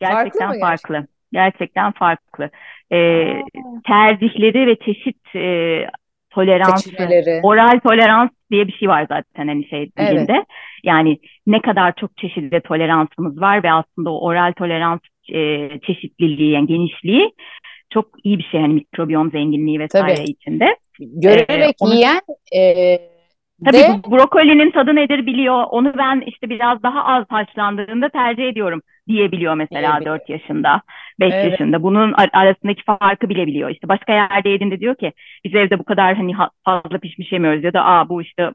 Gerçekten 0.00 0.46
farklı. 0.46 0.60
farklı. 0.60 1.06
Gerçekten 1.32 1.92
farklı. 1.92 2.50
Ee, 2.92 3.42
tercihleri 3.86 4.66
ve 4.66 4.76
çeşit 4.76 5.36
e, 5.36 5.86
toleransı, 6.34 6.90
oral 7.42 7.78
tolerans 7.78 8.30
diye 8.50 8.66
bir 8.66 8.72
şey 8.72 8.88
var 8.88 9.06
zaten 9.08 9.48
hani 9.48 9.68
şey 9.68 9.90
dilinde. 9.98 10.32
Evet. 10.32 10.46
Yani 10.84 11.18
ne 11.46 11.60
kadar 11.60 11.94
çok 11.94 12.16
çeşitli 12.16 12.60
toleransımız 12.60 13.40
var 13.40 13.62
ve 13.62 13.72
aslında 13.72 14.10
o 14.10 14.26
oral 14.26 14.52
tolerans 14.52 15.00
e, 15.28 15.68
çeşitliliği, 15.86 16.50
yani 16.50 16.66
genişliği 16.66 17.32
çok 17.90 18.06
iyi 18.24 18.38
bir 18.38 18.44
şey 18.44 18.60
hani 18.60 18.74
mikrobiyom 18.74 19.30
zenginliği 19.30 19.78
vesaire 19.78 20.14
Tabii. 20.14 20.30
içinde. 20.30 20.76
Görerek 21.00 21.70
ee, 21.70 21.72
onu... 21.80 21.94
yiyen 21.94 22.20
e, 22.54 22.98
Tabii 23.64 23.76
de... 23.76 24.10
brokolinin 24.10 24.70
tadı 24.70 24.94
nedir 24.94 25.26
biliyor. 25.26 25.64
Onu 25.70 25.92
ben 25.98 26.22
işte 26.26 26.50
biraz 26.50 26.82
daha 26.82 27.04
az 27.04 27.24
haşlandığında 27.28 28.08
tercih 28.08 28.48
ediyorum 28.48 28.82
diyebiliyor 29.08 29.54
mesela 29.54 29.94
evet. 29.96 30.06
4 30.06 30.28
yaşında, 30.28 30.82
5 31.20 31.34
evet. 31.34 31.50
yaşında. 31.50 31.82
Bunun 31.82 32.14
arasındaki 32.32 32.82
farkı 32.84 33.28
bile 33.28 33.46
biliyor. 33.46 33.70
İşte 33.70 33.88
başka 33.88 34.12
yerde 34.12 34.48
yediğinde 34.48 34.80
diyor 34.80 34.94
ki 34.94 35.12
biz 35.44 35.54
evde 35.54 35.78
bu 35.78 35.84
kadar 35.84 36.16
hani 36.16 36.32
fazla 36.64 36.98
pişmiş 36.98 37.32
yemiyoruz 37.32 37.64
ya 37.64 37.72
da 37.72 37.84
aa 37.84 38.08
bu 38.08 38.22
işte 38.22 38.50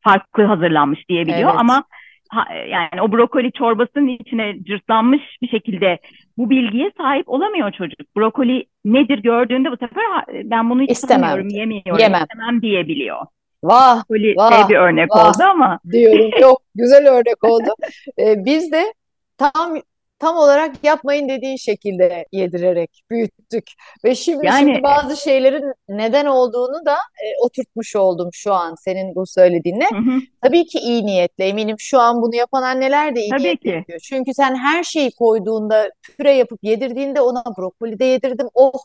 farklı 0.00 0.44
hazırlanmış 0.44 1.08
diyebiliyor 1.08 1.50
evet. 1.50 1.60
ama 1.60 1.84
ha, 2.30 2.44
yani 2.54 3.02
o 3.02 3.12
brokoli 3.12 3.52
çorbasının 3.52 4.08
içine 4.08 4.56
cırtlanmış 4.62 5.22
bir 5.42 5.48
şekilde 5.48 5.98
bu 6.36 6.50
bilgiye 6.50 6.90
sahip 6.96 7.28
olamıyor 7.28 7.72
çocuk. 7.72 8.16
Brokoli 8.16 8.66
nedir 8.84 9.18
gördüğünde 9.18 9.70
bu 9.70 9.76
sefer 9.76 10.04
ben 10.44 10.70
bunu 10.70 10.82
hiç 10.82 10.90
istemem, 10.90 11.48
yemiyorum, 11.48 11.98
Yemem. 11.98 12.22
istemem 12.22 12.62
diyebiliyor. 12.62 13.18
Vah, 13.64 13.96
Brokoli 13.96 14.34
vah, 14.36 14.52
şey 14.52 14.68
bir 14.68 14.80
örnek 14.80 15.10
vah, 15.10 15.28
oldu 15.28 15.42
ama. 15.50 15.78
Diyorum 15.92 16.30
yok 16.40 16.62
güzel 16.74 17.08
örnek 17.08 17.44
oldu. 17.44 17.70
Ee, 18.18 18.44
biz 18.44 18.72
de 18.72 18.92
tam 19.38 19.82
tam 20.18 20.36
olarak 20.36 20.84
yapmayın 20.84 21.28
dediğin 21.28 21.56
şekilde 21.56 22.26
yedirerek 22.32 23.02
büyüttük. 23.10 23.70
Ve 24.04 24.14
şimdi, 24.14 24.46
yani, 24.46 24.58
şimdi 24.58 24.82
bazı 24.82 25.16
şeylerin 25.16 25.72
neden 25.88 26.26
olduğunu 26.26 26.86
da 26.86 26.94
e, 26.94 27.26
oturtmuş 27.44 27.96
oldum 27.96 28.30
şu 28.32 28.52
an 28.52 28.74
senin 28.74 29.14
bu 29.14 29.26
söylediğinle. 29.26 29.84
Hı 29.84 29.98
hı. 29.98 30.20
Tabii 30.42 30.66
ki 30.66 30.78
iyi 30.78 31.06
niyetle 31.06 31.44
eminim 31.44 31.76
şu 31.78 32.00
an 32.00 32.22
bunu 32.22 32.34
yapan 32.34 32.62
anneler 32.62 33.16
de 33.16 33.20
iyi 33.20 33.30
Tabii 33.30 33.42
niyetle 33.42 33.70
ki. 33.70 33.76
yapıyor. 33.76 33.98
Çünkü 33.98 34.34
sen 34.34 34.56
her 34.56 34.84
şeyi 34.84 35.10
koyduğunda 35.10 35.90
püre 36.02 36.32
yapıp 36.32 36.58
yedirdiğinde 36.62 37.20
ona 37.20 37.44
brokoli 37.58 37.98
de 37.98 38.04
yedirdim. 38.04 38.48
Oh 38.54 38.78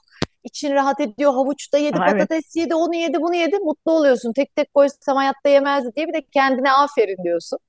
için 0.43 0.71
rahat 0.71 0.99
ediyor. 0.99 1.33
Havuç 1.33 1.73
da 1.73 1.77
yedi, 1.77 1.97
ha, 1.97 2.05
patates 2.05 2.31
evet. 2.31 2.55
yedi, 2.55 2.75
onu 2.75 2.95
yedi, 2.95 3.21
bunu 3.21 3.35
yedi. 3.35 3.57
Mutlu 3.57 3.91
oluyorsun. 3.91 4.33
Tek 4.33 4.55
tek 4.55 4.73
koysam 4.73 5.17
hayatta 5.17 5.49
yemezdi 5.49 5.95
diye 5.95 6.07
bir 6.07 6.13
de 6.13 6.21
kendine 6.33 6.71
aferin 6.71 7.23
diyorsun. 7.23 7.59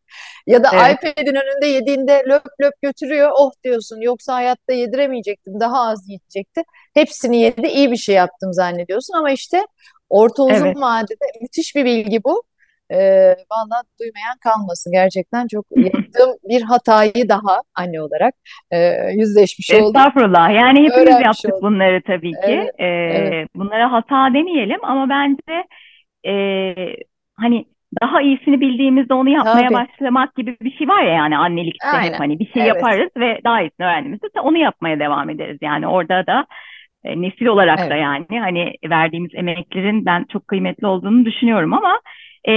Ya 0.47 0.65
da 0.65 0.69
evet. 0.75 0.99
iPad'in 1.05 1.35
önünde 1.35 1.67
yediğinde 1.67 2.23
löp 2.29 2.45
löp 2.61 2.83
götürüyor. 2.83 3.31
Oh 3.35 3.51
diyorsun. 3.65 4.01
Yoksa 4.01 4.35
hayatta 4.35 4.73
yediremeyecektim. 4.73 5.61
Daha 5.61 5.89
az 5.91 6.09
yiyecekti. 6.09 6.63
Hepsini 6.95 7.41
yedi. 7.41 7.67
iyi 7.67 7.91
bir 7.91 7.97
şey 7.97 8.15
yaptım 8.15 8.53
zannediyorsun 8.53 9.15
ama 9.19 9.31
işte 9.31 9.67
orta 10.09 10.43
uzun 10.43 10.67
evet. 10.67 10.77
vadede 10.77 11.25
müthiş 11.41 11.77
bir 11.77 11.85
bilgi 11.85 12.25
bu. 12.25 12.43
Ee, 12.91 13.37
Valla 13.51 13.83
duymayan 14.01 14.39
kalmasın. 14.41 14.93
Gerçekten 14.93 15.47
çok 15.47 15.67
yaptığım 15.77 16.31
bir 16.49 16.63
hatayı 16.63 17.29
daha 17.29 17.61
anne 17.75 18.03
olarak 18.03 18.35
e, 18.71 18.79
yüzleşmiş 19.13 19.75
oldum. 19.75 19.87
Estağfurullah. 19.87 20.55
Yani 20.55 20.79
hepimiz 20.79 21.07
Öğrenmiş 21.07 21.27
yaptık 21.27 21.53
oldum. 21.53 21.63
bunları 21.63 22.03
tabii 22.07 22.33
ki. 22.33 22.39
Evet, 22.43 22.71
ee, 22.79 22.85
evet. 22.85 23.49
Bunlara 23.55 23.93
hata 23.93 24.35
demeyelim 24.35 24.85
ama 24.85 25.09
bence 25.09 25.65
e, 26.27 26.35
hani 27.37 27.65
daha 28.03 28.23
iyisini 28.23 28.61
bildiğimizde 28.61 29.15
onu 29.15 29.29
yapmaya 29.29 29.69
Tabii. 29.69 29.75
başlamak 29.75 30.35
gibi 30.35 30.57
bir 30.63 30.73
şey 30.73 30.89
var 30.89 31.03
ya 31.03 31.13
yani 31.13 31.39
annelikte 31.39 31.87
Aynen. 31.87 32.13
hep 32.13 32.21
hani 32.21 32.39
bir 32.39 32.53
şey 32.53 32.63
evet. 32.63 32.75
yaparız 32.75 33.11
ve 33.17 33.41
daha 33.45 33.61
iyisini 33.61 33.87
öğrendiğimizde 33.87 34.41
onu 34.41 34.59
yapmaya 34.59 34.99
devam 34.99 35.31
ederiz. 35.31 35.59
Yani 35.61 35.87
orada 35.87 36.27
da 36.27 36.47
e, 37.05 37.23
nesil 37.23 37.47
olarak 37.47 37.81
evet. 37.81 37.91
da 37.91 37.97
yani 37.97 38.41
hani 38.41 38.75
verdiğimiz 38.91 39.31
emeklerin 39.35 40.07
ben 40.07 40.25
çok 40.33 40.49
kıymetli 40.49 40.87
olduğunu 40.87 41.25
düşünüyorum 41.25 41.73
ama 41.73 42.01
e, 42.45 42.55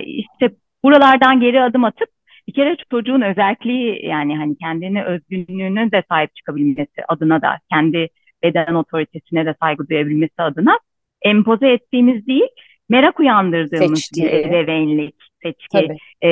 işte 0.00 0.50
buralardan 0.84 1.40
geri 1.40 1.62
adım 1.62 1.84
atıp 1.84 2.08
bir 2.48 2.52
kere 2.52 2.76
çocuğun 2.90 3.20
özelliği 3.20 4.06
yani 4.06 4.36
hani 4.36 4.56
kendine 4.58 5.04
özgünlüğüne 5.04 5.90
de 5.90 6.02
sahip 6.08 6.36
çıkabilmesi 6.36 7.04
adına 7.08 7.42
da 7.42 7.58
kendi 7.72 8.08
beden 8.42 8.74
otoritesine 8.74 9.46
de 9.46 9.54
saygı 9.62 9.88
duyabilmesi 9.88 10.42
adına 10.42 10.78
empoze 11.22 11.68
ettiğimiz 11.68 12.26
değil 12.26 12.48
merak 12.88 13.20
uyandırdığımız 13.20 14.00
Seçti. 14.00 14.22
bir 14.22 14.32
ebeveynlik 14.32 15.14
seçki 15.42 15.96
e, 16.22 16.30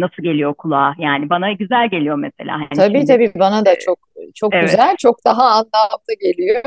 nasıl 0.00 0.22
geliyor 0.22 0.54
kulağa 0.54 0.94
yani 0.98 1.30
bana 1.30 1.52
güzel 1.52 1.90
geliyor 1.90 2.16
mesela. 2.16 2.52
Hani 2.52 2.68
tabii 2.76 2.98
şimdi, 2.98 3.06
tabii 3.06 3.32
bana 3.34 3.66
da 3.66 3.78
çok 3.78 3.98
çok 4.34 4.54
evet. 4.54 4.70
güzel 4.70 4.96
çok 4.98 5.24
daha 5.24 5.44
anlamlı 5.44 6.14
geliyor. 6.20 6.62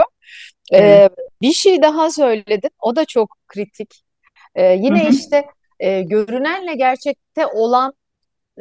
Ee, 0.73 1.09
bir 1.41 1.51
şey 1.51 1.81
daha 1.81 2.11
söyledin 2.11 2.69
o 2.81 2.95
da 2.95 3.05
çok 3.05 3.29
kritik. 3.47 4.01
Ee, 4.55 4.73
yine 4.73 5.03
Hı-hı. 5.03 5.13
işte 5.13 5.45
e, 5.79 6.01
görünenle 6.01 6.73
gerçekte 6.75 7.45
olan 7.45 7.93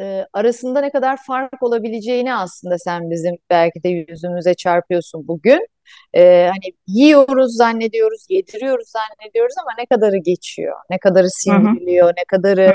e, 0.00 0.26
arasında 0.32 0.80
ne 0.80 0.90
kadar 0.90 1.18
fark 1.26 1.62
olabileceğini 1.62 2.34
aslında 2.34 2.78
sen 2.78 3.10
bizim 3.10 3.36
belki 3.50 3.82
de 3.82 3.88
yüzümüze 3.88 4.54
çarpıyorsun 4.54 5.28
bugün. 5.28 5.66
E, 6.14 6.50
hani 6.52 6.74
yiyoruz 6.86 7.56
zannediyoruz, 7.56 8.26
yediriyoruz 8.28 8.88
zannediyoruz 8.88 9.54
ama 9.62 9.70
ne 9.78 9.86
kadarı 9.86 10.16
geçiyor, 10.16 10.76
ne 10.90 10.98
kadarı 10.98 11.30
sindiriliyor, 11.30 12.08
ne 12.08 12.24
kadarı 12.28 12.74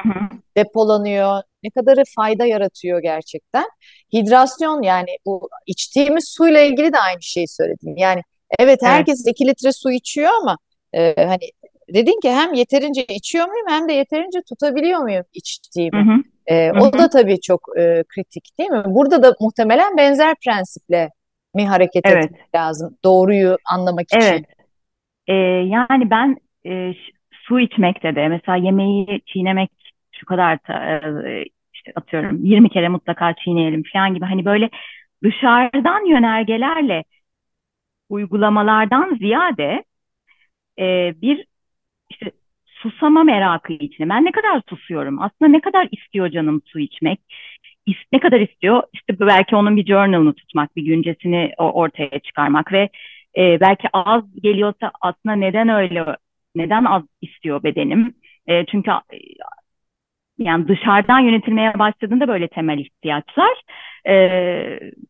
depolanıyor, 0.57 1.41
ne 1.63 1.69
kadarı 1.69 2.03
fayda 2.15 2.45
yaratıyor 2.45 3.01
gerçekten. 3.01 3.65
Hidrasyon 4.13 4.81
yani 4.81 5.17
bu 5.25 5.49
içtiğimiz 5.67 6.33
suyla 6.37 6.61
ilgili 6.61 6.93
de 6.93 6.99
aynı 6.99 7.21
şeyi 7.21 7.47
söyledim. 7.47 7.97
Yani 7.97 8.21
evet 8.59 8.79
herkes 8.83 9.23
evet. 9.25 9.35
2 9.35 9.47
litre 9.47 9.71
su 9.73 9.91
içiyor 9.91 10.31
ama 10.41 10.57
e, 10.93 11.15
hani 11.25 11.51
dedin 11.93 12.19
ki 12.21 12.31
hem 12.31 12.53
yeterince 12.53 13.05
içiyor 13.05 13.47
muyum 13.47 13.67
hem 13.69 13.89
de 13.89 13.93
yeterince 13.93 14.39
tutabiliyor 14.49 14.99
muyum 14.99 15.23
içtiğimi? 15.33 15.97
Hı 15.97 16.13
hı. 16.13 16.23
E, 16.47 16.69
hı 16.69 16.79
hı. 16.79 16.79
O 16.79 16.93
da 16.93 17.09
tabii 17.09 17.41
çok 17.41 17.61
e, 17.77 18.03
kritik 18.09 18.57
değil 18.59 18.69
mi? 18.69 18.83
Burada 18.85 19.23
da 19.23 19.35
muhtemelen 19.39 19.97
benzer 19.97 20.35
prensiple 20.45 21.09
mi 21.55 21.67
hareket 21.67 22.05
evet. 22.05 22.25
etmek 22.25 22.55
lazım 22.55 22.97
doğruyu 23.03 23.57
anlamak 23.73 24.05
için? 24.05 24.19
Evet. 24.19 24.45
E, 25.27 25.33
yani 25.67 26.09
ben 26.09 26.37
e, 26.65 26.93
su 27.31 27.59
içmekte 27.59 28.15
de 28.15 28.27
mesela 28.27 28.55
yemeği 28.55 29.21
çiğnemek 29.25 29.71
şu 30.11 30.25
kadar 30.25 30.57
ta, 30.57 30.73
e, 30.85 31.45
işte 31.73 31.91
atıyorum 31.95 32.45
20 32.45 32.69
kere 32.69 32.89
mutlaka 32.89 33.35
çiğneyelim 33.43 33.83
falan 33.93 34.13
gibi 34.13 34.25
hani 34.25 34.45
böyle 34.45 34.69
dışarıdan 35.23 36.09
yönergelerle 36.09 37.03
uygulamalardan 38.09 39.15
ziyade 39.19 39.83
e, 40.79 41.13
bir 41.21 41.45
işte 42.11 42.31
susama 42.65 43.23
merakı 43.23 43.73
içine. 43.73 44.09
Ben 44.09 44.25
ne 44.25 44.31
kadar 44.31 44.61
susuyorum? 44.69 45.21
Aslında 45.21 45.51
ne 45.51 45.61
kadar 45.61 45.87
istiyor 45.91 46.29
canım 46.29 46.61
su 46.65 46.79
içmek? 46.79 47.19
ne 48.13 48.19
kadar 48.19 48.39
istiyor? 48.39 48.83
İşte 48.93 49.19
belki 49.19 49.55
onun 49.55 49.75
bir 49.75 49.85
journal'ını 49.85 50.33
tutmak, 50.33 50.75
bir 50.75 50.83
güncesini 50.83 51.53
ortaya 51.57 52.19
çıkarmak 52.19 52.71
ve 52.73 52.89
e, 53.37 53.59
belki 53.61 53.87
az 53.93 54.23
geliyorsa 54.43 54.91
aslında 55.01 55.35
neden 55.35 55.69
öyle, 55.69 56.05
neden 56.55 56.85
az 56.85 57.03
istiyor 57.21 57.63
bedenim? 57.63 58.13
E, 58.47 58.65
çünkü 58.65 58.91
yani 60.37 60.67
dışarıdan 60.67 61.19
yönetilmeye 61.19 61.79
başladığında 61.79 62.27
böyle 62.27 62.47
temel 62.47 62.79
ihtiyaçlar. 62.79 63.61
E, 64.07 64.13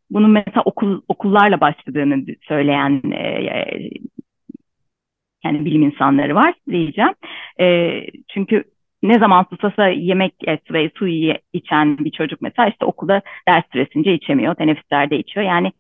bunun 0.10 0.32
mesela 0.32 0.62
okul 0.66 1.02
okullarla 1.08 1.62
başladığını 1.62 2.26
söyleyen 2.42 3.02
e, 3.12 3.90
yani 5.44 5.66
bilim 5.66 5.82
insanları 5.82 6.36
var 6.36 6.54
diyeceğim. 6.70 7.14
E, 7.60 7.92
çünkü 8.34 8.64
ne 9.04 9.20
zaman 9.20 9.46
susasa 9.50 9.88
yemek 9.88 10.34
et 10.48 10.72
ve 10.72 10.92
su 10.96 11.08
içen 11.54 11.98
bir 11.98 12.12
çocuk 12.12 12.42
mesela 12.42 12.70
işte 12.70 12.86
okulda 12.86 13.22
ders 13.48 13.64
süresince 13.74 14.14
içemiyor, 14.14 14.56
teneffüslerde 14.56 15.18
içiyor. 15.18 15.46
Yani 15.46 15.72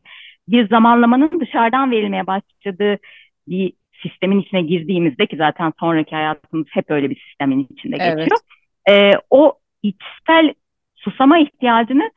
bir 0.47 0.69
zamanlamanın 0.69 1.39
dışarıdan 1.39 1.91
verilmeye 1.91 2.27
başladığı 2.27 2.97
bir 3.47 3.73
sistemin 4.03 4.39
içine 4.39 4.61
girdiğimizde 4.61 5.25
ki 5.25 5.37
zaten 5.37 5.73
sonraki 5.79 6.15
hayatımız 6.15 6.67
hep 6.69 6.91
öyle 6.91 7.09
bir 7.09 7.19
sistemin 7.29 7.67
içinde 7.71 7.97
evet. 7.99 8.17
geçiyor. 8.17 8.39
E, 8.89 9.11
o 9.29 9.53
içsel 9.83 10.53
susama 10.95 11.39
ihtiyacını 11.39 12.11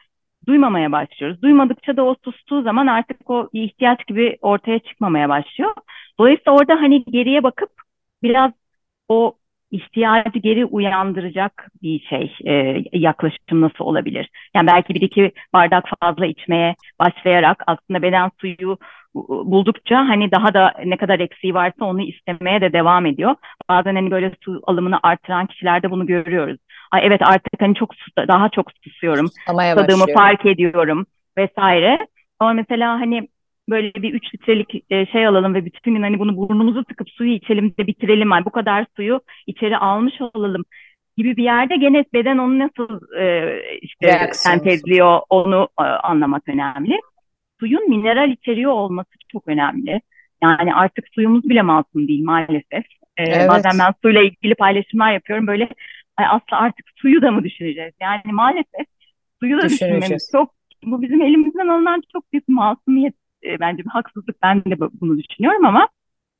duymamaya 0.47 0.93
başlıyoruz. 0.93 1.43
Duymadıkça 1.43 1.97
da 1.97 2.05
o 2.05 2.17
sustuğu 2.25 2.63
zaman 2.63 2.87
artık 2.87 3.31
o 3.31 3.49
ihtiyaç 3.53 4.07
gibi 4.07 4.39
ortaya 4.41 4.79
çıkmamaya 4.79 5.29
başlıyor. 5.29 5.75
Dolayısıyla 6.19 6.53
orada 6.53 6.75
hani 6.75 7.05
geriye 7.05 7.43
bakıp 7.43 7.71
biraz 8.23 8.53
o 9.09 9.35
ihtiyacı 9.71 10.39
geri 10.39 10.65
uyandıracak 10.65 11.69
bir 11.83 12.01
şey 12.01 12.37
e, 12.45 12.85
yaklaşım 12.93 13.61
nasıl 13.61 13.85
olabilir? 13.85 14.31
Yani 14.55 14.67
belki 14.67 14.95
bir 14.95 15.01
iki 15.01 15.33
bardak 15.53 15.85
fazla 16.01 16.27
içmeye 16.27 16.75
başlayarak 17.01 17.63
aslında 17.67 18.03
beden 18.03 18.31
suyu 18.41 18.79
buldukça 19.15 19.97
hani 19.97 20.31
daha 20.31 20.55
da 20.55 20.75
ne 20.85 20.97
kadar 20.97 21.21
eksiği 21.21 21.55
varsa 21.55 21.85
onu 21.85 22.03
istemeye 22.03 22.61
de 22.61 22.73
devam 22.73 23.07
ediyor. 23.07 23.35
Bazen 23.69 23.95
hani 23.95 24.11
böyle 24.11 24.33
su 24.45 24.63
alımını 24.67 24.99
artıran 25.03 25.47
kişilerde 25.47 25.91
bunu 25.91 26.07
görüyoruz. 26.07 26.59
Ay 26.93 27.07
evet 27.07 27.21
artık 27.25 27.61
hani 27.61 27.75
çok 27.75 27.95
daha 28.29 28.49
çok 28.49 28.67
susuyorum. 28.85 29.27
Tadımı 29.75 30.05
fark 30.15 30.47
ediyorum 30.47 31.07
vesaire. 31.39 32.07
Ama 32.39 32.53
mesela 32.53 33.01
hani 33.01 33.29
böyle 33.69 33.95
bir 33.95 34.15
3 34.15 34.35
litrelik 34.35 34.85
e, 34.91 35.07
şey 35.07 35.27
alalım 35.27 35.55
ve 35.55 35.65
bütün 35.65 35.95
gün 35.95 36.03
hani 36.03 36.19
bunu 36.19 36.37
burnumuzu 36.37 36.85
tıkıp 36.85 37.11
suyu 37.11 37.33
içelim 37.33 37.75
de 37.79 37.87
bitirelim. 37.87 38.31
Yani 38.31 38.45
bu 38.45 38.51
kadar 38.51 38.87
suyu 38.97 39.21
içeri 39.47 39.77
almış 39.77 40.15
olalım 40.21 40.65
gibi 41.17 41.37
bir 41.37 41.45
yerde 41.45 41.77
gene 41.77 42.05
beden 42.15 42.39
onu 42.39 42.59
nasıl 42.59 43.17
e, 43.19 43.61
işte 43.83 44.07
Reaksiyon. 44.07 44.55
sentezliyor 44.55 45.21
onu 45.31 45.69
e, 45.81 45.83
anlamak 45.83 46.49
önemli. 46.49 47.01
Suyun 47.61 47.89
mineral 47.89 48.31
içeriği 48.31 48.69
olması 48.69 49.11
çok 49.33 49.49
önemli. 49.49 50.01
Yani 50.43 50.75
artık 50.75 51.09
suyumuz 51.15 51.49
bile 51.49 51.63
masum 51.63 52.09
değil 52.09 52.25
maalesef. 52.25 52.85
E, 53.17 53.23
evet. 53.23 53.49
Bazen 53.49 53.73
ben 53.79 53.95
suyla 54.03 54.23
ilgili 54.23 54.55
paylaşımlar 54.55 55.13
yapıyorum 55.13 55.47
böyle 55.47 55.69
aslında 56.17 56.61
artık 56.63 56.87
suyu 56.97 57.23
da 57.23 57.31
mı 57.31 57.45
düşüneceğiz? 57.45 57.95
Yani 58.01 58.33
maalesef 58.33 58.87
suyu 59.41 59.59
da 59.59 59.69
düşünmemiz 59.69 60.29
çok 60.33 60.55
bu 60.85 61.03
bizim 61.03 61.23
elimizden 61.23 61.69
alınan 61.69 62.03
çok 62.13 62.33
büyük 62.33 62.49
masumiyet 62.49 63.15
e, 63.45 63.61
bence 63.61 63.85
bir 63.85 63.91
haksızlık. 63.91 64.43
Ben 64.43 64.65
de 64.65 64.81
bunu 64.81 65.19
düşünüyorum 65.19 65.65
ama 65.67 65.89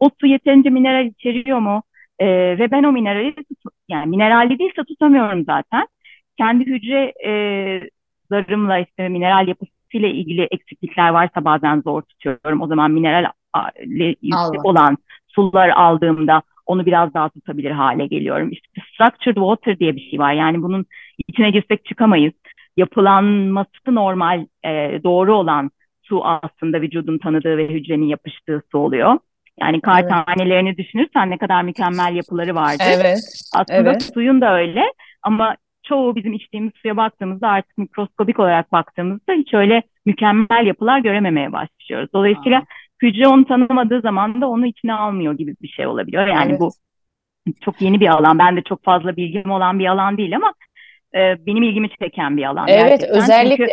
o 0.01 0.11
su 0.21 0.27
yeterince 0.27 0.71
mineral 0.71 1.07
içeriyor 1.07 1.59
mu? 1.59 1.83
E, 2.19 2.27
ve 2.59 2.71
ben 2.71 2.83
o 2.83 2.93
minerali 2.93 3.35
yani 3.89 4.11
mineralli 4.11 4.59
değilse 4.59 4.85
tutamıyorum 4.85 5.45
zaten. 5.45 5.87
Kendi 6.39 6.67
hücre 6.67 7.13
e, 7.27 7.31
zarımla 8.31 8.79
işte 8.79 9.09
mineral 9.09 9.49
yapısıyla 9.49 10.09
ilgili 10.09 10.49
eksiklikler 10.51 11.09
varsa 11.09 11.45
bazen 11.45 11.81
zor 11.81 12.03
tutuyorum. 12.03 12.61
O 12.61 12.67
zaman 12.67 12.91
mineral 12.91 13.25
yüksek 14.23 14.65
olan 14.65 14.97
sular 15.29 15.69
aldığımda 15.69 16.43
onu 16.67 16.87
biraz 16.87 17.15
daha 17.15 17.29
tutabilir 17.29 17.71
hale 17.71 18.07
geliyorum. 18.07 18.53
İşte 18.53 18.69
structured 18.93 19.37
water 19.37 19.79
diye 19.79 19.97
bir 19.97 20.11
şey 20.11 20.19
var. 20.19 20.33
Yani 20.33 20.63
bunun 20.63 20.87
içine 21.29 21.51
girsek 21.51 21.85
çıkamayız. 21.85 22.35
Yapılanması 22.77 23.95
normal, 23.95 24.47
e, 24.65 25.01
doğru 25.05 25.35
olan 25.37 25.71
su 26.05 26.25
aslında 26.25 26.81
vücudun 26.81 27.19
tanıdığı 27.19 27.57
ve 27.57 27.69
hücrenin 27.69 28.07
yapıştığı 28.07 28.63
su 28.71 28.79
oluyor. 28.79 29.19
Yani 29.61 29.81
kar 29.81 30.01
evet. 30.01 30.11
tanelerini 30.11 30.77
düşünürsen 30.77 31.31
ne 31.31 31.39
kadar 31.39 31.63
mükemmel 31.63 32.15
yapıları 32.15 32.55
vardır. 32.55 32.85
Evet. 32.89 33.21
Aslında 33.55 33.91
evet. 33.91 34.11
suyun 34.15 34.41
da 34.41 34.55
öyle 34.55 34.83
ama 35.23 35.57
çoğu 35.83 36.17
bizim 36.17 36.33
içtiğimiz 36.33 36.73
suya 36.83 36.97
baktığımızda 36.97 37.49
artık 37.49 37.79
mikroskobik 37.79 38.39
olarak 38.39 38.73
baktığımızda 38.73 39.33
hiç 39.33 39.55
öyle 39.55 39.83
mükemmel 40.07 40.67
yapılar 40.67 40.99
görememeye 40.99 41.53
başlıyoruz. 41.53 42.09
Dolayısıyla 42.13 42.59
Aa. 42.59 42.65
hücre 43.03 43.29
onu 43.29 43.45
tanımadığı 43.45 44.01
zaman 44.01 44.41
da 44.41 44.49
onu 44.49 44.67
içine 44.67 44.95
almıyor 44.95 45.33
gibi 45.33 45.55
bir 45.63 45.69
şey 45.69 45.87
olabiliyor. 45.87 46.27
Yani 46.27 46.51
evet. 46.51 46.61
bu 46.61 46.71
çok 47.61 47.83
yeni 47.83 48.01
bir 48.01 48.09
alan. 48.09 48.39
Ben 48.39 48.57
de 48.57 48.63
çok 48.63 48.85
fazla 48.85 49.17
bilgim 49.17 49.51
olan 49.51 49.79
bir 49.79 49.87
alan 49.87 50.19
değil 50.19 50.37
ama 50.37 50.55
e, 51.15 51.47
benim 51.47 51.63
ilgimi 51.63 51.89
çeken 51.89 52.37
bir 52.37 52.45
alan. 52.45 52.69
Evet 52.69 53.01
gerçekten. 53.01 53.23
özellikle 53.23 53.57
Çünkü, 53.57 53.73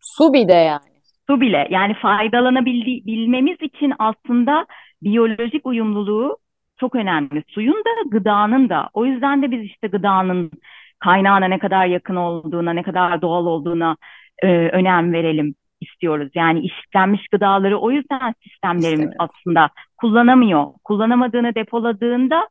su 0.00 0.32
bir 0.32 0.48
de 0.48 0.52
yani 0.52 0.93
su 1.30 1.40
bile 1.40 1.66
yani 1.70 1.94
faydalanabilmemiz 1.94 3.56
için 3.62 3.92
aslında 3.98 4.66
biyolojik 5.02 5.66
uyumluluğu 5.66 6.36
çok 6.80 6.94
önemli. 6.94 7.44
Suyun 7.48 7.74
da 7.84 8.08
gıdanın 8.10 8.68
da. 8.68 8.90
O 8.94 9.06
yüzden 9.06 9.42
de 9.42 9.50
biz 9.50 9.62
işte 9.62 9.88
gıdanın 9.88 10.50
kaynağına 10.98 11.46
ne 11.46 11.58
kadar 11.58 11.86
yakın 11.86 12.16
olduğuna, 12.16 12.72
ne 12.72 12.82
kadar 12.82 13.22
doğal 13.22 13.46
olduğuna 13.46 13.96
e, 14.42 14.48
önem 14.48 15.12
verelim 15.12 15.54
istiyoruz. 15.80 16.30
Yani 16.34 16.60
işlenmiş 16.60 17.28
gıdaları 17.28 17.78
o 17.78 17.90
yüzden 17.90 18.34
sistemlerimiz 18.42 19.04
İstedim. 19.04 19.16
aslında 19.18 19.70
kullanamıyor. 19.96 20.66
Kullanamadığını 20.84 21.54
depoladığında 21.54 22.48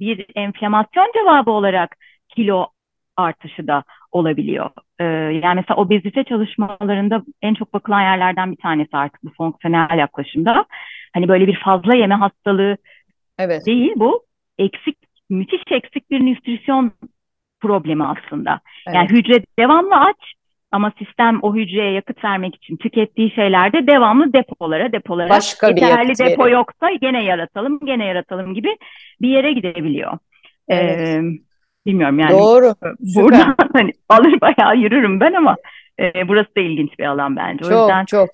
bir 0.00 0.26
enflamasyon 0.34 1.12
cevabı 1.14 1.50
olarak 1.50 1.96
kilo 2.28 2.66
artışı 3.16 3.66
da 3.66 3.84
olabiliyor. 4.12 4.70
Ee, 4.98 5.04
yani 5.04 5.54
mesela 5.54 5.76
obezite 5.76 6.24
çalışmalarında 6.24 7.22
en 7.42 7.54
çok 7.54 7.74
bakılan 7.74 8.00
yerlerden 8.00 8.52
bir 8.52 8.56
tanesi 8.56 8.96
artık 8.96 9.24
bu 9.24 9.30
fonksiyonel 9.36 9.98
yaklaşımda. 9.98 10.64
Hani 11.14 11.28
böyle 11.28 11.46
bir 11.46 11.60
fazla 11.64 11.96
yeme 11.96 12.14
hastalığı 12.14 12.76
evet. 13.38 13.66
değil 13.66 13.92
bu. 13.96 14.22
Eksik, 14.58 14.96
müthiş 15.30 15.62
eksik 15.70 16.10
bir 16.10 16.20
nütrisyon 16.20 16.92
problemi 17.60 18.04
aslında. 18.04 18.60
Evet. 18.86 18.96
Yani 18.96 19.08
hücre 19.08 19.44
devamlı 19.58 19.96
aç 19.96 20.34
ama 20.72 20.92
sistem 20.98 21.38
o 21.42 21.54
hücreye 21.54 21.92
yakıt 21.92 22.24
vermek 22.24 22.54
için 22.54 22.76
tükettiği 22.76 23.30
şeylerde 23.30 23.86
devamlı 23.86 24.32
depolara 24.32 24.92
depolara 24.92 25.28
Başka 25.28 25.68
yeterli 25.68 26.08
bir 26.08 26.18
depo 26.18 26.44
verir. 26.44 26.52
yoksa 26.52 26.90
gene 27.00 27.24
yaratalım 27.24 27.80
gene 27.84 28.04
yaratalım 28.06 28.54
gibi 28.54 28.76
bir 29.20 29.28
yere 29.28 29.52
gidebiliyor. 29.52 30.18
Evet. 30.68 30.98
Ee, 30.98 31.22
Bilmiyorum 31.86 32.18
yani. 32.18 32.32
Doğru. 32.32 32.74
Burada 33.16 33.54
hani 33.72 33.90
alır 34.08 34.40
bayağı 34.40 34.76
yürürüm 34.76 35.20
ben 35.20 35.32
ama 35.32 35.56
e, 36.00 36.28
burası 36.28 36.56
da 36.56 36.60
ilginç 36.60 36.98
bir 36.98 37.04
alan 37.04 37.36
bence. 37.36 37.64
O 37.64 37.68
çok, 37.68 37.80
yüzden 37.80 38.04
çok. 38.04 38.28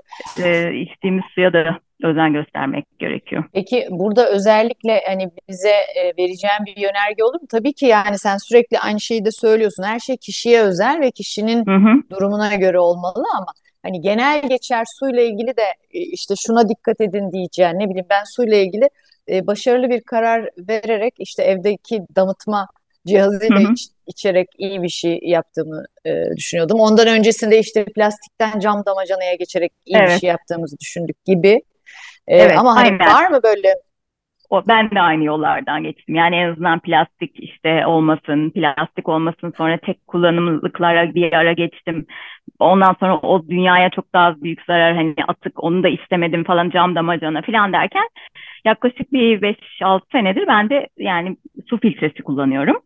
E, 0.45 0.75
içtiğimiz 0.75 1.25
suya 1.35 1.53
da 1.53 1.79
özen 2.03 2.33
göstermek 2.33 2.99
gerekiyor. 2.99 3.45
Peki 3.53 3.87
burada 3.91 4.29
özellikle 4.29 5.03
hani 5.07 5.31
bize 5.49 5.69
e, 5.71 6.05
vereceğim 6.19 6.65
bir 6.67 6.77
yönerge 6.77 7.25
olur 7.25 7.41
mu? 7.41 7.47
Tabii 7.51 7.73
ki 7.73 7.87
yani 7.87 8.19
sen 8.19 8.37
sürekli 8.49 8.79
aynı 8.79 9.01
şeyi 9.01 9.25
de 9.25 9.31
söylüyorsun. 9.33 9.83
Her 9.83 9.99
şey 9.99 10.17
kişiye 10.17 10.61
özel 10.61 11.01
ve 11.01 11.11
kişinin 11.11 11.67
hı 11.67 11.77
hı. 11.77 12.03
durumuna 12.11 12.55
göre 12.55 12.79
olmalı 12.79 13.25
ama 13.37 13.53
hani 13.83 14.01
genel 14.01 14.49
geçer 14.49 14.85
suyla 14.99 15.23
ilgili 15.23 15.57
de 15.57 15.67
e, 15.91 16.01
işte 16.01 16.35
şuna 16.47 16.69
dikkat 16.69 17.01
edin 17.01 17.33
diyeceğim. 17.33 17.79
Ne 17.79 17.89
bileyim 17.89 18.07
ben 18.11 18.23
suyla 18.37 18.57
ilgili 18.57 18.89
e, 19.29 19.47
başarılı 19.47 19.91
bir 19.91 20.01
karar 20.01 20.51
vererek 20.59 21.15
işte 21.19 21.43
evdeki 21.43 22.03
damıtma 22.17 22.69
cihazıyla 23.09 23.61
iç, 23.73 23.81
içerek 24.07 24.49
iyi 24.59 24.83
bir 24.83 24.89
şey 24.89 25.21
yaptığımı 25.23 25.85
e, 26.05 26.37
düşünüyordum. 26.37 26.81
Ondan 26.81 27.09
öncesinde 27.09 27.59
işte 27.59 27.85
plastikten 27.85 28.61
cam 28.61 28.83
damacanaya 28.87 29.35
geçerek 29.35 29.73
iyi 29.87 29.97
evet. 29.97 30.09
bir 30.09 30.21
şey 30.21 30.29
yaptığımızı 30.29 30.79
düşündük 30.79 31.25
gibi. 31.25 31.63
E, 32.27 32.37
evet, 32.37 32.59
ama 32.59 32.77
hani 32.77 32.99
var 32.99 33.31
mı 33.31 33.41
böyle 33.43 33.75
o, 34.51 34.63
ben 34.69 34.91
de 34.91 35.01
aynı 35.01 35.25
yollardan 35.25 35.83
geçtim. 35.83 36.15
Yani 36.15 36.37
en 36.37 36.53
azından 36.53 36.81
plastik 36.81 37.33
işte 37.35 37.87
olmasın, 37.87 38.51
plastik 38.51 39.09
olmasın 39.09 39.55
sonra 39.57 39.79
tek 39.79 40.07
kullanımlıklara 40.07 41.15
bir 41.15 41.33
ara 41.33 41.53
geçtim. 41.53 42.07
Ondan 42.59 42.97
sonra 43.01 43.19
o 43.19 43.49
dünyaya 43.49 43.91
çok 43.91 44.13
daha 44.15 44.43
büyük 44.43 44.63
zarar 44.63 44.97
hani 44.97 45.15
atık 45.29 45.65
onu 45.65 45.83
da 45.83 45.89
istemedim 45.89 46.45
falan 46.45 46.71
cam 46.71 46.95
damacana 46.95 47.43
falan 47.43 47.73
derken 47.73 48.09
yaklaşık 48.65 49.13
bir 49.13 49.43
5-6 49.43 50.01
senedir 50.13 50.47
ben 50.47 50.71
de 50.71 50.89
yani 50.97 51.37
su 51.67 51.81
filtresi 51.81 52.23
kullanıyorum. 52.23 52.77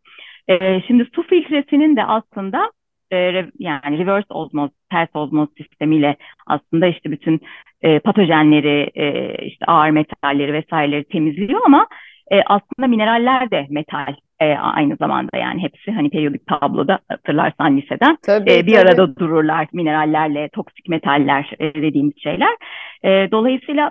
E, 0.49 0.83
şimdi 0.87 1.09
su 1.15 1.23
filtresinin 1.23 1.97
de 1.97 2.05
aslında 2.05 2.71
e, 3.13 3.17
yani 3.59 3.99
reverse 3.99 4.35
osmoz, 4.35 4.71
ters 4.91 5.09
osmoz 5.15 5.49
sistemiyle 5.57 6.17
aslında 6.47 6.87
işte 6.87 7.11
bütün 7.11 7.41
e, 7.83 7.99
patojenleri, 7.99 8.91
e, 8.95 9.35
işte 9.47 9.67
ağır 9.67 9.91
metalleri 9.91 10.53
vesaireleri 10.53 11.05
temizliyor 11.05 11.61
ama 11.67 11.87
e, 12.31 12.43
aslında 12.47 12.87
mineraller 12.87 13.51
de 13.51 13.67
metal 13.71 14.15
e, 14.41 14.55
aynı 14.55 14.97
zamanda 14.97 15.37
yani 15.37 15.63
hepsi 15.63 15.93
hani 15.93 16.11
periyodik 16.11 16.47
tabloda 16.47 16.99
hatırlarsan 17.09 17.77
liseden 17.77 18.19
tabii, 18.23 18.53
e, 18.53 18.67
bir 18.67 18.75
tabii. 18.75 18.89
arada 18.89 19.17
dururlar 19.17 19.67
minerallerle 19.73 20.49
toksik 20.49 20.89
metaller 20.89 21.51
e, 21.59 21.75
dediğimiz 21.75 22.23
şeyler. 22.23 22.57
E, 23.05 23.31
dolayısıyla 23.31 23.91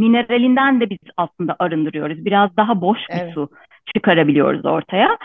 mineralinden 0.00 0.80
de 0.80 0.90
biz 0.90 0.98
aslında 1.16 1.56
arındırıyoruz. 1.58 2.24
Biraz 2.24 2.56
daha 2.56 2.80
boş 2.80 2.98
bir 3.10 3.20
evet. 3.22 3.34
su 3.34 3.48
çıkarabiliyoruz 3.94 4.64
ortaya 4.64 5.18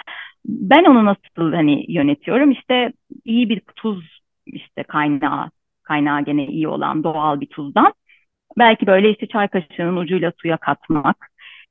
ben 0.48 0.84
onu 0.84 1.06
nasıl 1.06 1.54
hani 1.54 1.86
yönetiyorum? 1.88 2.52
İşte 2.52 2.94
iyi 3.26 3.50
bir 3.50 3.62
tuz 3.76 4.22
işte 4.46 4.84
kaynağı, 4.84 5.52
kaynağı 5.84 6.22
gene 6.22 6.46
iyi 6.48 6.68
olan 6.68 7.04
doğal 7.04 7.42
bir 7.42 7.48
tuzdan. 7.48 7.94
Belki 8.58 8.88
böyle 8.88 9.12
işte 9.12 9.28
çay 9.28 9.48
kaşığının 9.48 9.98
ucuyla 9.98 10.32
suya 10.42 10.58
katmak. 10.58 11.18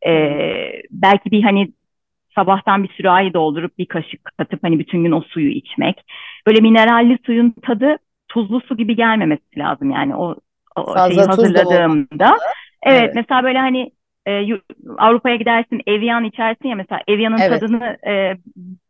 Ee, 0.06 0.82
belki 0.90 1.30
bir 1.30 1.42
hani 1.42 1.72
sabahtan 2.34 2.82
bir 2.82 2.88
sürahi 2.88 3.34
doldurup 3.34 3.78
bir 3.78 3.86
kaşık 3.86 4.24
katıp 4.38 4.64
hani 4.64 4.78
bütün 4.78 5.04
gün 5.04 5.12
o 5.12 5.20
suyu 5.20 5.50
içmek. 5.50 6.04
Böyle 6.46 6.60
mineralli 6.60 7.18
suyun 7.26 7.54
tadı 7.62 7.96
tuzlu 8.28 8.60
su 8.60 8.76
gibi 8.76 8.96
gelmemesi 8.96 9.58
lazım 9.58 9.90
yani 9.90 10.16
o, 10.16 10.36
o 10.76 10.84
Fazla 10.84 11.14
şeyi 11.14 11.26
hazırladığımda. 11.26 12.36
Evet, 12.84 13.00
evet 13.00 13.14
mesela 13.14 13.44
böyle 13.44 13.58
hani 13.58 13.90
e, 14.26 14.46
Avrupa'ya 14.98 15.36
gidersin 15.36 15.82
Evian 15.86 16.24
içersin 16.24 16.68
ya 16.68 16.76
mesela 16.76 17.00
Evian'ın 17.08 17.38
evet. 17.38 17.60
tadını 17.60 17.96
e, 18.06 18.36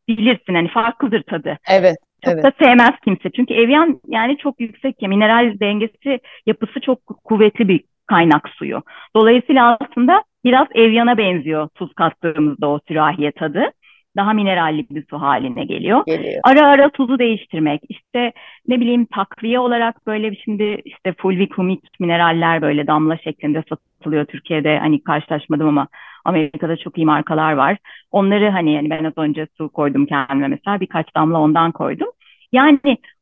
bilirsin 0.09 0.55
hani 0.55 0.69
farklıdır 0.69 1.23
tadı. 1.23 1.59
Evet. 1.71 1.97
Çok 2.25 2.35
evet. 2.35 2.45
da 2.45 2.53
sevmez 2.63 2.95
kimse. 3.05 3.31
Çünkü 3.31 3.55
Evian 3.55 4.01
yani 4.07 4.37
çok 4.39 4.61
yüksek 4.61 5.03
ya 5.03 5.09
mineral 5.09 5.61
dengesi 5.61 6.21
yapısı 6.47 6.81
çok 6.81 7.07
kuvvetli 7.07 7.69
bir 7.69 7.81
kaynak 8.07 8.49
suyu. 8.49 8.83
Dolayısıyla 9.17 9.79
aslında 9.81 10.23
biraz 10.45 10.67
Evian'a 10.75 11.19
benziyor 11.19 11.69
tuz 11.75 11.95
kattığımızda 11.95 12.69
o 12.69 12.81
sürahiye 12.89 13.33
tadı 13.33 13.71
daha 14.17 14.33
mineralli 14.33 14.87
bir 14.91 15.05
su 15.11 15.21
haline 15.21 15.65
geliyor. 15.65 16.03
geliyor. 16.07 16.41
Ara 16.45 16.69
ara 16.69 16.89
tuzu 16.89 17.19
değiştirmek. 17.19 17.83
İşte 17.89 18.33
ne 18.69 18.81
bileyim 18.81 19.05
takviye 19.05 19.59
olarak 19.59 20.07
böyle 20.07 20.37
şimdi 20.37 20.83
işte 20.85 21.15
fulvikumik 21.19 22.01
mineraller 22.01 22.63
böyle 22.63 22.87
damla 22.87 23.19
şeklinde 23.19 23.63
satılıyor 23.69 24.25
Türkiye'de. 24.25 24.79
Hani 24.79 25.05
karşılaşmadım 25.05 25.69
ama 25.69 25.89
Amerika'da 26.25 26.77
çok 26.77 26.99
iyi 26.99 27.07
markalar 27.07 27.53
var. 27.53 27.79
Onları 28.11 28.51
hani 28.51 28.73
yani 28.73 28.91
ben 28.91 29.05
az 29.05 29.19
önce 29.19 29.47
su 29.57 29.69
koydum 29.69 30.07
kendime 30.07 30.49
mesela 30.49 30.81
birkaç 30.81 31.15
damla 31.17 31.41
ondan 31.41 31.73
koydum. 31.73 32.09
Yani 32.53 32.79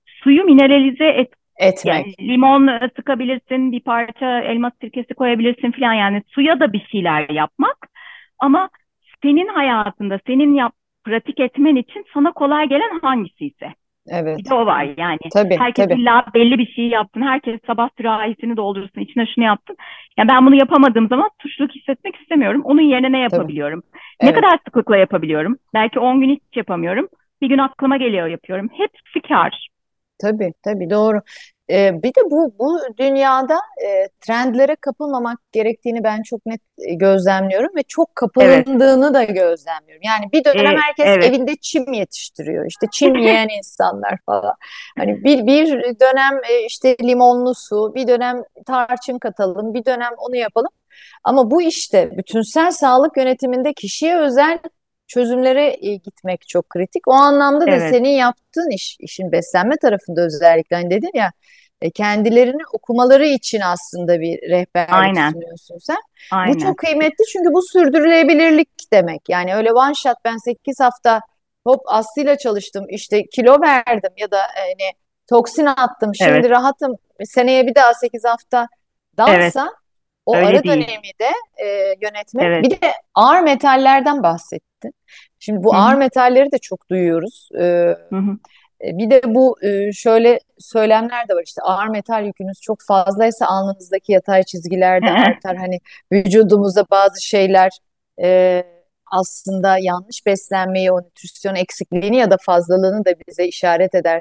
suyu 0.06 0.44
mineralize 0.44 1.06
et, 1.06 1.32
etmek. 1.56 2.18
Yani 2.20 2.28
limon 2.28 2.70
sıkabilirsin, 2.96 3.72
bir 3.72 3.80
parça 3.80 4.40
elma 4.40 4.72
sirkesi 4.80 5.14
koyabilirsin 5.14 5.72
falan 5.72 5.92
yani 5.92 6.22
suya 6.28 6.60
da 6.60 6.72
bir 6.72 6.86
şeyler 6.90 7.28
yapmak. 7.28 7.76
Ama 8.38 8.68
senin 9.22 9.48
hayatında 9.48 10.20
senin 10.26 10.54
yap, 10.54 10.72
pratik 11.04 11.40
etmen 11.40 11.76
için 11.76 12.04
sana 12.14 12.32
kolay 12.32 12.68
gelen 12.68 12.98
hangisi 13.02 13.46
ise. 13.46 13.74
Evet. 14.08 14.38
Bir 14.38 14.44
de 14.50 14.54
o 14.54 14.66
var 14.66 14.88
yani. 14.98 15.18
Tabii, 15.34 15.56
Herkes 15.56 15.84
tabii. 15.88 16.00
illa 16.00 16.24
belli 16.34 16.58
bir 16.58 16.66
şey 16.66 16.88
yapsın. 16.88 17.22
Herkes 17.22 17.60
sabah 17.66 17.88
sürahisini 17.98 18.56
doldursun. 18.56 19.00
içine 19.00 19.26
şunu 19.34 19.44
yapsın. 19.44 19.76
Yani 20.18 20.28
ben 20.28 20.46
bunu 20.46 20.54
yapamadığım 20.54 21.08
zaman 21.08 21.30
suçluluk 21.42 21.72
hissetmek 21.74 22.16
istemiyorum. 22.16 22.62
Onun 22.64 22.80
yerine 22.80 23.12
ne 23.12 23.18
yapabiliyorum? 23.18 23.82
Tabii. 24.20 24.30
Ne 24.30 24.34
kadar 24.34 24.58
sıklıkla 24.66 24.96
yapabiliyorum? 24.96 25.58
Belki 25.74 25.98
10 25.98 26.20
gün 26.20 26.30
hiç 26.30 26.56
yapamıyorum. 26.56 27.08
Bir 27.42 27.48
gün 27.48 27.58
aklıma 27.58 27.96
geliyor 27.96 28.26
yapıyorum. 28.26 28.68
Hepsi 28.72 29.28
kar. 29.28 29.68
Tabii 30.22 30.52
tabii 30.64 30.90
doğru. 30.90 31.20
Ee, 31.72 32.02
bir 32.02 32.08
de 32.08 32.30
bu 32.30 32.54
bu 32.58 32.80
dünyada 32.98 33.54
e, 33.86 34.08
trendlere 34.20 34.76
kapılmamak 34.76 35.38
gerektiğini 35.52 36.04
ben 36.04 36.22
çok 36.22 36.46
net 36.46 36.60
e, 36.78 36.94
gözlemliyorum 36.94 37.76
ve 37.76 37.82
çok 37.88 38.16
kapıldığını 38.16 39.04
evet. 39.04 39.14
da 39.14 39.24
gözlemliyorum. 39.24 40.02
Yani 40.02 40.32
bir 40.32 40.44
dönem 40.44 40.76
ee, 40.76 40.80
herkes 40.80 41.06
evet. 41.06 41.24
evinde 41.24 41.56
çim 41.56 41.92
yetiştiriyor. 41.92 42.66
İşte 42.66 42.86
çim 42.92 43.16
yiyen 43.16 43.48
insanlar 43.58 44.18
falan. 44.26 44.54
Hani 44.98 45.24
bir 45.24 45.46
bir 45.46 45.68
dönem 46.00 46.40
e, 46.50 46.66
işte 46.66 46.96
limonlu 47.02 47.52
su, 47.54 47.94
bir 47.94 48.08
dönem 48.08 48.42
tarçın 48.66 49.18
katalım, 49.18 49.74
bir 49.74 49.84
dönem 49.84 50.12
onu 50.18 50.36
yapalım. 50.36 50.70
Ama 51.24 51.50
bu 51.50 51.62
işte 51.62 52.10
bütünsel 52.18 52.70
sağlık 52.70 53.16
yönetiminde 53.16 53.72
kişiye 53.72 54.18
özel 54.18 54.58
çözümlere 55.06 55.76
e, 55.80 55.96
gitmek 55.96 56.48
çok 56.48 56.70
kritik. 56.70 57.08
O 57.08 57.12
anlamda 57.12 57.66
da 57.66 57.70
evet. 57.70 57.90
senin 57.90 58.08
yaptığın 58.08 58.70
iş, 58.70 58.96
işin 59.00 59.32
beslenme 59.32 59.76
tarafında 59.76 60.20
özellikle 60.20 60.76
hani 60.76 60.90
dedin 60.90 61.10
ya 61.14 61.32
kendilerini 61.90 62.62
okumaları 62.72 63.26
için 63.26 63.60
aslında 63.60 64.20
bir 64.20 64.50
rehberlik 64.50 64.92
Aynen. 64.92 65.32
sunuyorsun 65.32 65.78
sen. 65.78 65.96
Aynen. 66.30 66.54
Bu 66.54 66.58
çok 66.58 66.78
kıymetli 66.78 67.24
çünkü 67.32 67.52
bu 67.52 67.62
sürdürülebilirlik 67.62 68.92
demek. 68.92 69.28
Yani 69.28 69.54
öyle 69.54 69.72
one 69.72 69.94
shot 69.94 70.16
ben 70.24 70.36
8 70.36 70.80
hafta 70.80 71.20
hop 71.66 71.80
Aslı'yla 71.86 72.38
çalıştım 72.38 72.84
işte 72.88 73.24
kilo 73.26 73.60
verdim 73.60 74.12
ya 74.16 74.30
da 74.30 74.38
hani 74.38 74.92
toksin 75.30 75.66
attım 75.66 76.14
şimdi 76.14 76.30
evet. 76.30 76.50
rahatım 76.50 76.96
seneye 77.24 77.66
bir 77.66 77.74
daha 77.74 77.94
8 77.94 78.24
hafta 78.24 78.68
dansa 79.18 79.62
evet. 79.62 79.72
o 80.26 80.36
Öyle 80.36 80.46
ara 80.46 80.64
değil. 80.64 80.74
dönemi 80.74 81.10
de 81.20 81.30
e, 81.64 81.66
yönetmek. 82.02 82.44
Evet. 82.44 82.64
Bir 82.64 82.70
de 82.70 82.92
ağır 83.14 83.40
metallerden 83.40 84.22
bahsettin. 84.22 84.94
Şimdi 85.38 85.64
bu 85.64 85.74
Hı-hı. 85.74 85.82
ağır 85.82 85.94
metalleri 85.94 86.52
de 86.52 86.58
çok 86.58 86.90
duyuyoruz. 86.90 87.48
Ee, 87.54 87.96
Hı-hı. 88.10 88.38
E, 88.82 88.98
bir 88.98 89.10
de 89.10 89.20
bu 89.26 89.56
e, 89.62 89.92
şöyle 89.92 90.40
söylemler 90.58 91.28
de 91.28 91.34
var 91.34 91.42
işte 91.46 91.62
ağır 91.62 91.88
metal 91.88 92.26
yükünüz 92.26 92.60
çok 92.60 92.78
fazlaysa 92.82 93.46
alnınızdaki 93.46 94.12
yatay 94.12 94.42
çizgiler 94.42 95.02
de 95.02 95.10
artar. 95.10 95.56
Hani 95.56 95.78
vücudumuzda 96.12 96.84
bazı 96.90 97.22
şeyler 97.22 97.70
e, 98.22 98.62
aslında 99.12 99.78
yanlış 99.78 100.26
beslenmeyi, 100.26 100.92
o 100.92 101.00
nütrisyon 101.00 101.54
eksikliğini 101.54 102.16
ya 102.16 102.30
da 102.30 102.36
fazlalığını 102.40 103.04
da 103.04 103.14
bize 103.28 103.46
işaret 103.46 103.94
eder. 103.94 104.20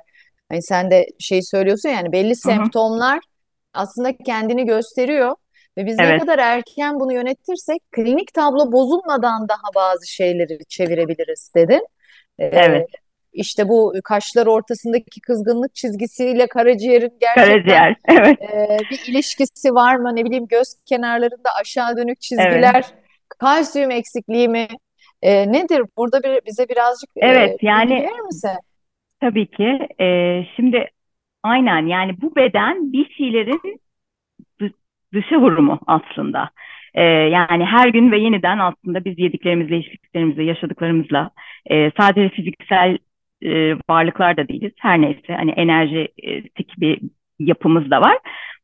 Hani 0.49 0.61
sen 0.61 0.91
de 0.91 1.07
şey 1.19 1.41
söylüyorsun 1.41 1.89
yani 1.89 2.11
belli 2.11 2.35
semptomlar 2.35 3.19
aslında 3.73 4.17
kendini 4.25 4.65
gösteriyor 4.65 5.35
ve 5.77 5.85
biz 5.85 5.95
evet. 5.99 6.11
ne 6.11 6.19
kadar 6.19 6.39
erken 6.39 6.99
bunu 6.99 7.13
yönetirsek 7.13 7.91
klinik 7.91 8.33
tablo 8.33 8.71
bozulmadan 8.71 9.49
daha 9.49 9.75
bazı 9.75 10.07
şeyleri 10.07 10.65
çevirebiliriz 10.65 11.51
dedin. 11.55 11.87
Evet. 12.39 12.89
İşte 13.33 13.69
bu 13.69 13.93
kaşlar 14.03 14.47
ortasındaki 14.47 15.21
kızgınlık 15.21 15.75
çizgisiyle 15.75 16.47
karaciğerin 16.47 17.17
gerçekten 17.21 17.51
Karaciğer, 17.51 17.95
evet. 18.07 18.41
e, 18.41 18.77
bir 18.91 19.11
ilişkisi 19.11 19.73
var 19.73 19.95
mı? 19.95 20.15
Ne 20.15 20.25
bileyim 20.25 20.47
göz 20.47 20.67
kenarlarında 20.85 21.49
aşağı 21.61 21.97
dönük 21.97 22.21
çizgiler, 22.21 22.73
evet. 22.73 22.93
kalsiyum 23.39 23.91
eksikliği 23.91 24.49
mi? 24.49 24.67
E, 25.21 25.51
nedir? 25.51 25.81
Burada 25.97 26.23
bir, 26.23 26.39
bize 26.45 26.69
birazcık 26.69 27.09
e, 27.15 27.27
evet, 27.27 27.63
e, 27.63 27.67
yani 27.67 28.07
misin? 28.25 28.49
Tabii 29.21 29.47
ki. 29.47 29.87
E, 29.99 30.07
şimdi 30.55 30.89
aynen 31.43 31.87
yani 31.87 32.21
bu 32.21 32.35
beden 32.35 32.93
bir 32.93 33.09
şeylerin 33.17 33.81
dışa 35.13 35.41
vurumu 35.41 35.79
aslında. 35.87 36.49
E, 36.93 37.03
yani 37.03 37.65
her 37.65 37.87
gün 37.87 38.11
ve 38.11 38.19
yeniden 38.19 38.59
aslında 38.59 39.05
biz 39.05 39.19
yediklerimizle, 39.19 39.77
içtiklerimizle, 39.77 40.43
yaşadıklarımızla 40.43 41.31
e, 41.65 41.91
sadece 41.99 42.29
fiziksel 42.29 42.97
e, 43.43 43.75
varlıklar 43.89 44.37
da 44.37 44.47
değiliz. 44.47 44.73
Her 44.79 45.01
neyse 45.01 45.33
hani 45.35 45.51
enerjetik 45.51 46.79
bir 46.79 46.99
yapımız 47.39 47.91
da 47.91 48.01
var. 48.01 48.17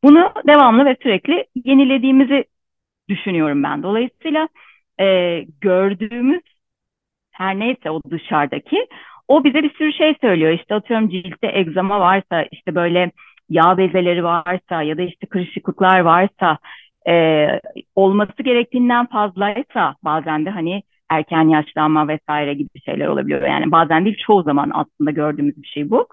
Bunu 0.03 0.34
devamlı 0.47 0.86
ve 0.86 0.97
sürekli 1.03 1.45
yenilediğimizi 1.65 2.45
düşünüyorum 3.09 3.63
ben. 3.63 3.84
Dolayısıyla 3.84 4.47
e, 4.99 5.39
gördüğümüz 5.61 6.41
her 7.32 7.59
neyse 7.59 7.91
o 7.91 8.01
dışarıdaki 8.11 8.88
o 9.28 9.43
bize 9.43 9.63
bir 9.63 9.73
sürü 9.73 9.93
şey 9.93 10.15
söylüyor. 10.21 10.51
İşte 10.51 10.75
atıyorum 10.75 11.09
ciltte 11.09 11.51
egzama 11.53 11.99
varsa, 11.99 12.43
işte 12.51 12.75
böyle 12.75 13.11
yağ 13.49 13.78
bezeleri 13.78 14.23
varsa 14.23 14.82
ya 14.82 14.97
da 14.97 15.01
işte 15.01 15.28
kırışıklıklar 15.28 15.99
varsa 15.99 16.57
e, 17.09 17.47
olması 17.95 18.43
gerektiğinden 18.43 19.05
fazlaysa 19.05 19.95
bazen 20.03 20.45
de 20.45 20.49
hani 20.49 20.84
erken 21.10 21.49
yaşlanma 21.49 22.08
vesaire 22.08 22.53
gibi 22.53 22.82
şeyler 22.86 23.08
olabiliyor. 23.08 23.41
Yani 23.41 23.72
bazen 23.72 24.05
değil 24.05 24.18
çoğu 24.28 24.43
zaman 24.43 24.72
aslında 24.74 25.12
gördüğümüz 25.12 25.62
bir 25.62 25.68
şey 25.68 25.89
bu. 25.89 26.08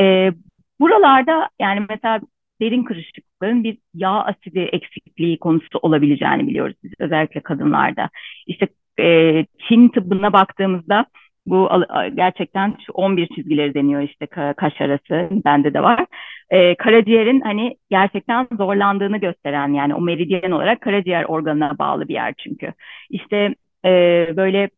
E, 0.00 0.32
buralarda 0.80 1.48
yani 1.60 1.86
mesela 1.88 2.20
derin 2.60 2.84
kırışıklıkların 2.84 3.64
bir 3.64 3.78
yağ 3.94 4.24
asidi 4.24 4.60
eksikliği 4.60 5.38
konusu 5.38 5.78
olabileceğini 5.82 6.46
biliyoruz 6.46 6.76
biz 6.82 6.92
özellikle 6.98 7.40
kadınlarda. 7.40 8.10
İşte 8.46 8.68
e, 9.00 9.46
Çin 9.68 9.88
tıbbına 9.88 10.32
baktığımızda 10.32 11.06
bu 11.46 11.68
gerçekten 12.14 12.76
11 12.94 13.26
çizgileri 13.26 13.74
deniyor 13.74 14.02
işte 14.02 14.26
kaş 14.56 14.80
arası 14.80 15.28
bende 15.44 15.74
de 15.74 15.82
var. 15.82 16.06
Ee, 16.50 16.74
karaciğerin 16.74 17.40
hani 17.40 17.76
gerçekten 17.90 18.48
zorlandığını 18.56 19.18
gösteren 19.18 19.68
yani 19.74 19.94
o 19.94 20.00
meridyen 20.00 20.50
olarak 20.50 20.80
karaciğer 20.80 21.24
organına 21.24 21.78
bağlı 21.78 22.08
bir 22.08 22.14
yer 22.14 22.34
çünkü. 22.38 22.72
İşte 23.10 23.54
e, 23.84 23.88
böyle 24.36 24.70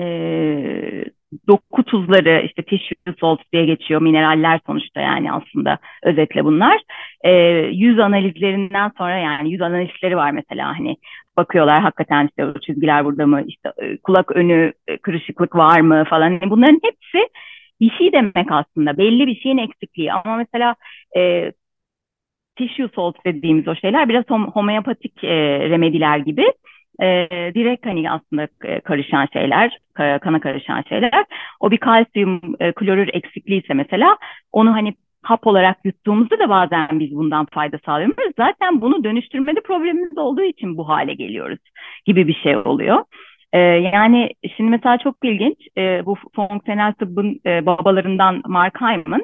e, 0.00 0.04
doku 1.48 1.84
tuzları 1.84 2.42
işte 2.46 2.62
tissue 2.62 3.14
salts 3.20 3.42
diye 3.52 3.64
geçiyor 3.66 4.02
mineraller 4.02 4.60
sonuçta 4.66 5.00
yani 5.00 5.32
aslında 5.32 5.78
özetle 6.02 6.44
bunlar. 6.44 6.82
E, 7.24 7.32
yüz 7.72 7.98
analizlerinden 7.98 8.92
sonra 8.98 9.18
yani 9.18 9.52
yüz 9.52 9.62
analizleri 9.62 10.16
var 10.16 10.30
mesela 10.30 10.78
hani 10.78 10.96
bakıyorlar 11.36 11.82
hakikaten 11.82 12.26
işte 12.28 12.46
o 12.46 12.58
çizgiler 12.60 13.04
burada 13.04 13.26
mı 13.26 13.42
işte 13.46 13.72
e, 13.78 13.96
kulak 13.96 14.36
önü 14.36 14.72
e, 14.88 14.96
kırışıklık 14.98 15.56
var 15.56 15.80
mı 15.80 16.04
falan. 16.10 16.30
Yani 16.30 16.50
bunların 16.50 16.80
hepsi 16.82 17.28
bir 17.80 17.90
şey 17.90 18.12
demek 18.12 18.52
aslında 18.52 18.98
belli 18.98 19.26
bir 19.26 19.40
şeyin 19.40 19.58
eksikliği. 19.58 20.12
Ama 20.12 20.36
mesela 20.36 20.74
e, 21.16 21.52
tissue 22.56 22.88
salts 22.94 23.18
dediğimiz 23.26 23.68
o 23.68 23.74
şeyler 23.74 24.08
biraz 24.08 24.24
hom 24.28 24.46
homeopatik 24.46 25.24
e, 25.24 25.60
remediler 25.70 26.18
gibi 26.18 26.44
e, 27.02 27.28
direkt 27.54 27.86
hani 27.86 28.10
aslında 28.10 28.48
e, 28.64 28.80
karışan 28.80 29.28
şeyler, 29.32 29.78
kana 29.94 30.40
karışan 30.40 30.82
şeyler. 30.88 31.24
O 31.60 31.70
bir 31.70 31.78
kalsiyum 31.78 32.40
e, 32.60 32.72
klorür 32.72 33.10
eksikliği 33.12 33.62
ise 33.62 33.74
mesela 33.74 34.16
onu 34.52 34.74
hani 34.74 34.94
hap 35.22 35.46
olarak 35.46 35.76
yuttuğumuzda 35.84 36.38
da 36.38 36.48
bazen 36.48 37.00
biz 37.00 37.10
bundan 37.14 37.46
fayda 37.46 37.78
sağlıyoruz. 37.86 38.32
Zaten 38.36 38.80
bunu 38.80 39.04
dönüştürmede 39.04 39.60
problemimiz 39.60 40.18
olduğu 40.18 40.42
için 40.42 40.76
bu 40.76 40.88
hale 40.88 41.14
geliyoruz 41.14 41.58
gibi 42.04 42.28
bir 42.28 42.34
şey 42.34 42.56
oluyor. 42.56 43.04
Ee, 43.52 43.58
yani 43.58 44.30
şimdi 44.56 44.70
mesela 44.70 44.98
çok 44.98 45.16
ilginç 45.22 45.56
e, 45.78 46.06
bu 46.06 46.16
fonksiyonel 46.36 46.92
tıbbın 46.92 47.40
e, 47.46 47.66
babalarından 47.66 48.42
Mark 48.46 48.80
Hyman 48.80 49.22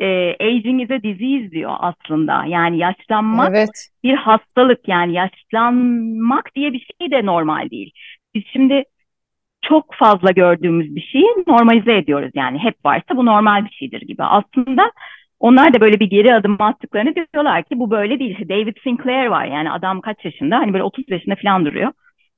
e, 0.00 0.36
aging 0.40 0.82
is 0.82 0.90
a 0.90 1.02
disease 1.02 1.50
diyor 1.50 1.72
aslında. 1.80 2.44
Yani 2.46 2.78
yaşlanmak 2.78 3.50
Evet. 3.50 3.88
bir 4.04 4.14
hastalık 4.14 4.88
yani 4.88 5.12
yaşlanmak 5.12 6.54
diye 6.54 6.72
bir 6.72 6.86
şey 7.00 7.10
de 7.10 7.26
normal 7.26 7.70
değil. 7.70 7.92
Biz 8.34 8.42
şimdi 8.52 8.84
çok 9.62 9.94
fazla 9.94 10.30
gördüğümüz 10.30 10.96
bir 10.96 11.00
şeyi 11.00 11.26
normalize 11.46 11.96
ediyoruz 11.96 12.30
yani 12.34 12.58
hep 12.58 12.84
varsa 12.84 13.16
bu 13.16 13.26
normal 13.26 13.64
bir 13.64 13.70
şeydir 13.70 14.00
gibi. 14.00 14.22
Aslında 14.24 14.92
onlar 15.40 15.74
da 15.74 15.80
böyle 15.80 16.00
bir 16.00 16.10
geri 16.10 16.34
adım 16.34 16.56
attıklarını 16.62 17.14
diyorlar 17.14 17.62
ki 17.62 17.78
bu 17.78 17.90
böyle 17.90 18.18
değil. 18.18 18.48
David 18.48 18.76
Sinclair 18.84 19.26
var 19.26 19.44
yani 19.44 19.70
adam 19.70 20.00
kaç 20.00 20.24
yaşında 20.24 20.58
hani 20.58 20.72
böyle 20.72 20.84
30 20.84 21.10
yaşında 21.10 21.34
falan 21.42 21.64
duruyor. 21.66 21.92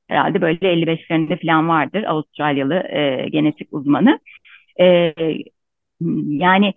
Herhalde 0.09 0.41
böyle 0.41 0.59
55'lerinde 0.59 1.47
falan 1.47 1.69
vardır 1.69 2.03
Avustralyalı 2.03 2.75
e, 2.75 3.29
genetik 3.29 3.69
uzmanı. 3.73 4.21
E, 4.81 5.15
yani 6.27 6.75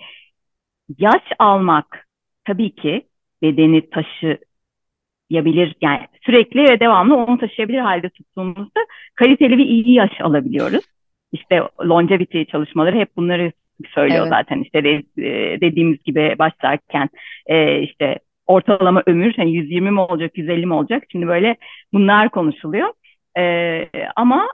yaş 0.97 1.23
almak 1.39 2.07
tabii 2.45 2.75
ki 2.75 3.05
bedeni 3.41 3.89
taşıyabilir 3.89 5.75
yani 5.81 6.07
sürekli 6.21 6.63
ve 6.63 6.79
devamlı 6.79 7.15
onu 7.15 7.37
taşıyabilir 7.37 7.79
halde 7.79 8.09
tuttuğumuzda 8.09 8.79
kaliteli 9.15 9.57
ve 9.57 9.63
iyi 9.63 9.93
yaş 9.93 10.21
alabiliyoruz. 10.21 10.85
İşte 11.31 11.61
longevity 11.85 12.43
çalışmaları 12.43 12.95
hep 12.99 13.17
bunları 13.17 13.51
söylüyor 13.93 14.21
evet. 14.21 14.33
zaten 14.33 14.61
işte 14.61 14.83
de, 14.83 15.03
e, 15.17 15.61
dediğimiz 15.61 16.03
gibi 16.03 16.35
başlarken 16.39 17.09
e, 17.45 17.81
işte 17.81 18.19
ortalama 18.47 19.03
ömür 19.05 19.33
hani 19.33 19.55
120 19.55 19.91
mi 19.91 19.99
olacak 19.99 20.37
150 20.37 20.65
mi 20.65 20.73
olacak 20.73 21.03
şimdi 21.11 21.27
böyle 21.27 21.55
bunlar 21.93 22.29
konuşuluyor 22.29 22.89
e, 23.37 23.87
ama 24.15 24.47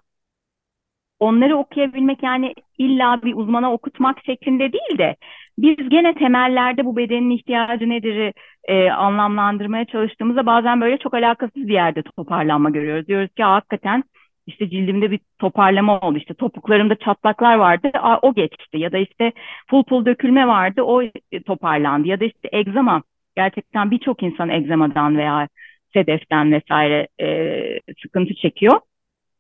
onları 1.22 1.58
okuyabilmek 1.58 2.24
yani 2.24 2.54
illa 2.78 3.22
bir 3.24 3.34
uzmana 3.36 3.74
okutmak 3.74 4.26
şeklinde 4.26 4.74
değil 4.74 4.98
de 4.98 5.16
biz 5.58 5.90
gene 5.90 6.14
temellerde 6.14 6.86
bu 6.86 6.98
bedenin 6.98 7.30
ihtiyacı 7.30 7.90
nedir 7.90 8.34
e, 8.64 8.92
anlamlandırmaya 8.92 9.86
çalıştığımızda 9.86 10.46
bazen 10.46 10.82
böyle 10.82 10.98
çok 10.98 11.14
alakasız 11.14 11.68
bir 11.68 11.74
yerde 11.74 12.02
toparlanma 12.02 12.70
görüyoruz. 12.70 13.08
Diyoruz 13.08 13.30
ki 13.38 13.44
hakikaten 13.44 14.04
işte 14.48 14.70
cildimde 14.70 15.12
bir 15.12 15.20
toparlama 15.40 16.00
oldu. 16.00 16.18
İşte 16.18 16.34
topuklarımda 16.34 16.96
çatlaklar 16.96 17.56
vardı. 17.56 17.92
O 18.22 18.34
geçti. 18.34 18.78
Ya 18.78 18.92
da 18.92 18.98
işte 18.98 19.32
pul 19.70 19.84
pul 19.84 20.06
dökülme 20.06 20.48
vardı. 20.48 20.82
O 20.82 21.02
toparlandı. 21.46 22.08
Ya 22.08 22.20
da 22.20 22.26
işte 22.26 22.50
egzama. 22.52 23.04
Gerçekten 23.36 23.92
birçok 23.92 24.24
insan 24.24 24.50
egzamadan 24.50 25.18
veya 25.18 25.48
sedeften 25.94 26.52
vesaire 26.52 27.08
e, 27.22 27.80
sıkıntı 28.04 28.36
çekiyor. 28.36 28.80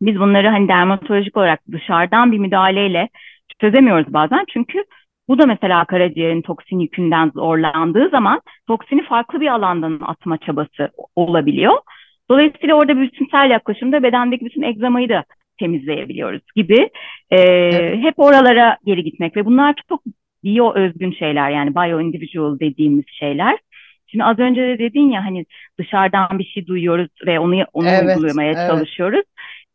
Biz 0.01 0.19
bunları 0.19 0.47
hani 0.47 0.67
dermatolojik 0.67 1.37
olarak 1.37 1.59
dışarıdan 1.71 2.31
bir 2.31 2.37
müdahaleyle 2.37 3.09
çözemiyoruz 3.61 4.13
bazen. 4.13 4.45
Çünkü 4.53 4.83
bu 5.27 5.39
da 5.39 5.45
mesela 5.45 5.85
karaciğerin 5.85 6.41
toksin 6.41 6.79
yükünden 6.79 7.31
zorlandığı 7.35 8.09
zaman 8.09 8.41
toksini 8.67 9.03
farklı 9.03 9.41
bir 9.41 9.47
alandan 9.47 9.99
atma 10.05 10.37
çabası 10.37 10.89
olabiliyor. 11.15 11.73
Dolayısıyla 12.29 12.75
orada 12.75 12.97
bütünsel 12.97 13.49
yaklaşımda 13.49 14.03
bedendeki 14.03 14.45
bütün 14.45 14.61
egzamayı 14.61 15.09
da 15.09 15.23
temizleyebiliyoruz 15.59 16.41
gibi. 16.55 16.89
E, 17.31 17.39
evet. 17.39 18.03
Hep 18.03 18.19
oralara 18.19 18.77
geri 18.85 19.03
gitmek 19.03 19.37
ve 19.37 19.45
bunlar 19.45 19.75
çok 19.89 20.01
bio 20.43 20.73
özgün 20.75 21.11
şeyler 21.11 21.49
yani 21.49 21.75
bio 21.75 22.01
individual 22.01 22.59
dediğimiz 22.59 23.05
şeyler. 23.19 23.57
Şimdi 24.07 24.23
az 24.23 24.39
önce 24.39 24.61
de 24.61 24.79
dedin 24.79 25.11
ya 25.11 25.25
hani 25.25 25.45
dışarıdan 25.79 26.39
bir 26.39 26.43
şey 26.43 26.67
duyuyoruz 26.67 27.09
ve 27.25 27.39
onu 27.39 27.63
onu 27.73 27.87
evet, 27.87 28.17
uygulamaya 28.17 28.51
evet. 28.51 28.69
çalışıyoruz. 28.69 29.23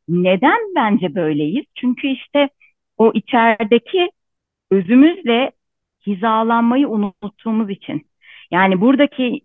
Neden 0.09 0.59
bence 0.77 1.15
böyleyiz? 1.15 1.65
Çünkü 1.75 2.09
işte 2.09 2.49
o 2.99 3.13
içerideki 3.15 4.11
özümüzle 4.71 5.53
hizalanmayı 6.07 6.89
unuttuğumuz 6.89 7.71
için. 7.71 8.07
Yani 8.51 8.81
buradaki 8.81 9.41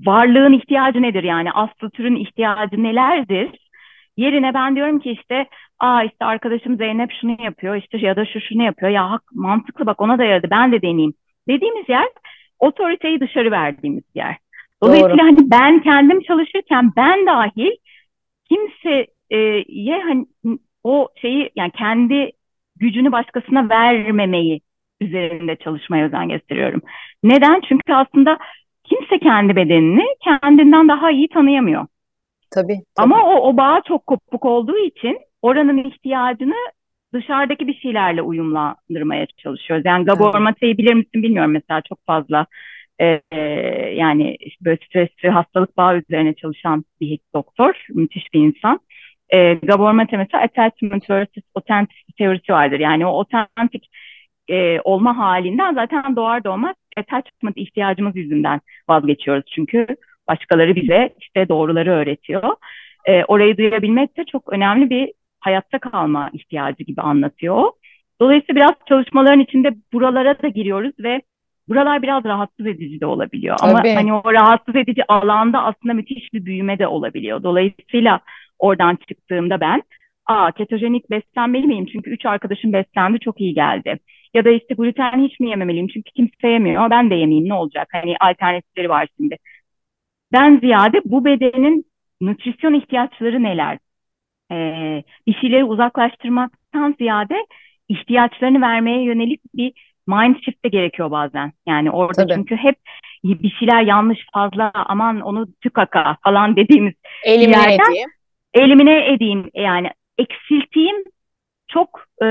varlığın 0.00 0.52
ihtiyacı 0.52 1.02
nedir 1.02 1.22
yani 1.22 1.52
aslı 1.52 1.90
türün 1.90 2.16
ihtiyacı 2.16 2.82
nelerdir? 2.82 3.50
Yerine 4.16 4.54
ben 4.54 4.76
diyorum 4.76 4.98
ki 4.98 5.10
işte 5.10 5.46
aa 5.78 6.02
işte 6.02 6.24
arkadaşım 6.24 6.76
Zeynep 6.76 7.10
şunu 7.20 7.36
yapıyor 7.44 7.76
işte 7.76 7.98
ya 7.98 8.16
da 8.16 8.26
şu 8.26 8.40
şunu 8.40 8.62
yapıyor 8.62 8.92
ya 8.92 9.10
hak, 9.10 9.22
mantıklı 9.32 9.86
bak 9.86 10.00
ona 10.00 10.18
da 10.18 10.24
yaradı 10.24 10.46
ben 10.50 10.72
de 10.72 10.82
deneyeyim 10.82 11.14
dediğimiz 11.48 11.88
yer 11.88 12.08
otoriteyi 12.58 13.20
dışarı 13.20 13.50
verdiğimiz 13.50 14.04
yer. 14.14 14.36
Dolayısıyla 14.82 15.18
Doğru. 15.18 15.26
hani 15.26 15.50
ben 15.50 15.82
kendim 15.82 16.20
çalışırken 16.20 16.92
ben 16.96 17.26
dahil 17.26 17.70
kimseye 19.30 20.00
hani 20.02 20.26
o 20.84 21.08
şeyi 21.20 21.50
yani 21.56 21.72
kendi 21.78 22.32
gücünü 22.76 23.12
başkasına 23.12 23.68
vermemeyi 23.68 24.60
üzerinde 25.00 25.56
çalışmaya 25.56 26.06
özen 26.06 26.28
gösteriyorum. 26.28 26.82
Neden? 27.22 27.60
Çünkü 27.68 27.92
aslında 27.92 28.38
kimse 28.84 29.18
kendi 29.18 29.56
bedenini 29.56 30.04
kendinden 30.24 30.88
daha 30.88 31.10
iyi 31.10 31.28
tanıyamıyor. 31.28 31.86
Tabii. 32.50 32.66
tabii. 32.96 33.04
Ama 33.04 33.24
o, 33.24 33.48
o 33.48 33.56
bağ 33.56 33.80
çok 33.88 34.06
kopuk 34.06 34.44
olduğu 34.44 34.78
için 34.78 35.18
oranın 35.42 35.78
ihtiyacını 35.84 36.54
dışarıdaki 37.14 37.66
bir 37.66 37.74
şeylerle 37.74 38.22
uyumlandırmaya 38.22 39.26
çalışıyoruz. 39.26 39.84
Yani 39.86 40.04
Gabor 40.04 40.38
Mate'yi 40.38 40.78
bilir 40.78 40.94
misin 40.94 41.22
bilmiyorum 41.22 41.52
mesela 41.52 41.80
çok 41.80 42.06
fazla 42.06 42.46
e, 42.98 43.20
e, 43.32 43.40
yani 43.94 44.36
böyle 44.60 44.78
stresli 44.86 45.28
hastalık 45.28 45.76
bağı 45.76 45.98
üzerine 45.98 46.34
çalışan 46.34 46.84
bir 47.00 47.18
doktor, 47.34 47.86
müthiş 47.88 48.34
bir 48.34 48.40
insan. 48.40 48.80
E, 49.30 49.54
Gabor 49.54 49.92
Mate 49.92 50.16
mesela 50.16 50.44
attachment 50.44 51.10
versus 51.10 51.44
authenticity 51.54 52.12
teorisi 52.18 52.52
vardır. 52.52 52.80
Yani 52.80 53.06
o 53.06 53.20
authentic 53.20 53.86
e, 54.48 54.80
olma 54.80 55.18
halinden 55.18 55.74
zaten 55.74 56.16
doğar 56.16 56.44
doğmaz 56.44 56.74
attachment 56.96 57.56
ihtiyacımız 57.56 58.16
yüzünden 58.16 58.60
vazgeçiyoruz. 58.88 59.44
Çünkü 59.54 59.86
başkaları 60.28 60.76
bize 60.76 61.14
işte 61.20 61.48
doğruları 61.48 61.90
öğretiyor. 61.90 62.56
E, 63.04 63.24
orayı 63.24 63.56
duyabilmek 63.56 64.16
de 64.16 64.24
çok 64.24 64.52
önemli 64.52 64.90
bir 64.90 65.12
hayatta 65.40 65.78
kalma 65.78 66.30
ihtiyacı 66.32 66.84
gibi 66.84 67.00
anlatıyor. 67.00 67.70
Dolayısıyla 68.20 68.56
biraz 68.56 68.74
çalışmaların 68.88 69.40
içinde 69.40 69.74
buralara 69.92 70.42
da 70.42 70.48
giriyoruz 70.48 70.92
ve 70.98 71.22
buralar 71.68 72.02
biraz 72.02 72.24
rahatsız 72.24 72.66
edici 72.66 73.00
de 73.00 73.06
olabiliyor. 73.06 73.56
Tabii. 73.56 73.70
Ama 73.70 73.94
hani 73.94 74.14
o 74.14 74.32
rahatsız 74.32 74.76
edici 74.76 75.02
alanda 75.08 75.62
aslında 75.64 75.94
müthiş 75.94 76.32
bir 76.32 76.44
büyüme 76.44 76.78
de 76.78 76.86
olabiliyor. 76.86 77.42
Dolayısıyla 77.42 78.20
oradan 78.58 78.98
çıktığımda 79.08 79.60
ben 79.60 79.82
aa 80.26 80.52
ketojenik 80.52 81.10
beslenmeli 81.10 81.66
miyim? 81.66 81.86
Çünkü 81.92 82.10
üç 82.10 82.26
arkadaşım 82.26 82.72
beslendi 82.72 83.18
çok 83.20 83.40
iyi 83.40 83.54
geldi. 83.54 83.98
Ya 84.34 84.44
da 84.44 84.50
işte 84.50 84.74
gluten 84.74 85.24
hiç 85.24 85.40
mi 85.40 85.50
yememeliyim? 85.50 85.88
Çünkü 85.88 86.10
kimse 86.10 86.48
yemiyor. 86.48 86.90
Ben 86.90 87.10
de 87.10 87.14
yemeyeyim 87.14 87.48
ne 87.48 87.54
olacak? 87.54 87.88
Hani 87.92 88.16
alternatifleri 88.20 88.88
var 88.88 89.08
şimdi. 89.16 89.36
Ben 90.32 90.58
ziyade 90.58 91.00
bu 91.04 91.24
bedenin 91.24 91.84
nutrisyon 92.20 92.74
ihtiyaçları 92.74 93.42
neler? 93.42 93.78
Ee, 94.52 95.02
bir 95.26 95.34
şeyleri 95.34 95.64
uzaklaştırmaktan 95.64 96.94
ziyade 96.98 97.46
ihtiyaçlarını 97.88 98.60
vermeye 98.60 99.02
yönelik 99.02 99.40
bir 99.54 99.72
mind 100.06 100.36
shift 100.44 100.64
de 100.64 100.68
gerekiyor 100.68 101.10
bazen. 101.10 101.52
Yani 101.66 101.90
orada 101.90 102.26
Tabii. 102.26 102.34
çünkü 102.34 102.56
hep 102.56 102.76
bir 103.24 103.50
şeyler 103.50 103.82
yanlış 103.82 104.18
fazla 104.34 104.70
aman 104.74 105.20
onu 105.20 105.46
tükaka 105.60 106.16
falan 106.24 106.56
dediğimiz 106.56 106.94
elimine 107.24 107.56
yerden, 107.56 107.90
edeyim. 107.90 108.10
Elimine 108.58 109.12
edeyim 109.12 109.50
yani 109.54 109.90
eksilteyim 110.18 110.96
çok 111.68 112.04
e, 112.22 112.26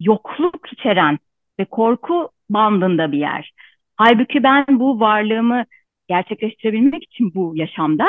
yokluk 0.00 0.72
içeren 0.72 1.18
ve 1.60 1.64
korku 1.64 2.30
bandında 2.50 3.12
bir 3.12 3.18
yer. 3.18 3.52
Halbuki 3.96 4.42
ben 4.42 4.64
bu 4.68 5.00
varlığımı 5.00 5.64
gerçekleştirebilmek 6.08 7.04
için 7.04 7.34
bu 7.34 7.52
yaşamda 7.56 8.06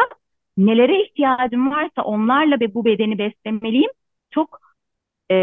nelere 0.57 1.03
ihtiyacım 1.03 1.71
varsa 1.71 2.01
onlarla 2.01 2.59
ve 2.59 2.73
bu 2.73 2.85
bedeni 2.85 3.17
beslemeliyim. 3.17 3.91
Çok 4.31 4.59
e, 5.31 5.35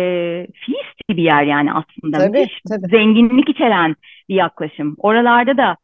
feast 0.66 1.18
bir 1.18 1.22
yer 1.22 1.42
yani 1.42 1.72
aslında. 1.72 2.18
Tabii, 2.18 2.46
tabii. 2.68 2.88
Zenginlik 2.90 3.48
içeren 3.48 3.96
bir 4.28 4.34
yaklaşım. 4.34 4.94
Oralarda 4.98 5.56
da 5.56 5.76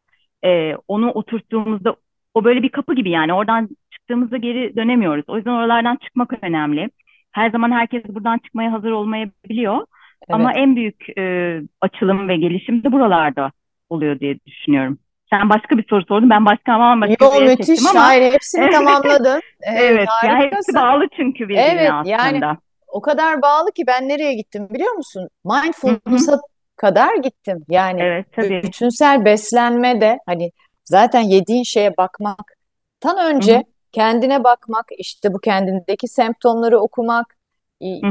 e, 0.45 0.75
onu 0.87 1.11
oturttuğumuzda 1.11 1.95
o 2.33 2.43
böyle 2.43 2.63
bir 2.63 2.69
kapı 2.69 2.95
gibi 2.95 3.09
yani 3.09 3.33
oradan 3.33 3.69
çıktığımızda 4.13 4.37
geri 4.37 4.75
dönemiyoruz. 4.75 5.25
O 5.27 5.37
yüzden 5.37 5.51
oralardan 5.51 5.95
çıkmak 5.95 6.33
önemli. 6.41 6.89
Her 7.31 7.49
zaman 7.49 7.71
herkes 7.71 8.03
buradan 8.09 8.37
çıkmaya 8.37 8.71
hazır 8.71 8.91
olmayabiliyor. 8.91 9.75
Evet. 9.75 10.29
Ama 10.29 10.53
en 10.53 10.75
büyük 10.75 11.17
e, 11.17 11.61
açılım 11.81 12.27
ve 12.27 12.35
gelişim 12.37 12.83
de 12.83 12.91
buralarda 12.91 13.51
oluyor 13.89 14.19
diye 14.19 14.35
düşünüyorum. 14.45 14.97
Sen 15.29 15.49
başka 15.49 15.77
bir 15.77 15.85
soru 15.89 16.05
sordun. 16.05 16.29
Ben 16.29 16.45
başka 16.45 16.73
ama 16.73 17.07
başka 17.07 17.25
Yo, 17.25 17.31
bir 17.41 17.47
müthiş. 17.47 17.79
ama. 17.89 18.07
Hayır 18.07 18.33
hepsini 18.33 18.69
tamamladın. 18.69 19.41
evet. 19.61 20.07
Yani 20.25 20.43
hepsi 20.43 20.75
bağlı 20.75 21.07
çünkü 21.17 21.43
birbirine 21.43 21.61
evet, 21.61 21.91
aslında. 21.91 22.09
Yani 22.09 22.57
o 22.87 23.01
kadar 23.01 23.41
bağlı 23.41 23.71
ki 23.71 23.83
ben 23.87 24.09
nereye 24.09 24.33
gittim 24.33 24.67
biliyor 24.73 24.93
musun? 24.93 25.29
Mindfulness'a 25.45 26.39
kadar 26.75 27.15
gittim. 27.15 27.65
Yani 27.69 28.01
evet, 28.01 28.25
tabii. 28.35 28.61
bütünsel 28.63 29.25
beslenme 29.25 30.01
de 30.01 30.19
hani 30.25 30.51
zaten 30.85 31.21
yediğin 31.21 31.63
şeye 31.63 31.97
bakmaktan 31.97 33.35
önce 33.35 33.53
Hı-hı. 33.53 33.72
Kendine 33.93 34.43
bakmak, 34.43 34.85
işte 34.97 35.33
bu 35.33 35.39
kendindeki 35.39 36.07
semptomları 36.07 36.79
okumak, 36.79 37.37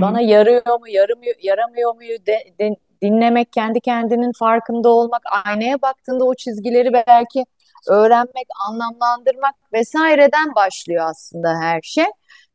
bana 0.01 0.21
yarıyor 0.21 0.81
mu, 0.81 0.89
yaramıyor, 0.89 1.35
yaramıyor 1.43 1.95
mu 1.95 2.01
de, 2.01 2.39
de, 2.59 2.77
dinlemek, 3.03 3.53
kendi 3.53 3.81
kendinin 3.81 4.33
farkında 4.39 4.89
olmak, 4.89 5.23
aynaya 5.47 5.83
baktığında 5.83 6.25
o 6.25 6.35
çizgileri 6.35 6.93
belki 6.93 7.45
öğrenmek, 7.89 8.47
anlamlandırmak 8.69 9.55
vesaireden 9.73 10.55
başlıyor 10.55 11.07
aslında 11.11 11.49
her 11.61 11.81
şey. 11.83 12.07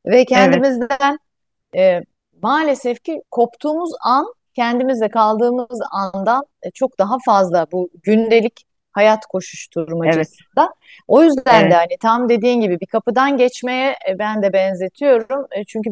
Ve 0.05 0.25
kendimizden 0.25 1.19
evet. 1.73 2.03
e, 2.03 2.05
maalesef 2.41 3.03
ki 3.03 3.21
koptuğumuz 3.31 3.91
an 4.03 4.33
kendimizle 4.55 5.09
kaldığımız 5.09 5.81
andan 5.91 6.43
e, 6.63 6.71
çok 6.71 6.99
daha 6.99 7.17
fazla 7.25 7.67
bu 7.71 7.89
gündelik 8.03 8.66
hayat 8.97 9.25
koşuşturmacasında. 9.25 10.61
Evet. 10.61 10.69
O 11.07 11.23
yüzden 11.23 11.61
evet. 11.61 11.71
de 11.71 11.75
hani 11.75 11.97
tam 12.01 12.29
dediğin 12.29 12.61
gibi 12.61 12.79
bir 12.79 12.85
kapıdan 12.85 13.37
geçmeye 13.37 13.95
e, 14.09 14.19
ben 14.19 14.43
de 14.43 14.53
benzetiyorum. 14.53 15.47
E, 15.51 15.63
çünkü 15.63 15.89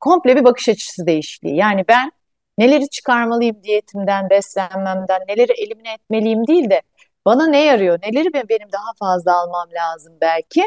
komple 0.00 0.36
bir 0.36 0.44
bakış 0.44 0.68
açısı 0.68 1.06
değişikliği. 1.06 1.56
Yani 1.56 1.84
ben 1.88 2.12
neleri 2.58 2.88
çıkarmalıyım 2.88 3.62
diyetimden, 3.62 4.30
beslenmemden, 4.30 5.20
neleri 5.28 5.52
elimine 5.52 5.92
etmeliyim 5.92 6.46
değil 6.46 6.70
de 6.70 6.82
bana 7.26 7.46
ne 7.46 7.64
yarıyor, 7.64 7.98
neleri 8.02 8.32
benim 8.32 8.72
daha 8.72 8.92
fazla 8.98 9.42
almam 9.42 9.68
lazım 9.74 10.12
belki. 10.20 10.62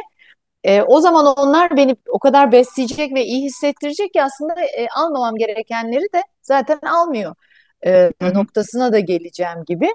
E, 0.64 0.82
o 0.82 1.00
zaman 1.02 1.26
onlar 1.26 1.78
beni 1.78 1.96
o 2.10 2.20
kadar 2.20 2.52
besleyecek 2.52 3.14
ve 3.14 3.24
iyi 3.26 3.44
hissettirecek 3.44 4.14
ki 4.14 4.24
aslında 4.24 4.62
e, 4.62 4.88
almamam 4.98 5.36
gerekenleri 5.36 6.14
de 6.14 6.24
zaten 6.42 6.80
almıyor 6.88 7.36
e, 7.86 8.12
noktasına 8.22 8.94
da 8.94 9.00
geleceğim 9.00 9.64
gibi. 9.68 9.90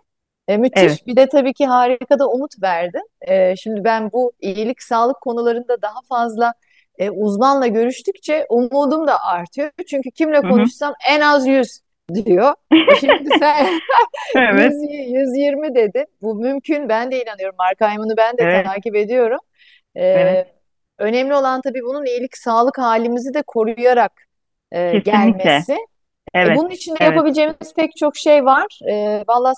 E, 0.49 0.57
müthiş. 0.57 0.82
Evet. 0.82 1.07
Bir 1.07 1.16
de 1.16 1.28
tabii 1.28 1.53
ki 1.53 1.66
harika 1.66 2.18
da 2.18 2.28
umut 2.28 2.62
verdi. 2.62 3.01
E, 3.20 3.57
şimdi 3.57 3.84
ben 3.84 4.12
bu 4.12 4.32
iyilik, 4.40 4.82
sağlık 4.82 5.20
konularında 5.20 5.82
daha 5.82 6.01
fazla 6.09 6.53
e, 6.99 7.11
uzmanla 7.11 7.66
görüştükçe 7.66 8.47
umudum 8.49 9.07
da 9.07 9.24
artıyor. 9.24 9.70
Çünkü 9.90 10.11
kimle 10.11 10.40
konuşsam 10.40 10.88
Hı-hı. 10.88 11.16
en 11.16 11.20
az 11.20 11.47
100 11.47 11.80
diyor. 12.14 12.55
E 12.72 12.97
şimdi 13.01 13.28
sen 13.38 13.66
evet. 14.36 14.72
100, 14.72 15.36
120 15.36 15.74
dedin. 15.74 16.07
Bu 16.22 16.34
mümkün. 16.34 16.88
Ben 16.88 17.11
de 17.11 17.22
inanıyorum. 17.22 17.57
Mark 17.59 17.80
Hyman'ı 17.80 18.16
ben 18.16 18.38
de 18.38 18.42
evet. 18.42 18.66
takip 18.66 18.97
ediyorum. 18.97 19.40
Ee, 19.94 20.07
evet. 20.07 20.47
Önemli 20.99 21.34
olan 21.34 21.61
tabii 21.61 21.82
bunun 21.82 22.05
iyilik, 22.05 22.36
sağlık 22.36 22.78
halimizi 22.78 23.34
de 23.34 23.42
koruyarak 23.42 24.12
e, 24.72 24.99
gelmesi. 24.99 25.76
Evet, 26.37 26.57
e, 26.57 26.61
bunun 26.61 26.70
için 26.70 26.93
de 26.93 26.97
evet. 27.01 27.12
yapabileceğimiz 27.12 27.74
pek 27.76 27.97
çok 27.97 28.16
şey 28.16 28.45
var. 28.45 28.66
E, 28.91 29.24
Valla 29.28 29.53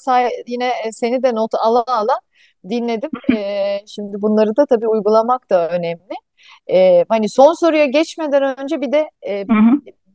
yine 0.47 0.73
seni 0.91 1.23
de 1.23 1.35
not 1.35 1.55
ala 1.55 1.85
ala 1.87 2.21
dinledim. 2.69 3.11
E, 3.37 3.79
şimdi 3.87 4.23
bunları 4.23 4.57
da 4.57 4.67
tabii 4.67 4.89
uygulamak 4.89 5.51
da 5.51 5.69
önemli. 5.69 6.15
E, 6.71 7.05
hani 7.09 7.29
son 7.29 7.53
soruya 7.53 7.87
geçmeden 7.87 8.59
önce 8.61 8.81
bir 8.81 8.93
de 8.93 9.11
e, 9.29 9.45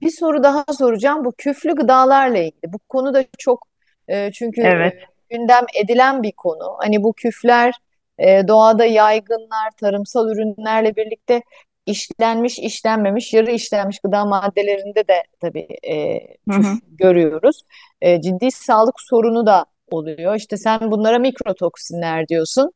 bir 0.01 0.09
soru 0.20 0.43
daha 0.43 0.66
soracağım. 0.74 1.26
Bu 1.26 1.32
küflü 1.38 1.76
gıdalarla 1.76 2.38
ilgili. 2.38 2.74
Bu 2.74 2.78
konu 2.89 3.14
da 3.14 3.24
çok 3.38 3.68
e, 4.07 4.32
çünkü 4.32 4.61
evet. 4.61 4.93
gündem 5.30 5.66
edilen 5.84 6.24
bir 6.24 6.32
konu. 6.32 6.76
Hani 6.80 7.03
bu 7.03 7.14
küfler 7.14 7.74
e, 8.20 8.47
doğada 8.47 8.86
yaygınlar, 8.86 9.72
tarımsal 9.82 10.30
ürünlerle 10.30 10.95
birlikte 10.95 11.41
işlenmiş, 11.86 12.59
işlenmemiş, 12.59 13.34
yarı 13.34 13.51
işlenmiş 13.51 13.99
gıda 13.99 14.25
maddelerinde 14.25 15.07
de 15.07 15.23
tabii 15.41 15.67
e, 15.84 16.19
küf 16.51 16.65
görüyoruz. 16.88 17.61
E, 18.01 18.21
ciddi 18.21 18.51
sağlık 18.51 18.95
sorunu 18.97 19.45
da 19.45 19.65
oluyor. 19.91 20.36
İşte 20.36 20.57
sen 20.57 20.91
bunlara 20.91 21.19
mikrotoksinler 21.19 22.27
diyorsun. 22.27 22.71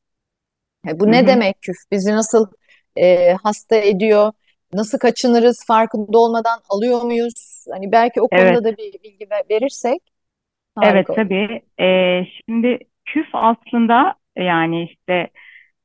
E, 0.87 0.99
bu 0.99 1.03
Hı-hı. 1.03 1.11
ne 1.11 1.27
demek 1.27 1.61
küf? 1.61 1.75
Bizi 1.91 2.11
nasıl 2.11 2.47
e, 2.97 3.33
hasta 3.43 3.75
ediyor? 3.75 4.31
Nasıl 4.73 4.97
kaçınırız? 4.97 5.65
Farkında 5.67 6.19
olmadan 6.19 6.59
alıyor 6.69 7.01
muyuz? 7.01 7.65
Hani 7.71 7.91
belki 7.91 8.21
o 8.21 8.27
konuda 8.27 8.47
evet. 8.47 8.63
da 8.63 8.77
bir 8.77 8.93
bilgi 9.03 9.27
verirsek. 9.49 10.01
Evet 10.83 11.07
tabii. 11.15 11.61
Ee, 11.79 12.21
şimdi 12.45 12.79
küf 13.05 13.27
aslında 13.33 14.13
yani 14.37 14.83
işte 14.83 15.27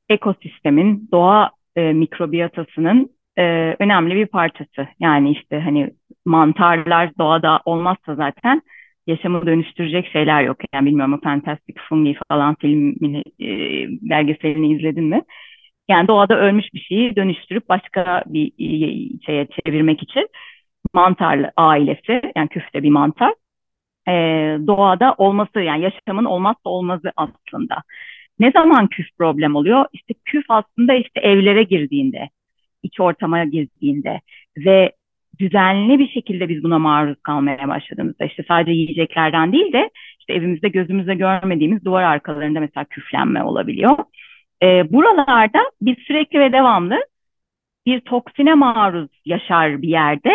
ekosistemin, 0.08 1.08
doğa 1.12 1.50
e, 1.76 1.92
mikrobiyotasının 1.92 3.10
e, 3.38 3.42
önemli 3.78 4.14
bir 4.14 4.26
parçası. 4.26 4.88
Yani 5.00 5.30
işte 5.32 5.60
hani 5.60 5.90
mantarlar 6.24 7.10
doğada 7.18 7.60
olmazsa 7.64 8.14
zaten 8.14 8.62
yaşamı 9.06 9.46
dönüştürecek 9.46 10.06
şeyler 10.12 10.42
yok. 10.42 10.56
Yani 10.74 10.86
bilmiyorum 10.86 11.20
Fantastic 11.24 11.74
Fungi 11.88 12.16
falan 12.28 12.56
filmini, 12.60 13.18
e, 13.40 13.48
belgeselini 14.10 14.72
izledin 14.76 15.04
mi? 15.04 15.22
Yani 15.88 16.08
doğada 16.08 16.38
ölmüş 16.40 16.66
bir 16.74 16.80
şeyi 16.80 17.16
dönüştürüp 17.16 17.68
başka 17.68 18.24
bir 18.26 18.46
e, 18.58 19.08
şeye 19.26 19.46
çevirmek 19.46 20.02
için 20.02 20.28
mantarlı 20.94 21.52
ailesi, 21.56 22.22
yani 22.36 22.48
küfte 22.48 22.82
bir 22.82 22.90
mantar, 22.90 23.34
e, 24.08 24.12
doğada 24.66 25.14
olması 25.18 25.60
yani 25.60 25.84
yaşamın 25.84 26.24
olmazsa 26.24 26.70
olmazı 26.70 27.12
aslında. 27.16 27.82
Ne 28.38 28.50
zaman 28.50 28.86
küf 28.86 29.06
problem 29.18 29.54
oluyor? 29.56 29.84
İşte 29.92 30.14
küf 30.24 30.44
aslında 30.48 30.94
işte 30.94 31.20
evlere 31.20 31.62
girdiğinde, 31.62 32.28
iç 32.82 33.00
ortama 33.00 33.44
girdiğinde 33.44 34.20
ve 34.56 34.92
düzenli 35.38 35.98
bir 35.98 36.08
şekilde 36.08 36.48
biz 36.48 36.62
buna 36.62 36.78
maruz 36.78 37.20
kalmaya 37.22 37.68
başladığımızda 37.68 38.24
işte 38.24 38.44
sadece 38.48 38.72
yiyeceklerden 38.72 39.52
değil 39.52 39.72
de 39.72 39.90
işte 40.20 40.32
evimizde 40.32 40.68
gözümüzle 40.68 41.14
görmediğimiz 41.14 41.84
duvar 41.84 42.02
arkalarında 42.02 42.60
mesela 42.60 42.84
küflenme 42.84 43.42
olabiliyor. 43.42 43.96
Ee, 44.62 44.92
buralarda 44.92 45.58
biz 45.82 45.96
sürekli 46.06 46.40
ve 46.40 46.52
devamlı 46.52 46.98
bir 47.86 48.00
toksine 48.00 48.54
maruz 48.54 49.10
yaşar 49.24 49.82
bir 49.82 49.88
yerde 49.88 50.32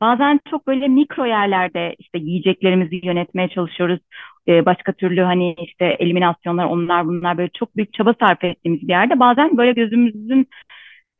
bazen 0.00 0.40
çok 0.50 0.66
böyle 0.66 0.88
mikro 0.88 1.26
yerlerde 1.26 1.94
işte 1.98 2.18
yiyeceklerimizi 2.18 3.00
yönetmeye 3.06 3.48
çalışıyoruz. 3.48 4.00
Ee, 4.48 4.66
başka 4.66 4.92
türlü 4.92 5.20
hani 5.20 5.54
işte 5.58 5.84
eliminasyonlar 5.98 6.64
onlar 6.64 7.06
bunlar 7.06 7.38
böyle 7.38 7.50
çok 7.58 7.76
büyük 7.76 7.92
çaba 7.92 8.14
sarf 8.20 8.44
ettiğimiz 8.44 8.82
bir 8.82 8.92
yerde 8.92 9.20
bazen 9.20 9.56
böyle 9.56 9.72
gözümüzün 9.72 10.48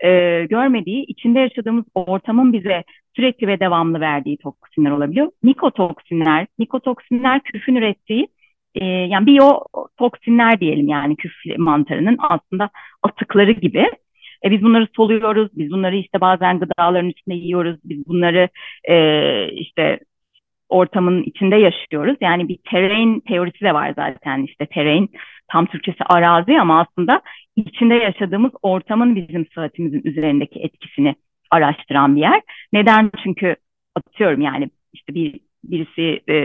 e, 0.05 0.09
görmediği, 0.51 1.05
içinde 1.05 1.41
yaşadığımız 1.41 1.85
ortamın 1.95 2.53
bize 2.53 2.85
sürekli 3.17 3.47
ve 3.47 3.61
devamlı 3.61 4.01
verdiği 4.01 4.39
toksinler 4.39 4.91
olabiliyor. 4.91 5.31
Nikotoksinler, 5.43 6.47
nikotoksinler 6.59 7.41
küfün 7.41 7.75
ürettiği 7.75 8.29
e, 8.75 8.85
yani 8.85 9.27
biyotoksinler 9.27 10.61
diyelim 10.61 10.89
yani 10.89 11.17
küf 11.17 11.33
mantarının 11.59 12.17
aslında 12.19 12.71
atıkları 13.03 13.53
gibi. 13.53 13.87
E, 14.45 14.51
biz 14.51 14.63
bunları 14.63 14.89
soluyoruz, 14.97 15.49
biz 15.55 15.71
bunları 15.71 15.97
işte 15.97 16.21
bazen 16.21 16.59
gıdaların 16.59 17.09
içinde 17.09 17.35
yiyoruz, 17.35 17.77
biz 17.85 18.07
bunları 18.07 18.49
e, 18.85 18.97
işte 19.53 19.99
ortamın 20.69 21.23
içinde 21.23 21.57
yaşıyoruz. 21.57 22.17
Yani 22.21 22.49
bir 22.49 22.59
terrain 22.71 23.21
teorisi 23.21 23.61
de 23.61 23.75
var 23.75 23.93
zaten 23.97 24.43
işte 24.43 24.67
terrain 24.67 25.11
tam 25.49 25.67
Türkçesi 25.67 26.05
arazi 26.05 26.61
ama 26.61 26.81
aslında 26.81 27.23
içinde 27.57 27.95
yaşadığımız 27.95 28.53
ortamın 28.63 29.17
bizim 29.17 29.47
sıhhatimizin 29.55 30.03
üzerindeki 30.05 30.61
etkisini 30.61 31.15
araştıran 31.51 32.17
bir 32.17 32.21
yer. 32.21 32.41
Neden? 32.73 33.11
Çünkü 33.23 33.57
atıyorum 33.95 34.41
yani 34.41 34.71
işte 34.93 35.15
bir 35.15 35.41
birisi 35.65 36.21
e, 36.29 36.37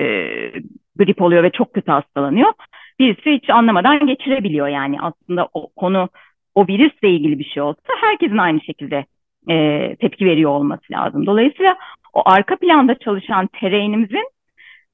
grip 0.96 1.22
oluyor 1.22 1.44
ve 1.44 1.50
çok 1.50 1.74
kötü 1.74 1.92
hastalanıyor. 1.92 2.54
Birisi 3.00 3.32
hiç 3.32 3.50
anlamadan 3.50 4.08
geçirebiliyor 4.08 4.68
yani 4.68 5.02
aslında 5.02 5.50
o 5.54 5.70
konu 5.76 6.10
o 6.56 6.68
virüsle 6.68 7.10
ilgili 7.10 7.40
bir 7.40 7.44
şey 7.44 7.64
olsa 7.64 7.82
herkesin 8.02 8.38
aynı 8.38 8.62
şekilde 8.62 9.06
e, 9.50 9.96
tepki 9.96 10.26
veriyor 10.26 10.52
olması 10.52 10.84
lazım. 10.92 11.26
Dolayısıyla 11.26 11.78
o 12.14 12.22
arka 12.26 12.56
planda 12.56 12.96
çalışan 12.96 13.50
tereyinimizin 13.60 14.30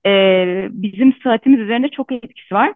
e, 0.05 0.11
bizim 0.71 1.13
sıhhatimiz 1.23 1.59
üzerinde 1.59 1.89
çok 1.89 2.11
etkisi 2.11 2.55
var. 2.55 2.73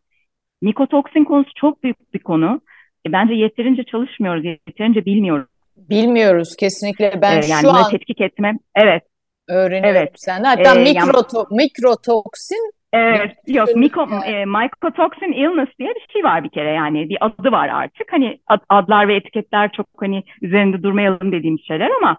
Nikotoksin 0.61 1.23
konusu 1.23 1.51
çok 1.55 1.83
büyük 1.83 2.13
bir 2.13 2.19
konu. 2.19 2.61
E, 3.07 3.11
bence 3.11 3.33
yeterince 3.33 3.83
çalışmıyoruz, 3.83 4.45
yeterince 4.45 5.05
bilmiyoruz. 5.05 5.47
Bilmiyoruz 5.77 6.55
kesinlikle. 6.55 7.19
Ben 7.21 7.41
ee, 7.41 7.45
yani 7.45 7.61
şu 7.61 7.69
an 7.69 7.89
tetkik 7.91 8.21
etme. 8.21 8.53
Evet. 8.75 9.03
Öğreniyorum 9.49 9.99
evet. 9.99 10.11
sen. 10.15 10.43
Hatta 10.43 10.75
ee, 10.75 10.83
mikroto 10.83 11.37
yani, 11.37 11.63
mikrotoksin 11.63 12.71
Evet, 12.93 13.31
yok 13.47 13.75
miko, 13.75 14.07
e, 14.25 14.45
mycotoxin 14.45 15.31
illness 15.31 15.69
diye 15.79 15.89
bir 15.89 16.13
şey 16.13 16.23
var 16.23 16.43
bir 16.43 16.49
kere 16.49 16.71
yani 16.71 17.09
bir 17.09 17.17
adı 17.21 17.51
var 17.51 17.69
artık. 17.69 18.13
Hani 18.13 18.39
ad, 18.47 18.59
adlar 18.69 19.07
ve 19.07 19.15
etiketler 19.15 19.71
çok 19.71 19.87
hani 19.99 20.23
üzerinde 20.41 20.83
durmayalım 20.83 21.31
dediğimiz 21.31 21.67
şeyler 21.67 21.89
ama 22.01 22.17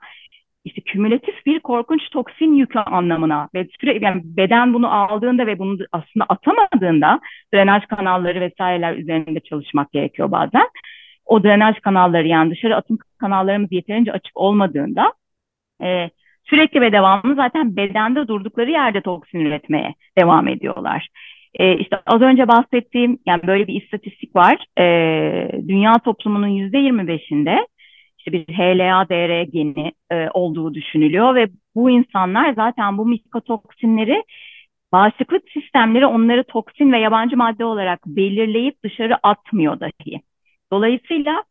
işte 0.65 0.81
kümülatif 0.81 1.47
bir 1.47 1.61
korkunç 1.61 2.11
toksin 2.11 2.55
yükü 2.55 2.79
anlamına 2.79 3.49
ve 3.55 3.69
sürekli 3.81 4.05
yani 4.05 4.23
beden 4.25 4.75
bunu 4.75 4.95
aldığında 4.95 5.47
ve 5.47 5.59
bunu 5.59 5.79
aslında 5.93 6.27
atamadığında 6.29 7.21
drenaj 7.55 7.87
kanalları 7.87 8.41
vesaireler 8.41 8.97
üzerinde 8.97 9.41
çalışmak 9.41 9.93
gerekiyor 9.93 10.31
bazen. 10.31 10.69
O 11.27 11.43
drenaj 11.43 11.81
kanalları 11.81 12.29
yani 12.29 12.51
dışarı 12.51 12.77
atım 12.77 12.99
kanallarımız 13.19 13.73
yeterince 13.73 14.13
açık 14.13 14.37
olmadığında 14.37 15.13
e, 15.83 16.11
sürekli 16.45 16.81
ve 16.81 16.93
devamlı 16.93 17.35
zaten 17.35 17.77
bedende 17.77 18.29
durdukları 18.29 18.71
yerde 18.71 19.01
toksin 19.01 19.41
üretmeye 19.41 19.95
devam 20.19 20.49
ediyorlar. 20.49 21.09
E, 21.55 21.79
işte 21.79 21.97
az 22.07 22.21
önce 22.23 22.49
bahsettiğim 22.49 23.19
yani 23.27 23.47
böyle 23.47 23.67
bir 23.67 23.83
istatistik 23.83 24.37
var. 24.37 24.65
E, 24.79 24.85
dünya 25.69 25.93
toplumunun 26.05 26.47
yüzde 26.47 26.79
25'inde 26.79 27.67
işte 28.27 28.33
bir 28.33 28.55
HLA-DR 28.55 29.43
geni 29.43 29.93
e, 30.11 30.29
olduğu 30.35 30.75
düşünülüyor 30.75 31.35
ve 31.35 31.49
bu 31.75 31.91
insanlar 31.91 32.53
zaten 32.53 32.99
bu 32.99 33.07
mikotoksinleri 33.07 34.25
bağışıklık 34.93 35.43
sistemleri 35.51 36.07
onları 36.07 36.45
toksin 36.45 36.93
ve 36.93 36.99
yabancı 36.99 37.37
madde 37.37 37.65
olarak 37.65 38.07
belirleyip 38.07 38.85
dışarı 38.85 39.17
atmıyor 39.23 39.81
dahi. 39.81 40.21
Dolayısıyla 40.73 41.45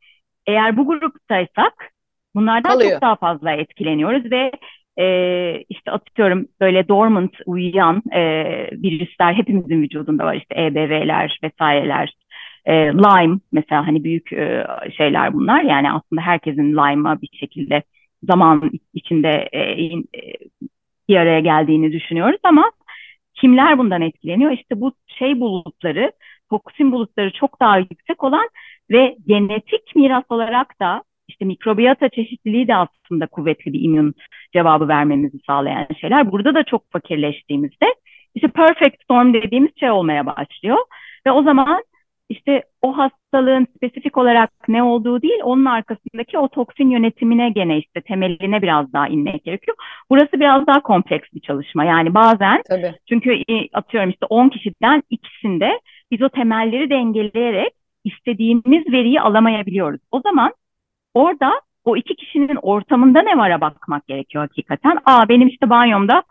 eğer 0.47 0.77
bu 0.77 0.87
gruptaysak 0.87 1.91
bunlardan 2.35 2.71
Kalıyor. 2.71 2.91
çok 2.91 3.01
daha 3.01 3.15
fazla 3.15 3.51
etkileniyoruz 3.51 4.31
ve 4.31 4.51
e, 4.99 5.63
işte 5.69 5.91
atıyorum 5.91 6.47
böyle 6.61 6.87
dormant 6.87 7.33
uyuyan 7.45 8.03
e, 8.11 8.21
virüsler 8.71 9.33
hepimizin 9.33 9.81
vücudunda 9.81 10.25
var 10.25 10.35
işte 10.35 10.63
EBV'ler 10.63 11.39
vesaireler 11.43 12.13
e, 12.65 12.73
Lyme 12.73 13.39
mesela 13.51 13.87
hani 13.87 14.03
büyük 14.03 14.33
e, 14.33 14.65
şeyler 14.97 15.33
bunlar 15.33 15.61
yani 15.63 15.91
aslında 15.91 16.21
herkesin 16.21 16.73
Lyme'a 16.73 17.21
bir 17.21 17.29
şekilde 17.33 17.83
zaman 18.23 18.71
içinde 18.93 19.49
e, 19.51 19.59
e, 19.59 20.03
bir 21.09 21.15
araya 21.15 21.39
geldiğini 21.39 21.91
düşünüyoruz 21.91 22.39
ama 22.43 22.71
kimler 23.35 23.77
bundan 23.77 24.01
etkileniyor? 24.01 24.51
İşte 24.51 24.81
bu 24.81 24.93
şey 25.07 25.39
bulutları, 25.39 26.11
toksin 26.49 26.91
bulutları 26.91 27.31
çok 27.33 27.59
daha 27.59 27.77
yüksek 27.77 28.23
olan 28.23 28.49
ve 28.91 29.15
genetik 29.27 29.95
miras 29.95 30.23
olarak 30.29 30.79
da 30.79 31.03
işte 31.27 31.45
mikrobiyata 31.45 32.09
çeşitliliği 32.09 32.67
de 32.67 32.75
aslında 32.75 33.27
kuvvetli 33.27 33.73
bir 33.73 33.81
immün 33.81 34.13
cevabı 34.53 34.87
vermemizi 34.87 35.37
sağlayan 35.47 35.87
şeyler. 36.01 36.31
Burada 36.31 36.55
da 36.55 36.63
çok 36.63 36.91
fakirleştiğimizde 36.91 37.85
işte 38.35 38.47
perfect 38.47 39.03
storm 39.03 39.33
dediğimiz 39.33 39.71
şey 39.79 39.91
olmaya 39.91 40.25
başlıyor. 40.25 40.77
Ve 41.27 41.31
o 41.31 41.43
zaman 41.43 41.83
işte 42.31 42.63
o 42.81 42.97
hastalığın 42.97 43.67
spesifik 43.75 44.17
olarak 44.17 44.49
ne 44.67 44.83
olduğu 44.83 45.21
değil, 45.21 45.39
onun 45.43 45.65
arkasındaki 45.65 46.37
o 46.37 46.47
toksin 46.47 46.89
yönetimine 46.89 47.49
gene 47.49 47.77
işte 47.77 48.01
temeline 48.01 48.61
biraz 48.61 48.93
daha 48.93 49.07
inmek 49.07 49.43
gerekiyor. 49.43 49.77
Burası 50.09 50.31
biraz 50.33 50.67
daha 50.67 50.81
kompleks 50.81 51.27
bir 51.33 51.39
çalışma. 51.39 51.83
Yani 51.83 52.13
bazen 52.13 52.61
Tabii. 52.69 52.93
çünkü 53.09 53.33
e, 53.33 53.67
atıyorum 53.73 54.09
işte 54.09 54.25
10 54.25 54.49
kişiden 54.49 55.03
ikisinde 55.09 55.79
biz 56.11 56.21
o 56.21 56.29
temelleri 56.29 56.89
dengeleyerek 56.89 57.73
istediğimiz 58.03 58.91
veriyi 58.91 59.21
alamayabiliyoruz. 59.21 60.01
O 60.11 60.21
zaman 60.21 60.53
orada 61.13 61.61
o 61.85 61.97
iki 61.97 62.15
kişinin 62.15 62.55
ortamında 62.61 63.21
ne 63.21 63.37
vara 63.37 63.61
bakmak 63.61 64.07
gerekiyor 64.07 64.43
hakikaten. 64.43 64.97
Aa 65.05 65.29
benim 65.29 65.47
işte 65.47 65.69
banyomda 65.69 66.23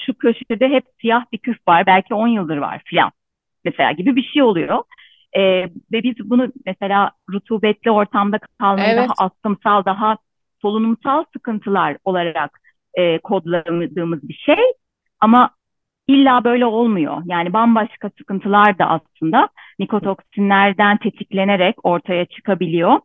şu 0.00 0.14
köşede 0.14 0.68
hep 0.68 0.84
siyah 1.00 1.24
bir 1.32 1.38
küf 1.38 1.68
var 1.68 1.86
belki 1.86 2.14
10 2.14 2.28
yıldır 2.28 2.56
var 2.56 2.82
filan 2.84 3.10
mesela 3.64 3.92
gibi 3.92 4.16
bir 4.16 4.22
şey 4.22 4.42
oluyor. 4.42 4.82
Ee, 5.36 5.68
ve 5.92 6.02
biz 6.02 6.30
bunu 6.30 6.52
mesela 6.66 7.10
rutubetli 7.30 7.90
ortamda 7.90 8.38
kalmayı 8.58 8.88
evet. 8.88 9.08
daha 9.08 9.26
astımsal, 9.26 9.84
daha 9.84 10.16
solunumsal 10.62 11.24
sıkıntılar 11.32 11.96
olarak 12.04 12.60
e, 12.94 13.18
kodladığımız 13.18 14.28
bir 14.28 14.34
şey. 14.34 14.64
Ama 15.20 15.50
illa 16.08 16.44
böyle 16.44 16.66
olmuyor. 16.66 17.22
Yani 17.24 17.52
bambaşka 17.52 18.10
sıkıntılar 18.18 18.78
da 18.78 18.86
aslında 18.86 19.48
nikotoksinlerden 19.78 20.96
tetiklenerek 20.96 21.84
ortaya 21.84 22.24
çıkabiliyor. 22.26 23.00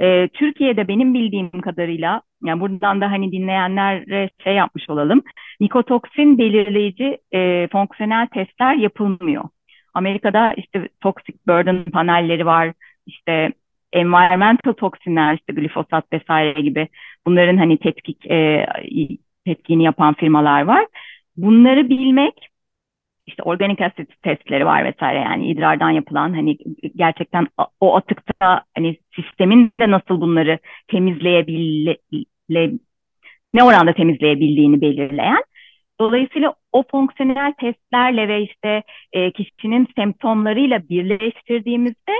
Ee, 0.00 0.28
Türkiye'de 0.28 0.88
benim 0.88 1.14
bildiğim 1.14 1.60
kadarıyla, 1.60 2.22
yani 2.44 2.60
buradan 2.60 3.00
da 3.00 3.10
hani 3.10 3.32
dinleyenlere 3.32 4.30
şey 4.44 4.54
yapmış 4.54 4.90
olalım, 4.90 5.22
nikotoksin 5.60 6.38
belirleyici 6.38 7.18
e, 7.32 7.68
fonksiyonel 7.72 8.26
testler 8.26 8.74
yapılmıyor. 8.74 9.44
Amerika'da 9.94 10.54
işte 10.56 10.88
toxic 11.00 11.34
burden 11.46 11.84
panelleri 11.84 12.46
var, 12.46 12.72
işte 13.06 13.52
environmental 13.92 14.72
toksinler, 14.72 15.34
işte 15.34 15.52
glifosat 15.52 16.12
vesaire 16.12 16.60
gibi 16.60 16.88
bunların 17.26 17.56
hani 17.56 17.78
tetkik 17.78 18.26
e, 18.26 18.66
tetkini 19.44 19.84
yapan 19.84 20.14
firmalar 20.14 20.62
var. 20.62 20.86
Bunları 21.36 21.88
bilmek 21.88 22.48
işte 23.26 23.42
organik 23.42 23.80
asit 23.80 24.22
testleri 24.22 24.66
var 24.66 24.84
vesaire 24.84 25.18
yani 25.18 25.50
idrardan 25.50 25.90
yapılan 25.90 26.34
hani 26.34 26.58
gerçekten 26.96 27.46
o 27.80 27.96
atıkta 27.96 28.64
hani 28.76 28.96
sistemin 29.14 29.72
de 29.80 29.90
nasıl 29.90 30.20
bunları 30.20 30.58
temizleyebile 30.88 31.96
ne 33.54 33.64
oranda 33.64 33.92
temizleyebildiğini 33.92 34.80
belirleyen 34.80 35.42
Dolayısıyla 36.02 36.54
o 36.72 36.84
fonksiyonel 36.90 37.52
testlerle 37.60 38.28
ve 38.28 38.42
işte 38.42 38.82
e, 39.12 39.32
kişinin 39.32 39.88
semptomlarıyla 39.96 40.88
birleştirdiğimizde 40.88 42.12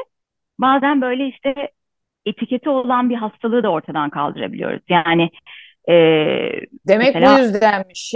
bazen 0.59 1.01
böyle 1.01 1.27
işte 1.27 1.55
etiketi 2.27 2.71
olan 2.71 3.11
bir 3.11 3.17
hastalığı 3.17 3.63
da 3.63 3.69
ortadan 3.69 4.11
kaldırabiliyoruz. 4.11 4.83
Yani 4.89 5.31
e, 5.89 5.95
Demek 6.89 7.15
mesela, 7.15 7.37
bu 7.37 7.43
yüzdenmiş. 7.43 8.15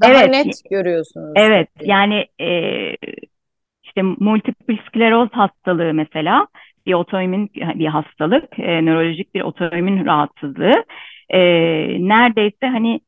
Daha 0.00 0.12
evet, 0.12 0.30
net 0.30 0.70
görüyorsunuz. 0.70 1.32
Evet 1.36 1.68
yani 1.80 2.26
e, 2.40 2.48
işte 3.82 4.02
multiple 4.02 4.78
skleroz 4.88 5.30
hastalığı 5.32 5.94
mesela 5.94 6.46
bir 6.86 6.94
otoimmün 6.94 7.50
bir 7.54 7.86
hastalık, 7.86 8.58
e, 8.58 8.84
nörolojik 8.84 9.34
bir 9.34 9.40
otoimmün 9.40 10.06
rahatsızlığı. 10.06 10.84
E, 11.28 11.40
neredeyse 12.08 12.66
hani 12.66 13.00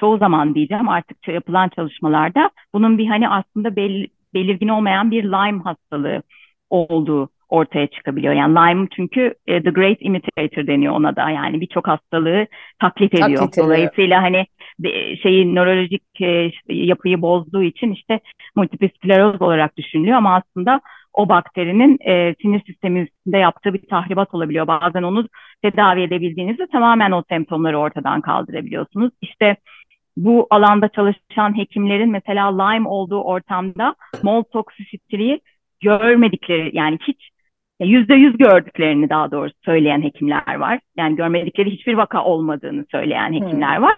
çoğu 0.00 0.18
zaman 0.18 0.54
diyeceğim 0.54 0.88
artık 0.88 1.28
yapılan 1.28 1.68
çalışmalarda 1.68 2.50
bunun 2.74 2.98
bir 2.98 3.06
hani 3.06 3.28
aslında 3.28 3.76
bel, 3.76 4.06
belirgin 4.34 4.68
olmayan 4.68 5.10
bir 5.10 5.24
Lyme 5.24 5.62
hastalığı 5.62 6.22
olduğu 6.70 7.28
ortaya 7.48 7.86
çıkabiliyor. 7.86 8.34
Yani 8.34 8.54
Lyme 8.54 8.88
çünkü 8.96 9.34
e, 9.46 9.62
the 9.62 9.70
great 9.70 9.96
imitator 10.00 10.66
deniyor 10.66 10.94
ona 10.94 11.16
da. 11.16 11.30
Yani 11.30 11.60
birçok 11.60 11.88
hastalığı 11.88 12.46
taklit 12.78 13.14
ediyor. 13.14 13.38
Taklit 13.38 13.58
Dolayısıyla 13.58 14.22
hani 14.22 14.46
şeyi 15.22 15.54
nörolojik 15.54 16.20
e, 16.20 16.50
yapıyı 16.68 17.22
bozduğu 17.22 17.62
için 17.62 17.92
işte 17.92 18.20
multiple 18.56 18.88
skleroz 18.88 19.42
olarak 19.42 19.76
düşünülüyor 19.76 20.16
ama 20.16 20.34
aslında 20.34 20.80
o 21.12 21.28
bakterinin 21.28 21.98
e, 22.00 22.34
sinir 22.42 22.62
sisteminde 22.66 23.38
yaptığı 23.38 23.74
bir 23.74 23.86
tahribat 23.86 24.34
olabiliyor. 24.34 24.66
Bazen 24.66 25.02
onu 25.02 25.28
tedavi 25.62 26.02
edebildiğinizde 26.02 26.66
tamamen 26.66 27.12
o 27.12 27.22
semptomları 27.28 27.78
ortadan 27.78 28.20
kaldırabiliyorsunuz. 28.20 29.10
İşte 29.20 29.56
bu 30.24 30.46
alanda 30.50 30.88
çalışan 30.88 31.58
hekimlerin 31.58 32.10
mesela 32.10 32.62
Lyme 32.62 32.88
olduğu 32.88 33.22
ortamda 33.22 33.94
mol 34.22 34.42
toksisitliği 34.42 35.40
görmedikleri 35.80 36.76
yani 36.76 36.98
hiç 37.08 37.30
yüzde 37.80 38.14
yüz 38.14 38.38
gördüklerini 38.38 39.10
daha 39.10 39.30
doğrusu 39.30 39.56
söyleyen 39.64 40.02
hekimler 40.02 40.54
var. 40.54 40.80
Yani 40.96 41.16
görmedikleri 41.16 41.70
hiçbir 41.70 41.94
vaka 41.94 42.24
olmadığını 42.24 42.84
söyleyen 42.90 43.32
hekimler 43.32 43.76
hmm. 43.76 43.82
var. 43.82 43.96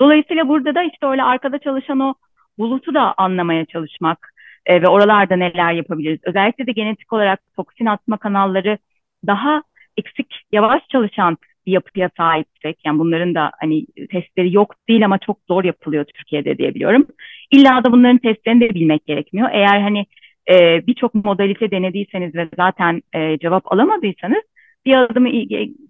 Dolayısıyla 0.00 0.48
burada 0.48 0.74
da 0.74 0.82
işte 0.82 1.06
öyle 1.06 1.22
arkada 1.22 1.58
çalışan 1.58 2.00
o 2.00 2.14
bulutu 2.58 2.94
da 2.94 3.14
anlamaya 3.16 3.64
çalışmak 3.64 4.32
e, 4.66 4.82
ve 4.82 4.88
oralarda 4.88 5.36
neler 5.36 5.72
yapabiliriz. 5.72 6.20
Özellikle 6.22 6.66
de 6.66 6.72
genetik 6.72 7.12
olarak 7.12 7.40
toksin 7.56 7.86
atma 7.86 8.16
kanalları 8.16 8.78
daha 9.26 9.62
eksik, 9.96 10.42
yavaş 10.52 10.82
çalışan 10.88 11.36
bir 11.68 11.72
yapıya 11.72 12.10
sahipsek, 12.16 12.78
yani 12.84 12.98
bunların 12.98 13.34
da 13.34 13.50
hani 13.60 13.86
testleri 14.10 14.54
yok 14.54 14.74
değil 14.88 15.04
ama 15.04 15.18
çok 15.18 15.38
zor 15.48 15.64
yapılıyor 15.64 16.04
Türkiye'de 16.04 16.58
diyebiliyorum. 16.58 17.06
İlla 17.50 17.84
da 17.84 17.92
bunların 17.92 18.18
testlerini 18.18 18.60
de 18.60 18.74
bilmek 18.74 19.06
gerekmiyor. 19.06 19.48
Eğer 19.52 19.80
hani 19.80 20.06
e, 20.50 20.86
birçok 20.86 21.14
modalite 21.14 21.70
denediyseniz 21.70 22.34
ve 22.34 22.48
zaten 22.56 23.02
e, 23.12 23.38
cevap 23.38 23.72
alamadıysanız 23.72 24.42
bir 24.84 25.02
adımı 25.02 25.28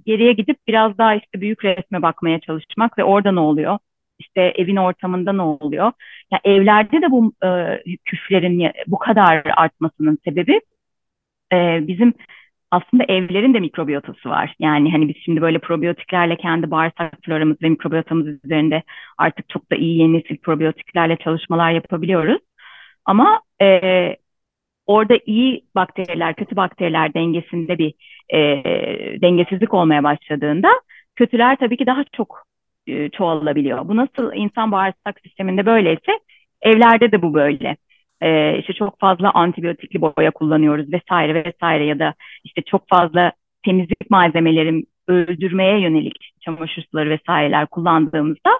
geriye 0.07 0.33
gidip 0.33 0.57
biraz 0.68 0.99
daha 0.99 1.14
işte 1.14 1.41
büyük 1.41 1.64
resme 1.64 2.03
bakmaya 2.03 2.41
çalışmak 2.41 2.99
ve 2.99 3.05
orada 3.05 3.33
ne 3.33 3.41
oluyor? 3.41 3.79
İşte 4.18 4.41
evin 4.41 4.76
ortamında 4.76 5.33
ne 5.33 5.43
oluyor? 5.43 5.93
Yani 6.33 6.41
evlerde 6.45 7.03
de 7.03 7.11
bu 7.11 7.33
e, 7.45 7.49
küflerin 8.05 8.70
bu 8.87 8.99
kadar 8.99 9.43
artmasının 9.57 10.18
sebebi 10.24 10.61
e, 11.53 11.87
bizim 11.89 12.14
aslında 12.71 13.05
evlerin 13.05 13.55
de 13.55 13.61
mikrobiyotası 13.61 14.29
var. 14.29 14.55
Yani 14.59 14.93
hani 14.93 15.09
biz 15.09 15.16
şimdi 15.25 15.41
böyle 15.43 15.59
probiyotiklerle 15.59 16.37
kendi 16.37 16.71
bağırsak 16.71 17.12
floramız 17.25 17.62
ve 17.62 17.69
mikrobiyotamız 17.69 18.27
üzerinde 18.27 18.83
artık 19.19 19.49
çok 19.49 19.73
da 19.73 19.77
iyi 19.77 19.99
yeni 19.99 20.12
nesil 20.12 20.37
probiyotiklerle 20.37 21.16
çalışmalar 21.16 21.71
yapabiliyoruz. 21.71 22.43
Ama 23.05 23.41
e, 23.62 24.16
orada 24.87 25.19
iyi 25.27 25.64
bakteriler, 25.75 26.35
kötü 26.35 26.57
bakteriler 26.57 27.14
dengesinde 27.14 27.79
bir 27.79 27.95
e, 28.35 28.62
dengesizlik 29.23 29.75
olmaya 29.75 30.05
başladığında 30.05 30.69
kötüler 31.16 31.57
tabii 31.57 31.77
ki 31.77 31.87
daha 31.87 32.05
çok 32.12 32.45
e, 32.87 33.11
çoğalabiliyor. 33.11 33.89
Bu 33.89 33.97
nasıl 33.97 34.33
insan 34.35 34.73
bağırsak 34.73 35.21
sisteminde 35.25 35.66
böyleyse 35.66 36.12
evlerde 36.62 37.12
de 37.12 37.23
bu 37.23 37.35
böyle. 37.35 37.77
E, 38.21 38.59
işte 38.59 38.73
çok 38.73 39.01
fazla 39.01 39.31
antibiyotikli 39.31 40.01
boya 40.01 40.31
kullanıyoruz 40.31 40.93
vesaire 40.93 41.45
vesaire 41.45 41.85
ya 41.85 41.99
da 41.99 42.14
işte 42.45 42.62
çok 42.62 42.89
fazla 42.89 43.33
temizlik 43.64 44.11
malzemeleri 44.11 44.85
öldürmeye 45.09 45.81
yönelik 45.81 46.33
çamaşır 46.41 46.85
suları 46.91 47.11
vesaireler 47.11 47.66
kullandığımızda 47.66 48.51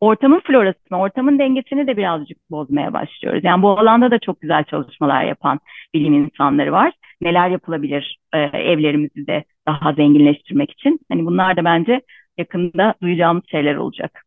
ortamın 0.00 0.40
florasını, 0.40 0.98
ortamın 0.98 1.38
dengesini 1.38 1.86
de 1.86 1.96
birazcık 1.96 2.50
bozmaya 2.50 2.92
başlıyoruz. 2.92 3.44
Yani 3.44 3.62
bu 3.62 3.78
alanda 3.78 4.10
da 4.10 4.18
çok 4.18 4.40
güzel 4.40 4.64
çalışmalar 4.64 5.24
yapan 5.24 5.60
bilim 5.94 6.14
insanları 6.14 6.72
var. 6.72 6.92
Neler 7.20 7.48
yapılabilir 7.48 8.18
e, 8.34 8.38
evlerimizi 8.38 9.26
de 9.26 9.44
daha 9.68 9.92
zenginleştirmek 9.92 10.70
için. 10.70 11.00
Hani 11.12 11.26
bunlar 11.26 11.56
da 11.56 11.64
bence 11.64 12.00
yakında 12.38 12.94
duyacağımız 13.02 13.42
şeyler 13.50 13.74
olacak. 13.74 14.22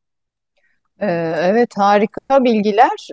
Ee, 0.99 1.33
evet 1.37 1.69
harika 1.77 2.43
bilgiler. 2.43 3.07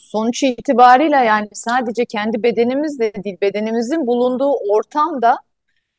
Sonuç 0.00 0.42
itibariyle 0.42 1.16
yani 1.16 1.48
sadece 1.52 2.04
kendi 2.04 2.42
bedenimiz 2.42 3.00
de 3.00 3.24
değil, 3.24 3.36
bedenimizin 3.40 4.06
bulunduğu 4.06 4.52
ortamda 4.70 5.38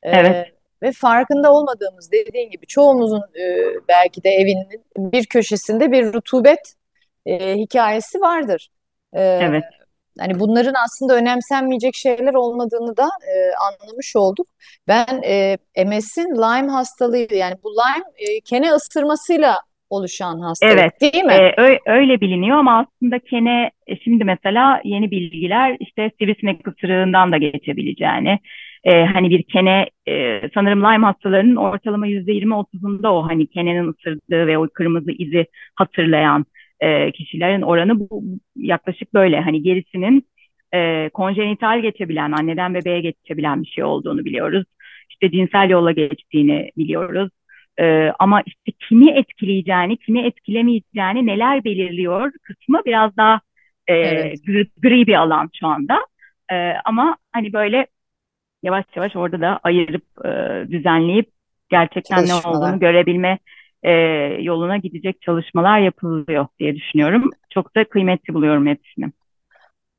e, 0.04 0.10
Evet, 0.10 0.48
ve 0.82 0.92
farkında 0.92 1.54
olmadığımız 1.54 2.12
dediğin 2.12 2.50
gibi 2.50 2.66
çoğumuzun 2.68 3.22
e, 3.40 3.44
belki 3.88 4.24
de 4.24 4.30
evinin 4.30 4.86
bir 4.98 5.26
köşesinde 5.26 5.92
bir 5.92 6.14
rutubet 6.14 6.74
e, 7.26 7.56
hikayesi 7.56 8.22
vardır. 8.22 8.70
E, 9.14 9.22
evet. 9.22 9.64
hani 10.20 10.40
bunların 10.40 10.74
aslında 10.86 11.16
önemsenmeyecek 11.16 11.96
şeyler 11.96 12.34
olmadığını 12.34 12.98
da 12.98 13.04
e, 13.04 13.36
anlamış 13.56 14.16
olduk. 14.16 14.48
Ben 14.88 15.22
e, 15.26 15.58
MS'in 15.86 16.36
Lyme 16.36 16.72
hastalığı 16.72 17.34
yani 17.34 17.56
bu 17.64 17.70
Lyme 17.72 18.06
e, 18.18 18.42
kene 18.42 18.72
ısırmasıyla 18.72 19.58
oluşan 19.96 20.40
Evet, 20.62 20.92
hastalık 20.92 21.02
değil 21.02 21.24
mi? 21.24 21.34
e, 21.34 21.54
ö- 21.62 21.78
öyle 21.86 22.22
biliniyor 22.22 22.58
ama 22.58 22.80
aslında 22.80 23.20
kene 23.20 23.72
e, 23.88 23.96
şimdi 23.98 24.24
mesela 24.24 24.82
yeni 24.84 25.12
bilgiler 25.12 25.78
işte 25.80 26.12
sivrisinek 26.20 26.68
ısırığından 26.68 27.32
da 27.32 27.38
geçebileceğini, 27.38 28.40
e, 28.84 29.06
hani 29.06 29.30
bir 29.30 29.44
kene 29.44 29.86
e, 30.08 30.42
sanırım 30.54 30.80
Lyme 30.84 31.06
hastalarının 31.06 31.56
ortalama 31.56 32.08
yüzde 32.08 32.32
yirmi 32.34 32.56
otuzunda 32.56 33.14
o 33.14 33.28
hani 33.30 33.48
kenenin 33.48 33.88
ısırdığı 33.88 34.48
ve 34.48 34.58
o 34.58 34.68
kırmızı 34.74 35.12
izi 35.12 35.46
hatırlayan 35.76 36.46
e, 36.80 37.12
kişilerin 37.12 37.62
oranı 37.62 38.00
bu, 38.00 38.24
yaklaşık 38.56 39.14
böyle 39.14 39.42
hani 39.42 39.64
gerisinin 39.64 40.28
e, 40.74 41.10
konjenital 41.14 41.82
geçebilen, 41.82 42.32
anneden 42.32 42.74
bebeğe 42.74 43.02
geçebilen 43.02 43.64
bir 43.64 43.68
şey 43.68 43.84
olduğunu 43.84 44.26
biliyoruz. 44.26 44.66
İşte 45.10 45.32
cinsel 45.32 45.70
yolla 45.70 45.92
geçtiğini 45.92 46.72
biliyoruz. 46.78 47.30
Ee, 47.80 48.12
ama 48.20 48.42
işte 48.46 48.72
kimi 48.90 49.12
etkileyeceğini, 49.12 49.98
kimi 49.98 50.28
etkilemeyeceğini 50.28 51.26
neler 51.26 51.64
belirliyor 51.64 52.32
kısmı 52.44 52.82
biraz 52.86 53.18
daha 53.18 53.42
e, 53.88 53.94
Evet, 53.94 54.46
gri, 54.46 54.68
gri 54.82 55.08
bir 55.08 55.16
alan 55.16 55.50
şu 55.60 55.68
anda. 55.68 56.06
Ee, 56.52 56.74
ama 56.86 57.18
hani 57.32 57.54
böyle 57.54 57.88
yavaş 58.64 58.86
yavaş 58.96 59.16
orada 59.16 59.42
da 59.42 59.60
ayırıp 59.64 60.04
e, 60.26 60.30
düzenleyip 60.72 61.30
gerçekten 61.70 62.28
ne 62.28 62.34
olduğunu 62.34 62.80
görebilme 62.80 63.40
e, 63.84 63.92
yoluna 64.42 64.78
gidecek 64.78 65.22
çalışmalar 65.22 65.80
yapılıyor 65.80 66.48
diye 66.60 66.76
düşünüyorum. 66.76 67.30
Çok 67.50 67.76
da 67.76 67.84
kıymetli 67.90 68.34
buluyorum 68.34 68.68
hepsini. 68.68 69.12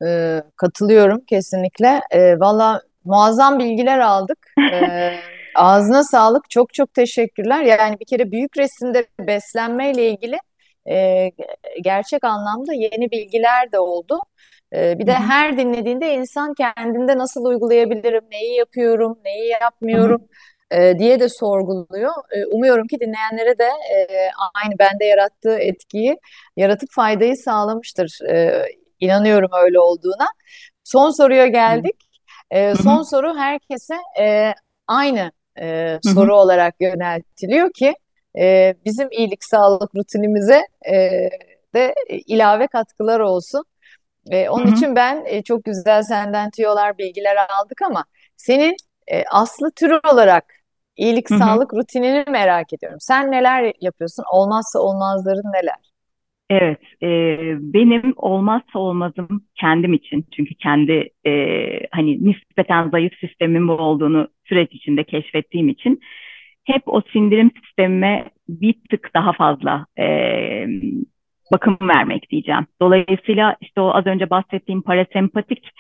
Ee, 0.07 0.43
katılıyorum 0.57 1.21
kesinlikle. 1.27 2.01
Ee, 2.11 2.41
valla 2.41 2.81
muazzam 3.05 3.59
bilgiler 3.59 3.99
aldık. 3.99 4.39
Ee, 4.73 5.13
ağzına 5.57 6.03
sağlık. 6.05 6.51
Çok 6.51 6.75
çok 6.75 6.95
teşekkürler. 6.95 7.63
Yani 7.63 8.01
bir 8.01 8.05
kere 8.07 8.31
büyük 8.33 8.59
resimde 8.59 9.07
beslenmeyle 9.21 10.11
ilgili 10.11 10.37
e, 10.91 11.31
gerçek 11.83 12.25
anlamda 12.25 12.73
yeni 12.75 13.11
bilgiler 13.11 13.73
de 13.73 13.79
oldu. 13.81 14.21
Ee, 14.75 14.99
bir 14.99 15.07
de 15.07 15.13
hı, 15.13 15.23
her 15.23 15.59
dinlediğinde 15.59 16.15
insan 16.15 16.55
kendinde 16.55 17.19
nasıl 17.19 17.45
uygulayabilirim, 17.45 18.25
neyi 18.31 18.57
yapıyorum, 18.59 19.19
neyi 19.25 19.49
yapmıyorum 19.51 20.29
e, 20.71 20.99
diye 20.99 21.21
de 21.21 21.29
sorguluyor. 21.29 22.13
E, 22.33 22.47
umuyorum 22.47 22.87
ki 22.87 23.01
dinleyenlere 23.01 23.59
de 23.59 23.65
e, 23.65 24.07
aynı 24.65 24.79
bende 24.79 25.05
yarattığı 25.05 25.59
etkiyi 25.59 26.17
yaratıp 26.57 26.89
faydayı 26.93 27.37
sağlamıştır. 27.37 28.19
E, 28.31 28.63
İnanıyorum 29.01 29.51
öyle 29.65 29.81
olduğuna. 29.81 30.27
Son 30.85 31.11
soruya 31.11 31.47
geldik. 31.47 31.97
Hı, 32.53 32.75
son 32.83 33.03
soru 33.03 33.37
herkese 33.37 33.95
e, 34.21 34.55
aynı 34.89 35.33
e, 35.61 35.99
soru 36.03 36.35
olarak 36.37 36.75
yöneltiliyor 36.81 37.71
ki 37.73 37.95
e, 38.39 38.75
bizim 38.85 39.09
iyilik 39.11 39.45
sağlık 39.45 39.95
rutinimize 39.95 40.63
e, 40.93 40.95
de 41.75 41.95
ilave 42.09 42.67
katkılar 42.67 43.21
olsun. 43.21 43.65
E, 44.31 44.49
onun 44.49 44.67
hı, 44.67 44.71
için 44.71 44.97
ben 44.97 45.25
e, 45.27 45.43
çok 45.43 45.65
güzel 45.65 46.03
senden 46.03 46.51
tüyolar, 46.51 46.99
bilgiler 46.99 47.37
aldık 47.37 47.83
ama 47.83 48.05
senin 48.37 48.77
e, 49.07 49.25
aslı 49.25 49.71
tür 49.71 50.01
olarak 50.13 50.45
iyilik 50.97 51.31
hı 51.31 51.35
hı. 51.35 51.39
sağlık 51.39 51.75
rutinini 51.75 52.25
merak 52.31 52.73
ediyorum. 52.73 53.01
Sen 53.01 53.31
neler 53.31 53.73
yapıyorsun? 53.81 54.25
Olmazsa 54.33 54.79
olmazların 54.79 55.53
neler? 55.53 55.96
Evet, 56.51 56.81
e, 57.03 57.07
benim 57.61 58.13
olmazsa 58.17 58.79
olmazım 58.79 59.45
kendim 59.55 59.93
için. 59.95 60.27
Çünkü 60.37 60.55
kendi 60.55 61.11
e, 61.27 61.33
hani 61.93 62.25
nispeten 62.25 62.91
zayıf 62.91 63.13
sistemim 63.21 63.69
bu 63.69 63.73
olduğunu 63.73 64.29
süreç 64.45 64.73
içinde 64.73 65.05
keşfettiğim 65.05 65.69
için 65.69 66.01
hep 66.65 66.83
o 66.87 67.03
sindirim 67.13 67.51
sistemime 67.65 68.31
bir 68.49 68.75
tık 68.91 69.11
daha 69.15 69.33
fazla 69.33 69.87
e, 69.99 70.05
bakım 71.53 71.79
vermek 71.83 72.31
diyeceğim. 72.31 72.67
Dolayısıyla 72.83 73.57
işte 73.61 73.81
o 73.81 73.91
az 73.95 74.07
önce 74.07 74.31
bahsettiğim 74.31 74.83
parasempatik 74.83 75.71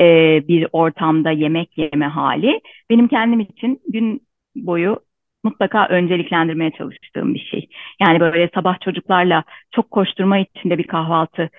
e, 0.00 0.04
bir 0.48 0.66
ortamda 0.72 1.30
yemek 1.30 1.78
yeme 1.78 2.06
hali 2.06 2.60
benim 2.90 3.08
kendim 3.08 3.40
için 3.40 3.80
gün 3.88 4.22
boyu 4.56 5.00
mutlaka 5.44 5.86
önceliklendirmeye 5.88 6.70
çalıştığım 6.70 7.34
bir 7.34 7.40
şey. 7.50 7.68
Yani 8.00 8.20
böyle 8.20 8.50
sabah 8.54 8.80
çocuklarla 8.80 9.44
çok 9.74 9.90
koşturma 9.90 10.38
içinde 10.38 10.78
bir 10.78 10.86
kahvaltı 10.86 11.50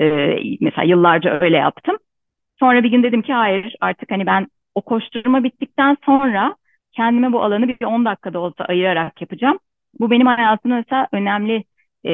e, 0.00 0.36
mesela 0.60 0.84
yıllarca 0.84 1.40
öyle 1.40 1.56
yaptım. 1.56 1.96
Sonra 2.60 2.82
bir 2.82 2.90
gün 2.90 3.02
dedim 3.02 3.22
ki 3.22 3.32
hayır 3.32 3.76
artık 3.80 4.10
hani 4.10 4.26
ben 4.26 4.46
o 4.74 4.82
koşturma 4.82 5.44
bittikten 5.44 5.96
sonra 6.06 6.56
kendime 6.92 7.32
bu 7.32 7.42
alanı 7.42 7.68
bir 7.68 7.84
10 7.86 8.04
dakikada 8.04 8.38
olsa 8.38 8.64
ayırarak 8.64 9.20
yapacağım. 9.20 9.58
Bu 10.00 10.10
benim 10.10 10.26
hayatımda 10.26 10.76
mesela 10.76 11.08
önemli 11.12 11.64
e, 12.06 12.12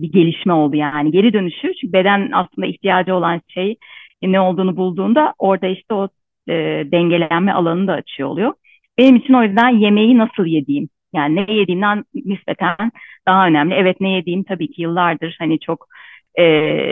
bir 0.00 0.12
gelişme 0.12 0.52
oldu 0.52 0.76
yani 0.76 1.12
geri 1.12 1.32
dönüşü. 1.32 1.72
Çünkü 1.80 1.92
beden 1.92 2.30
aslında 2.32 2.66
ihtiyacı 2.66 3.14
olan 3.14 3.40
şey 3.48 3.76
e, 4.22 4.32
ne 4.32 4.40
olduğunu 4.40 4.76
bulduğunda 4.76 5.34
orada 5.38 5.66
işte 5.66 5.94
o 5.94 6.08
e, 6.48 6.54
dengelenme 6.92 7.52
alanını 7.52 7.86
da 7.86 7.92
açıyor 7.92 8.28
oluyor. 8.28 8.54
Benim 9.00 9.16
için 9.16 9.34
o 9.34 9.42
yüzden 9.42 9.68
yemeği 9.68 10.18
nasıl 10.18 10.46
yediğim 10.46 10.88
yani 11.12 11.36
ne 11.36 11.54
yediğimden 11.54 12.04
nispeten 12.14 12.92
daha 13.28 13.46
önemli. 13.46 13.74
Evet 13.74 14.00
ne 14.00 14.10
yediğim 14.10 14.42
tabii 14.44 14.70
ki 14.70 14.82
yıllardır 14.82 15.36
hani 15.38 15.60
çok 15.60 15.86
e, 16.34 16.44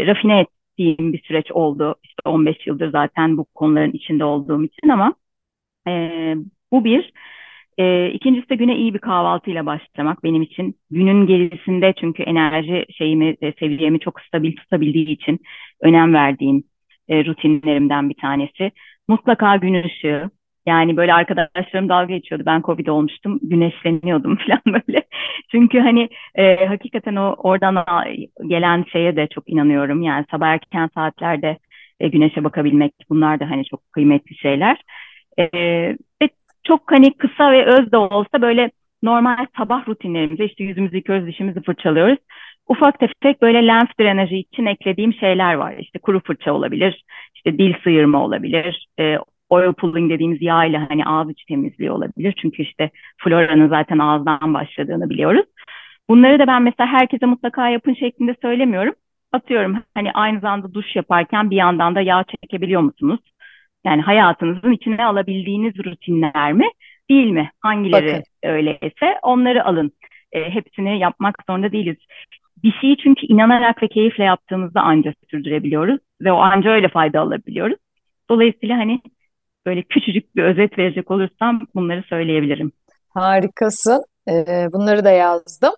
rafine 0.07 0.41
ettiğim 0.41 1.13
bir 1.13 1.23
süreç 1.23 1.53
oldu. 1.53 1.95
İşte 2.05 2.21
15 2.25 2.67
yıldır 2.67 2.91
zaten 2.93 3.37
bu 3.37 3.45
konuların 3.45 3.93
içinde 3.93 4.25
olduğum 4.25 4.65
için 4.65 4.89
ama 4.89 5.15
e, 5.89 6.35
bu 6.73 6.85
bir. 6.85 7.13
E, 7.79 8.11
ikincisi 8.13 8.51
de 8.51 8.57
güne 8.57 8.77
iyi 8.77 8.95
bir 8.95 8.99
kahvaltıyla 8.99 9.67
başlamak 9.67 10.25
benim 10.25 10.43
için. 10.43 10.77
Günün 10.91 11.27
gerisinde 11.27 11.95
çünkü 12.01 12.23
enerji 12.23 12.87
şeyimi, 12.99 13.37
e, 13.43 13.53
seviyemi 13.53 14.01
çok 14.01 14.21
stabil 14.21 14.57
tutabildiği 14.57 15.09
için 15.09 15.41
önem 15.81 16.15
verdiğim 16.15 16.65
e, 17.09 17.25
rutinlerimden 17.25 18.11
bir 18.11 18.17
tanesi. 18.17 18.73
Mutlaka 19.09 19.57
gün 19.57 19.75
ışığı. 19.85 20.31
Yani 20.67 20.97
böyle 20.97 21.15
arkadaşlarım 21.15 21.89
dalga 21.89 22.17
geçiyordu. 22.17 22.43
Ben 22.47 22.63
Covid 22.63 22.87
olmuştum. 22.87 23.39
Güneşleniyordum 23.43 24.37
falan 24.47 24.61
böyle. 24.67 25.03
Çünkü 25.51 25.81
hani 25.81 26.09
e, 26.35 26.67
hakikaten 26.67 27.17
o 27.17 27.35
oradan 27.39 27.85
gelen 28.49 28.85
şeye 28.93 29.17
de 29.17 29.27
çok 29.27 29.49
inanıyorum. 29.49 30.03
Yani 30.03 30.25
sabah 30.31 30.49
erken 30.49 30.91
saatlerde 30.95 31.59
e, 32.01 32.09
güneşe 32.09 32.45
bakabilmek 32.45 32.93
bunlar 33.11 33.41
da 33.41 33.51
hani 33.51 33.65
çok 33.65 33.93
kıymetli 33.93 34.37
şeyler. 34.37 34.83
E, 35.39 35.45
ve 36.23 36.29
çok 36.65 36.93
hani 36.93 37.17
kısa 37.17 37.53
ve 37.53 37.65
öz 37.67 37.93
de 37.93 37.97
olsa 37.97 38.43
böyle 38.43 38.71
normal 39.03 39.47
sabah 39.59 39.89
rutinlerimizde 39.89 40.45
işte 40.45 40.65
yüzümüzü 40.65 40.97
yıkıyoruz, 40.97 41.27
dişimizi 41.27 41.63
fırçalıyoruz. 41.63 42.19
Ufak 42.69 42.99
tefek 42.99 43.43
böyle 43.43 43.67
lenf 43.67 43.99
drenajı 44.01 44.35
için 44.35 44.67
eklediğim 44.67 45.15
şeyler 45.15 45.55
var. 45.55 45.75
İşte 45.79 45.99
kuru 45.99 46.21
fırça 46.21 46.53
olabilir, 46.53 47.05
işte 47.35 47.59
dil 47.59 47.75
sıyırma 47.83 48.25
olabilir, 48.25 48.89
e, 49.01 49.19
oil 49.51 49.73
pulling 49.73 50.11
dediğimiz 50.11 50.43
yağ 50.43 50.65
ile 50.65 50.79
hani 50.79 51.05
ağız 51.05 51.31
içi 51.31 51.47
temizliği 51.47 51.91
olabilir. 51.91 52.35
Çünkü 52.43 52.63
işte 52.63 52.91
floranın 53.19 53.69
zaten 53.69 53.99
ağızdan 53.99 54.55
başladığını 54.55 55.11
biliyoruz. 55.11 55.47
Bunları 56.11 56.39
da 56.39 56.47
ben 56.47 56.63
mesela 56.63 56.93
herkese 56.93 57.27
mutlaka 57.27 57.69
yapın 57.69 57.95
şeklinde 57.95 58.35
söylemiyorum. 58.43 58.95
Atıyorum 59.33 59.83
hani 59.95 60.13
aynı 60.13 60.41
zamanda 60.41 60.75
duş 60.75 60.97
yaparken 60.97 61.51
bir 61.51 61.57
yandan 61.57 61.95
da 61.95 62.01
yağ 62.01 62.25
çekebiliyor 62.25 62.81
musunuz? 62.81 63.21
Yani 63.85 64.03
hayatınızın 64.03 64.73
içine 64.73 65.05
alabildiğiniz 65.05 65.75
rutinler 65.85 66.53
mi, 66.53 66.69
değil 67.11 67.31
mi? 67.31 67.51
Hangileri 67.61 68.07
Bakın. 68.07 68.23
öyleyse 68.43 69.19
onları 69.23 69.65
alın. 69.65 69.93
E, 70.33 70.51
hepsini 70.51 70.99
yapmak 70.99 71.35
zorunda 71.49 71.73
değiliz. 71.73 71.97
Bir 72.63 72.73
şeyi 72.81 72.97
çünkü 72.97 73.27
inanarak 73.27 73.83
ve 73.83 73.89
keyifle 73.89 74.25
yaptığımızda 74.25 74.81
ancak 74.81 75.17
sürdürebiliyoruz 75.31 76.01
ve 76.21 76.33
o 76.33 76.37
anca 76.37 76.71
öyle 76.71 76.89
fayda 76.89 77.21
alabiliyoruz. 77.21 77.79
Dolayısıyla 78.31 78.77
hani 78.79 79.01
böyle 79.69 79.83
küçücük 79.83 80.37
bir 80.37 80.43
özet 80.43 80.79
verecek 80.79 81.11
olursam 81.11 81.61
bunları 81.75 82.03
söyleyebilirim. 82.03 82.73
Harikasın. 83.09 84.05
Ee, 84.31 84.67
bunları 84.73 85.05
da 85.05 85.11
yazdım. 85.11 85.73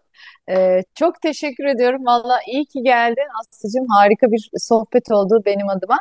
Ee, 0.51 0.81
çok 0.99 1.23
teşekkür 1.23 1.65
ediyorum. 1.65 2.07
Valla 2.07 2.39
iyi 2.53 2.65
ki 2.65 2.83
geldin 2.83 3.29
Aslı'cığım. 3.41 3.87
Harika 3.97 4.27
bir 4.33 4.51
sohbet 4.57 5.11
oldu 5.11 5.43
benim 5.47 5.69
adıma. 5.69 5.99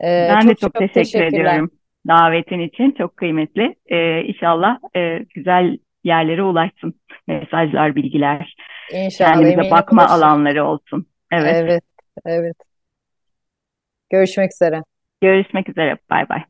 Ee, 0.00 0.28
Ben 0.30 0.48
de 0.48 0.54
çok 0.54 0.58
çok 0.60 0.74
çok 0.74 0.80
teşekkür 0.80 0.94
teşekkürler. 0.94 1.40
ediyorum. 1.40 1.70
davetin 2.08 2.60
için. 2.60 2.94
Çok 2.98 3.16
kıymetli. 3.16 3.74
İnşallah 4.28 4.78
e, 4.96 5.18
güzel 5.34 5.78
yerlere 6.04 6.42
ulaşsın 6.42 7.00
mesajlar, 7.26 7.96
bilgiler. 7.96 8.56
İnşallah. 8.92 9.32
Kendimize 9.32 9.70
bakma 9.70 10.02
olursun. 10.02 10.14
alanları 10.22 10.64
olsun. 10.64 11.06
Evet. 11.32 11.56
Evet. 11.56 11.82
Evet. 12.26 12.56
Görüşmek 14.10 14.52
üzere. 14.52 14.82
Görüşmek 15.22 15.68
üzere. 15.68 15.96
Bay 16.10 16.28
bay. 16.28 16.42